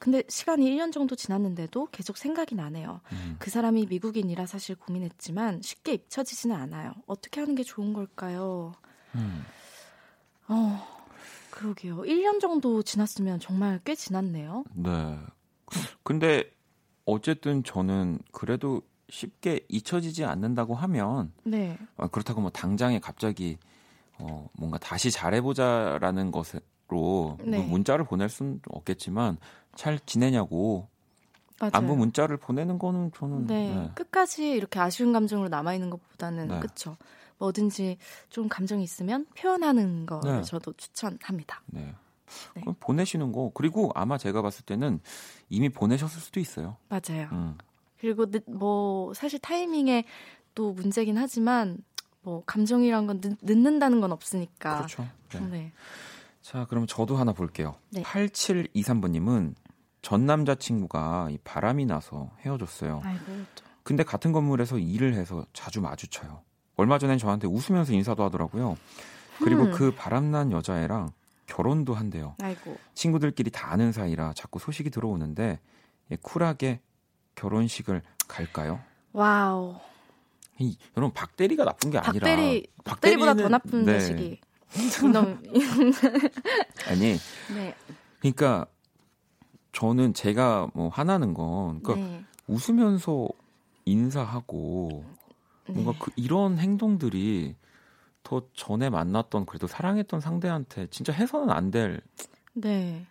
근데 0.02 0.24
시간이 0.28 0.68
1년 0.68 0.90
정도 0.90 1.14
지났는데도 1.14 1.86
계속 1.92 2.16
생각이 2.16 2.56
나네요. 2.56 3.02
음. 3.12 3.36
그 3.38 3.50
사람이 3.50 3.86
미국인이라 3.86 4.46
사실 4.46 4.74
고민했지만 4.74 5.62
쉽게 5.62 5.92
잊혀지지는 5.92 6.56
않아요. 6.56 6.92
어떻게 7.06 7.38
하는 7.38 7.54
게 7.54 7.62
좋은 7.62 7.92
걸까요? 7.92 8.72
음. 9.14 9.44
어, 10.48 10.84
그러게요. 11.52 11.98
1년 11.98 12.40
정도 12.40 12.82
지났으면 12.82 13.38
정말 13.38 13.78
꽤 13.84 13.94
지났네요. 13.94 14.64
네. 14.74 15.20
근데 16.02 16.50
어쨌든 17.04 17.62
저는 17.62 18.18
그래도 18.32 18.82
쉽게 19.08 19.60
잊혀지지 19.68 20.24
않는다고 20.24 20.74
하면 20.74 21.32
네. 21.44 21.78
아, 21.96 22.08
그렇다고 22.08 22.40
뭐 22.40 22.50
당장에 22.50 22.98
갑자기 22.98 23.56
어, 24.18 24.48
뭔가 24.58 24.78
다시 24.78 25.12
잘해보자라는 25.12 26.32
것으로 26.32 27.38
네. 27.44 27.58
뭐 27.58 27.66
문자를 27.68 28.04
보낼 28.04 28.28
수는 28.28 28.60
없겠지만 28.68 29.38
잘 29.74 29.98
지내냐고 30.00 30.88
맞아요. 31.60 31.70
안부 31.74 31.96
문자를 31.96 32.36
보내는 32.36 32.78
거는 32.78 33.12
저는 33.16 33.46
네. 33.46 33.74
네. 33.74 33.90
끝까지 33.94 34.50
이렇게 34.50 34.80
아쉬운 34.80 35.12
감정으로 35.12 35.48
남아 35.48 35.74
있는 35.74 35.90
것보다는, 35.90 36.48
네. 36.48 36.60
그쵸. 36.60 36.96
뭐든지 37.38 37.98
좀 38.30 38.48
감정이 38.48 38.82
있으면 38.82 39.26
표현하는 39.36 40.06
거를 40.06 40.38
네. 40.38 40.42
저도 40.42 40.72
추천합니다. 40.74 41.62
네. 41.66 41.94
네. 42.54 42.60
그럼 42.62 42.74
보내시는 42.80 43.32
거 43.32 43.50
그리고 43.54 43.90
아마 43.94 44.18
제가 44.18 44.42
봤을 44.42 44.64
때는 44.64 45.00
이미 45.48 45.68
보내셨을 45.68 46.20
수도 46.20 46.40
있어요. 46.40 46.76
맞아요. 46.88 47.28
음. 47.32 47.58
그리고 48.00 48.28
늦, 48.28 48.42
뭐, 48.48 49.14
사실 49.14 49.38
타이밍에 49.38 50.04
또 50.56 50.72
문제긴 50.72 51.16
하지만, 51.16 51.78
뭐, 52.22 52.42
감정이란 52.44 53.06
건 53.06 53.20
늦, 53.20 53.36
늦는다는 53.42 54.00
건 54.00 54.10
없으니까. 54.10 54.78
그렇죠. 54.78 55.08
네. 55.34 55.40
네. 55.48 55.72
자, 56.40 56.66
그럼 56.68 56.88
저도 56.88 57.16
하나 57.16 57.32
볼게요. 57.32 57.76
네. 57.90 58.02
8723번님은 58.02 59.54
전 60.02 60.26
남자친구가 60.26 61.28
이 61.30 61.38
바람이 61.38 61.86
나서 61.86 62.30
헤어졌어요. 62.40 63.00
아이고, 63.04 63.24
또. 63.54 63.64
근데 63.84 64.02
같은 64.02 64.32
건물에서 64.32 64.78
일을 64.78 65.14
해서 65.14 65.46
자주 65.52 65.80
마주쳐요. 65.80 66.42
얼마 66.76 66.98
전엔 66.98 67.18
저한테 67.18 67.46
웃으면서 67.46 67.92
인사도 67.92 68.24
하더라고요. 68.24 68.76
그리고 69.38 69.64
음. 69.64 69.72
그 69.72 69.92
바람난 69.94 70.52
여자애랑 70.52 71.10
결혼도 71.46 71.94
한대요. 71.94 72.34
아이고. 72.42 72.76
친구들끼리 72.94 73.50
다 73.50 73.72
아는 73.72 73.92
사이라 73.92 74.32
자꾸 74.34 74.58
소식이 74.58 74.90
들어오는데 74.90 75.60
예, 76.10 76.16
쿨하게 76.20 76.80
결혼식을 77.34 78.02
갈까요? 78.28 78.80
wow. 79.12 79.76
이, 80.58 80.76
여러분 80.96 81.12
박대리가 81.14 81.64
나쁜 81.64 81.90
게 81.90 81.98
아니라 81.98 82.26
박대리, 82.26 82.66
박대리보다 82.84 83.34
더 83.34 83.48
나쁜 83.48 83.84
네. 83.84 84.38
너무, 85.12 85.36
아니 86.88 87.18
네. 87.54 87.74
그러니까 88.20 88.66
저는 89.72 90.14
제가 90.14 90.68
뭐 90.74 90.88
화나는 90.88 91.34
건 91.34 91.82
그러니까 91.82 92.06
네. 92.06 92.24
웃으면서 92.46 93.28
인사하고 93.84 95.04
뭔가 95.66 95.92
네. 95.92 95.98
그 96.00 96.10
이런 96.16 96.58
행동들이 96.58 97.56
더 98.22 98.42
전에 98.54 98.90
만났던 98.90 99.46
그래도 99.46 99.66
사랑했던 99.66 100.20
상대한테 100.20 100.86
진짜 100.90 101.12
해서는 101.12 101.50
안될 101.50 102.00
네. 102.54 103.06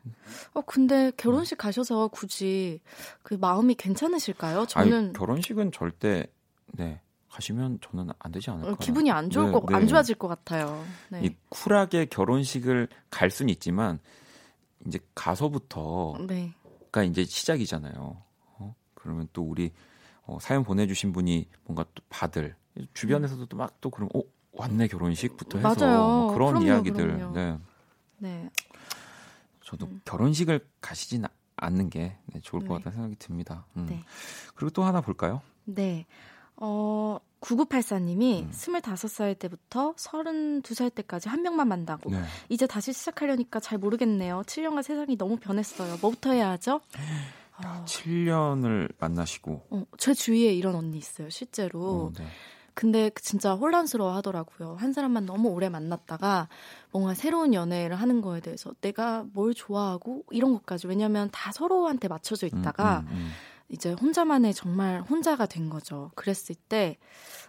어, 0.54 0.62
근데 0.62 1.12
결혼식 1.18 1.58
가셔서 1.58 2.08
굳이 2.10 2.80
그 3.24 3.34
마음이 3.34 3.76
괜찮으실까요? 3.76 4.60
아니 4.76 4.90
저는 4.92 5.14
결혼식은 5.14 5.72
절대 5.72 6.28
네 6.68 7.02
가시면 7.30 7.80
저는 7.82 8.10
안 8.20 8.32
되지 8.32 8.52
않을까 8.52 8.70
어, 8.70 8.76
기분이 8.76 9.10
안 9.12 9.30
좋을 9.30 9.48
네, 9.48 9.52
거, 9.52 9.66
네. 9.68 9.76
안 9.76 9.88
좋아질 9.88 10.16
것 10.16 10.28
같아요. 10.28 10.86
네. 11.10 11.26
이 11.26 11.36
쿨하게 11.50 12.06
결혼식을 12.06 12.88
갈 13.10 13.32
수는 13.32 13.50
있지만 13.50 14.00
이제 14.86 15.00
가서부터가 15.16 16.20
네. 16.28 16.54
이제 17.08 17.24
시작이잖아요. 17.26 18.22
어? 18.58 18.76
그러면 18.94 19.28
또 19.34 19.44
우리 19.44 19.72
어, 20.24 20.38
사연 20.40 20.64
보내주신 20.64 21.14
분이 21.14 21.48
뭔가 21.66 21.86
또 21.96 22.04
받을 22.10 22.56
주변에서도 22.94 23.46
또 23.48 23.58
막또 23.58 23.90
그럼 23.90 24.10
어 24.16 24.22
왔네 24.54 24.88
결혼식부터 24.88 25.60
해서 25.60 25.86
맞아요. 25.86 26.12
뭐 26.12 26.34
그런 26.34 26.50
그럼요, 26.54 26.66
이야기들. 26.66 27.08
그럼요. 27.18 27.34
네. 27.34 27.58
네. 28.18 28.50
저도 29.62 29.88
음. 29.88 30.02
결혼식을 30.06 30.68
가시진 30.82 31.24
않는 31.56 31.90
게 31.90 32.18
네, 32.26 32.40
좋을 32.42 32.62
것 32.66 32.74
네. 32.74 32.80
같다는 32.80 32.92
생각이 32.96 33.16
듭니다. 33.18 33.66
음. 33.78 33.86
네. 33.88 34.04
그리고 34.56 34.72
또 34.72 34.84
하나 34.84 35.02
볼까요? 35.02 35.42
네. 35.66 36.06
어, 36.58 37.18
9984님이 37.42 38.44
음. 38.44 38.52
25살 38.52 39.38
때부터 39.38 39.94
32살 39.96 40.94
때까지 40.94 41.28
한 41.28 41.42
명만 41.42 41.68
만나고 41.68 42.12
네. 42.12 42.24
이제 42.50 42.68
다시 42.68 42.94
시작하려니까 42.94 43.60
잘 43.60 43.78
모르겠네요. 43.78 44.44
7년간 44.46 44.84
세상이 44.84 45.18
너무 45.18 45.38
변했어요. 45.38 45.98
뭐부터 46.02 46.32
해야 46.32 46.52
하죠? 46.52 46.82
어, 47.58 47.86
7년을 47.86 48.94
만나시고. 49.00 49.68
어, 49.70 49.84
제 49.98 50.14
주위에 50.14 50.54
이런 50.54 50.76
언니 50.76 50.98
있어요, 50.98 51.30
실제로. 51.30 51.80
어, 51.82 52.12
네. 52.18 52.26
근데 52.74 53.10
그 53.10 53.22
진짜 53.22 53.54
혼란스러워 53.54 54.16
하더라고요. 54.16 54.76
한 54.80 54.94
사람만 54.94 55.26
너무 55.26 55.50
오래 55.50 55.68
만났다가 55.68 56.48
뭔가 56.92 57.14
새로운 57.14 57.54
연애를 57.54 57.98
하는 57.98 58.22
거에 58.22 58.40
대해서 58.40 58.74
내가 58.82 59.26
뭘 59.34 59.54
좋아하고 59.54 60.24
이런 60.32 60.54
것까지. 60.54 60.88
왜냐면 60.88 61.30
다 61.32 61.52
서로한테 61.52 62.08
맞춰져 62.08 62.48
있다가 62.48 63.00
음, 63.02 63.08
음, 63.08 63.14
음. 63.18 63.32
이제 63.72 63.94
혼자만의 63.94 64.54
정말 64.54 65.02
혼자가 65.02 65.46
된 65.46 65.70
거죠. 65.70 66.12
그랬을 66.16 66.56
때, 66.56 66.98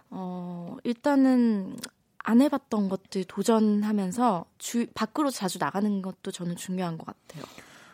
어, 0.09 0.77
일단은 0.83 1.77
안 2.17 2.41
해봤던 2.41 2.87
것들 2.87 3.25
도전하면서 3.25 4.45
주, 4.57 4.87
밖으로 4.93 5.29
자주 5.29 5.59
나가는 5.59 6.01
것도 6.01 6.31
저는 6.31 6.55
중요한 6.55 6.97
것 6.97 7.05
같아요. 7.05 7.43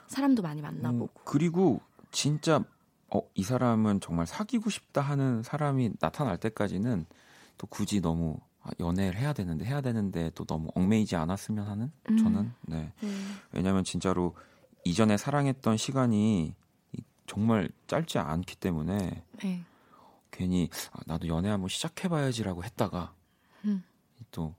사람도 0.07 0.43
많이 0.43 0.61
만나보고. 0.61 1.05
음, 1.05 1.21
그리고 1.25 1.81
진짜 2.11 2.63
어, 3.11 3.21
이 3.33 3.41
사람은 3.43 4.01
정말 4.01 4.27
사귀고 4.27 4.69
싶다 4.69 5.01
하는 5.01 5.41
사람이 5.41 5.93
나타날 5.99 6.37
때까지는 6.37 7.07
또 7.57 7.67
굳이 7.67 8.01
너무 8.01 8.39
아, 8.61 8.69
연애를 8.79 9.19
해야 9.19 9.33
되는데 9.33 9.65
해야 9.65 9.81
되는데 9.81 10.31
또 10.35 10.45
너무 10.45 10.69
얽매이지 10.75 11.15
않았으면 11.15 11.65
하는 11.67 11.91
음. 12.09 12.17
저는 12.17 12.51
네. 12.61 12.91
음. 13.01 13.39
왜냐하면 13.51 13.83
진짜로 13.83 14.35
이전에 14.83 15.17
사랑했던 15.17 15.77
시간이 15.77 16.45
이- 16.45 16.53
정말 17.29 17.69
짧지 17.85 18.17
않기 18.17 18.55
때문에 18.55 19.23
네. 19.43 19.63
괜히 20.31 20.67
아, 20.91 20.99
나도 21.05 21.27
연애 21.27 21.49
한번 21.49 21.69
시작해봐야지라고 21.69 22.63
했다가 22.63 23.13
음. 23.65 23.83
또 24.31 24.55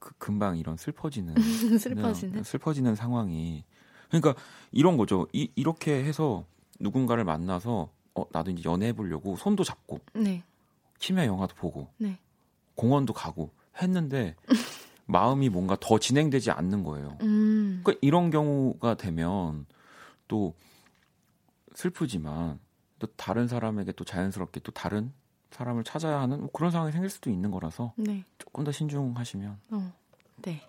그, 0.00 0.12
금방 0.18 0.58
이런 0.58 0.76
슬퍼지는 0.76 1.34
슬퍼지는. 1.78 2.38
네, 2.38 2.42
슬퍼지는 2.42 2.96
상황이 2.96 3.64
그러니까 4.08 4.34
이런 4.72 4.96
거죠. 4.96 5.28
이, 5.32 5.52
이렇게 5.54 6.02
해서 6.02 6.44
누군가를 6.80 7.22
만나서 7.22 7.92
어 8.16 8.24
나도 8.32 8.50
이제 8.50 8.68
연애해 8.68 8.92
보려고 8.92 9.36
손도 9.36 9.62
잡고 9.62 10.00
네. 10.14 10.42
심야 10.98 11.26
영화도 11.26 11.54
보고 11.54 11.92
네. 11.96 12.18
공원도 12.74 13.12
가고 13.12 13.52
했는데 13.80 14.34
마음이 15.06 15.48
뭔가 15.48 15.76
더 15.78 16.00
진행되지 16.00 16.50
않는 16.50 16.82
거예요. 16.82 17.18
음. 17.22 17.82
그러니까 17.84 18.00
이런 18.02 18.30
경우가 18.30 18.94
되면 18.96 19.66
또 20.26 20.54
슬프지만 21.80 22.60
또 22.98 23.06
다른 23.16 23.48
사람에게 23.48 23.92
또 23.92 24.04
자연스럽게 24.04 24.60
또 24.60 24.70
다른 24.72 25.12
사람을 25.50 25.82
찾아야 25.84 26.20
하는 26.20 26.40
뭐 26.40 26.50
그런 26.52 26.70
상황이 26.70 26.92
생길 26.92 27.08
수도 27.08 27.30
있는 27.30 27.50
거라서 27.50 27.94
네. 27.96 28.24
조금 28.38 28.64
더 28.64 28.70
신중하시면 28.70 29.58
어. 29.70 29.92
네. 30.42 30.62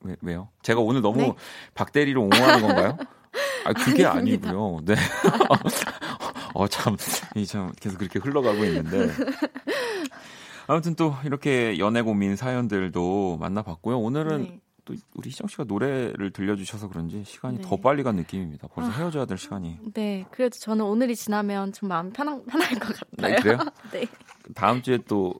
왜, 0.00 0.16
왜요? 0.20 0.48
제가 0.62 0.80
오늘 0.80 1.00
너무 1.00 1.18
네. 1.18 1.34
박 1.74 1.92
대리를 1.92 2.18
옹호하는 2.18 2.66
건가요? 2.66 2.96
아, 3.64 3.72
그게 3.72 4.04
아닙니다. 4.04 4.48
아니고요. 4.48 4.80
네. 4.84 4.94
어, 6.54 6.66
참, 6.66 6.96
이 7.36 7.46
참, 7.46 7.72
계속 7.80 7.98
그렇게 7.98 8.18
흘러가고 8.18 8.64
있는데. 8.64 9.12
아무튼 10.66 10.96
또 10.96 11.14
이렇게 11.24 11.78
연애 11.78 12.02
고민 12.02 12.34
사연들도 12.34 13.38
만나봤고요. 13.38 13.98
오늘은 14.00 14.42
네. 14.42 14.60
또 14.84 14.94
우리 15.14 15.30
희정 15.30 15.46
씨가 15.46 15.64
노래를 15.64 16.32
들려주셔서 16.32 16.88
그런지 16.88 17.22
시간이 17.24 17.58
네. 17.58 17.62
더 17.62 17.76
빨리 17.76 18.02
간 18.02 18.16
느낌입니다. 18.16 18.68
벌써 18.68 18.90
아. 18.90 18.94
헤어져야 18.94 19.26
될 19.26 19.38
시간이. 19.38 19.78
네. 19.94 20.26
그래도 20.30 20.58
저는 20.58 20.84
오늘이 20.84 21.14
지나면 21.14 21.72
좀 21.72 21.88
마음 21.88 22.12
편한 22.12 22.44
편할 22.44 22.70
것 22.78 22.96
같아요. 22.96 23.34
네, 23.34 23.40
그래요? 23.40 23.58
네. 23.92 24.06
다음 24.54 24.82
주에 24.82 24.98
또 25.06 25.34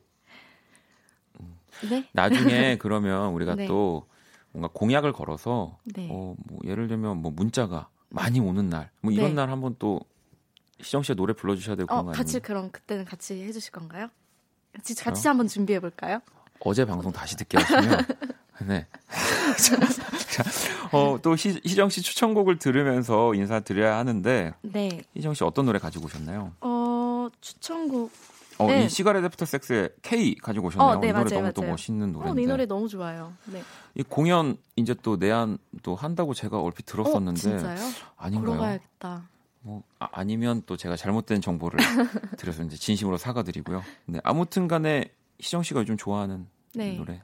네. 1.88 2.08
나중에 2.12 2.76
그러면 2.80 3.32
우리가 3.32 3.56
네. 3.56 3.66
또 3.66 4.06
뭔가 4.52 4.68
공약을 4.72 5.12
걸어서 5.12 5.78
네. 5.84 6.08
어, 6.10 6.36
뭐 6.46 6.58
예를 6.64 6.86
들면 6.86 7.18
뭐 7.18 7.32
문자가 7.32 7.88
많이 8.10 8.38
오는 8.38 8.68
날, 8.68 8.90
뭐 9.00 9.10
이런 9.10 9.30
네. 9.30 9.34
날 9.34 9.50
한번 9.50 9.74
또 9.78 10.00
시정 10.80 11.02
씨가 11.02 11.14
노래 11.14 11.32
불러주셔야 11.32 11.76
되고 11.76 11.92
어, 11.92 12.04
거 12.04 12.12
같이? 12.12 12.38
그럼 12.40 12.70
그때는 12.70 13.04
같이 13.04 13.42
해주실 13.42 13.72
건가요? 13.72 14.08
같이? 14.74 14.94
같이 14.94 15.26
한번 15.26 15.48
준비해 15.48 15.80
볼까요? 15.80 16.20
어제 16.60 16.84
방송 16.84 17.10
다시 17.10 17.36
듣게 17.36 17.58
하시면 17.58 17.98
네. 18.66 18.86
자, 20.30 20.44
어, 20.92 21.18
또 21.22 21.34
희, 21.34 21.60
희정 21.64 21.88
씨 21.88 22.02
추천곡을 22.02 22.58
들으면서 22.58 23.34
인사드려야 23.34 23.96
하는데 23.96 24.52
네. 24.62 25.02
희정 25.14 25.34
씨 25.34 25.44
어떤 25.44 25.66
노래 25.66 25.78
가지고 25.78 26.06
오셨나요? 26.06 26.52
어 26.60 27.28
추천곡. 27.40 28.10
어, 28.58 28.66
네. 28.66 28.84
이 28.84 28.88
시가렛 28.88 29.24
애프터 29.24 29.44
섹스의 29.46 29.90
K 30.02 30.36
가지고 30.36 30.68
오셨네요. 30.68 30.96
어, 30.96 31.00
네, 31.00 31.08
이 31.08 31.12
노래 31.12 31.24
맞아요, 31.24 31.40
너무 31.40 31.52
또 31.52 31.62
맞아요. 31.62 31.72
멋있는 31.72 32.12
노래인데. 32.12 32.40
어, 32.40 32.44
이 32.44 32.46
노래 32.46 32.66
너무 32.66 32.88
좋아요. 32.88 33.32
네. 33.46 33.62
이 33.94 34.02
공연 34.02 34.56
이제 34.76 34.94
또 35.02 35.16
내한 35.16 35.58
또 35.82 35.96
한다고 35.96 36.34
제가 36.34 36.60
얼핏 36.60 36.86
들었었는데 36.86 37.38
어, 37.38 37.58
진짜요? 37.58 37.78
아닌가요? 38.16 38.46
보러 38.46 38.60
가야겠다. 38.60 39.28
뭐 39.60 39.82
아니면 39.98 40.24
또 40.24 40.76
제가 40.76 40.96
잘못된 40.96 41.40
정보를 41.40 41.78
드려서 42.36 42.62
이제 42.64 42.76
진심으로 42.76 43.16
사과드리고요. 43.16 43.82
네, 44.06 44.20
아무튼간에 44.22 45.10
희정 45.38 45.62
씨가 45.62 45.80
요즘 45.80 45.96
좋아하는 45.96 46.46
네. 46.74 46.94
이 46.94 46.96
노래. 46.98 47.22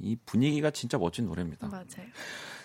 네. 0.00 0.08
네, 0.08 0.10
이 0.10 0.16
분위기가 0.24 0.70
진짜 0.70 0.98
멋진 0.98 1.26
노래입니다. 1.26 1.68
맞아요. 1.68 1.84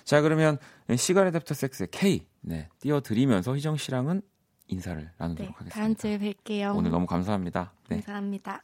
자 0.04 0.22
그러면 0.22 0.58
시가렛 0.96 1.36
애프터 1.36 1.54
섹스의 1.54 1.90
K 1.92 2.26
네, 2.42 2.70
띄워드리면서 2.80 3.56
희정 3.56 3.78
씨랑은 3.78 4.22
인사를 4.68 5.02
네. 5.04 5.10
나누도록 5.18 5.52
하겠습니다. 5.52 5.76
다음 5.76 5.96
주에 5.96 6.18
뵐게요. 6.18 6.76
오늘 6.76 6.92
너무 6.92 7.06
감사합니다. 7.06 7.74
네. 7.90 7.98
감사합니다. 7.98 8.62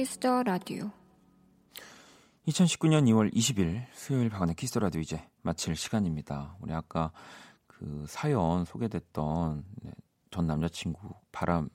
Kiss 0.00 0.25
the 0.25 0.44
Radio 0.44 0.90
2019년 2.48 3.04
2월 3.04 3.30
20일 3.34 3.84
수요일 3.92 4.30
박원의 4.30 4.54
Kiss 4.54 4.78
Radio 4.78 4.98
이제 4.98 5.22
마칠 5.42 5.76
시간입니다. 5.76 6.56
우리 6.60 6.72
아까 6.72 7.12
그 7.66 8.06
사연 8.08 8.64
소개됐던 8.64 9.62
네, 9.82 9.90
전 10.30 10.46
남자친구 10.46 11.16
바람 11.32 11.68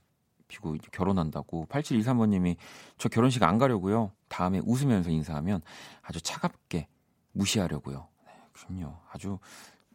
피고 0.48 0.76
결혼한다고 0.92 1.68
8723번님이 1.70 2.58
저 2.98 3.10
결혼식 3.10 3.44
안 3.44 3.60
가려고요. 3.60 4.12
다음에 4.28 4.60
웃으면서 4.66 5.12
인사하면 5.12 5.62
아주 6.02 6.20
차갑게 6.20 6.88
무시하려고요. 7.34 8.08
네, 8.26 8.32
그럼요. 8.54 8.98
아주 9.12 9.38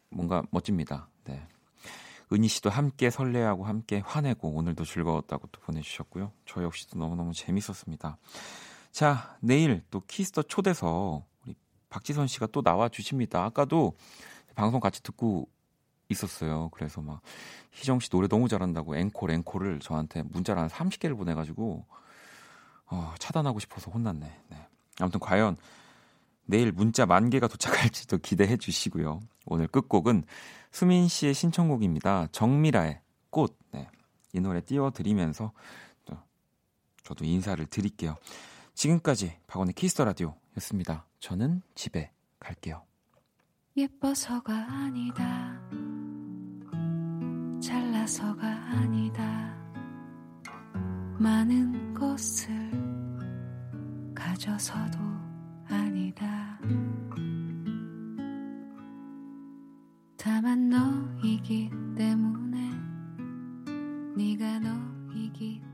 뭔가 0.09 0.41
멋집니다. 0.51 1.09
네. 1.25 1.45
은희 2.31 2.47
씨도 2.47 2.69
함께 2.69 3.09
설레하고 3.09 3.65
함께 3.65 4.01
화내고 4.05 4.49
오늘도 4.49 4.85
즐거웠다고 4.85 5.47
또 5.51 5.59
보내주셨고요. 5.61 6.31
저 6.45 6.63
역시도 6.63 6.97
너무너무 6.97 7.33
재밌었습니다. 7.33 8.17
자, 8.91 9.37
내일 9.41 9.83
또 9.91 10.01
Kiss 10.01 10.25
the 10.25 10.43
초대석 10.43 11.25
우리 11.43 11.55
박지선 11.89 12.27
씨가 12.27 12.47
또 12.47 12.61
나와 12.61 12.89
주십니다. 12.89 13.43
아까도 13.43 13.95
방송 14.55 14.79
같이 14.79 15.03
듣고 15.03 15.49
있었어요. 16.09 16.69
그래서 16.69 17.01
막 17.01 17.21
희정 17.71 17.99
씨 17.99 18.09
노래 18.09 18.27
너무 18.27 18.47
잘한다고 18.47 18.95
앵콜 18.95 19.31
앵콜을 19.31 19.79
저한테 19.79 20.23
문자를 20.23 20.61
한 20.61 20.69
30개를 20.69 21.17
보내가지고 21.17 21.85
어, 22.87 23.13
차단하고 23.19 23.59
싶어서 23.59 23.89
혼났네. 23.91 24.39
네. 24.49 24.67
아무튼 24.99 25.19
과연 25.19 25.57
내일 26.45 26.71
문자 26.71 27.05
만 27.05 27.29
개가 27.29 27.47
도착할지도 27.47 28.17
기대해 28.19 28.57
주시고요. 28.57 29.21
오늘 29.45 29.67
끝곡은 29.67 30.25
수민 30.71 31.07
씨의 31.07 31.33
신청곡입니다. 31.33 32.27
정밀아의 32.31 33.01
꽃. 33.29 33.57
네. 33.71 33.87
이 34.33 34.39
노래 34.39 34.61
띄워드리면서 34.61 35.51
또 36.05 36.17
저도 37.03 37.25
인사를 37.25 37.63
드릴게요. 37.65 38.15
지금까지 38.73 39.37
박원의 39.47 39.73
Kiss 39.73 39.91
the 39.91 40.05
Radio였습니다. 40.05 41.05
저는 41.19 41.61
집에 41.75 42.11
갈게요. 42.39 42.83
예뻐서가 43.77 44.53
아니다. 44.53 45.59
잘나서가 47.61 48.47
아니다. 48.47 49.57
많은 51.19 51.93
것을 51.93 52.51
가져서도 54.15 54.97
아니다. 55.67 56.59
다만 60.23 60.69
너이기 60.69 61.71
때문에 61.97 62.69
네가 64.15 64.59
너이기 64.59 65.59
때문에 65.59 65.70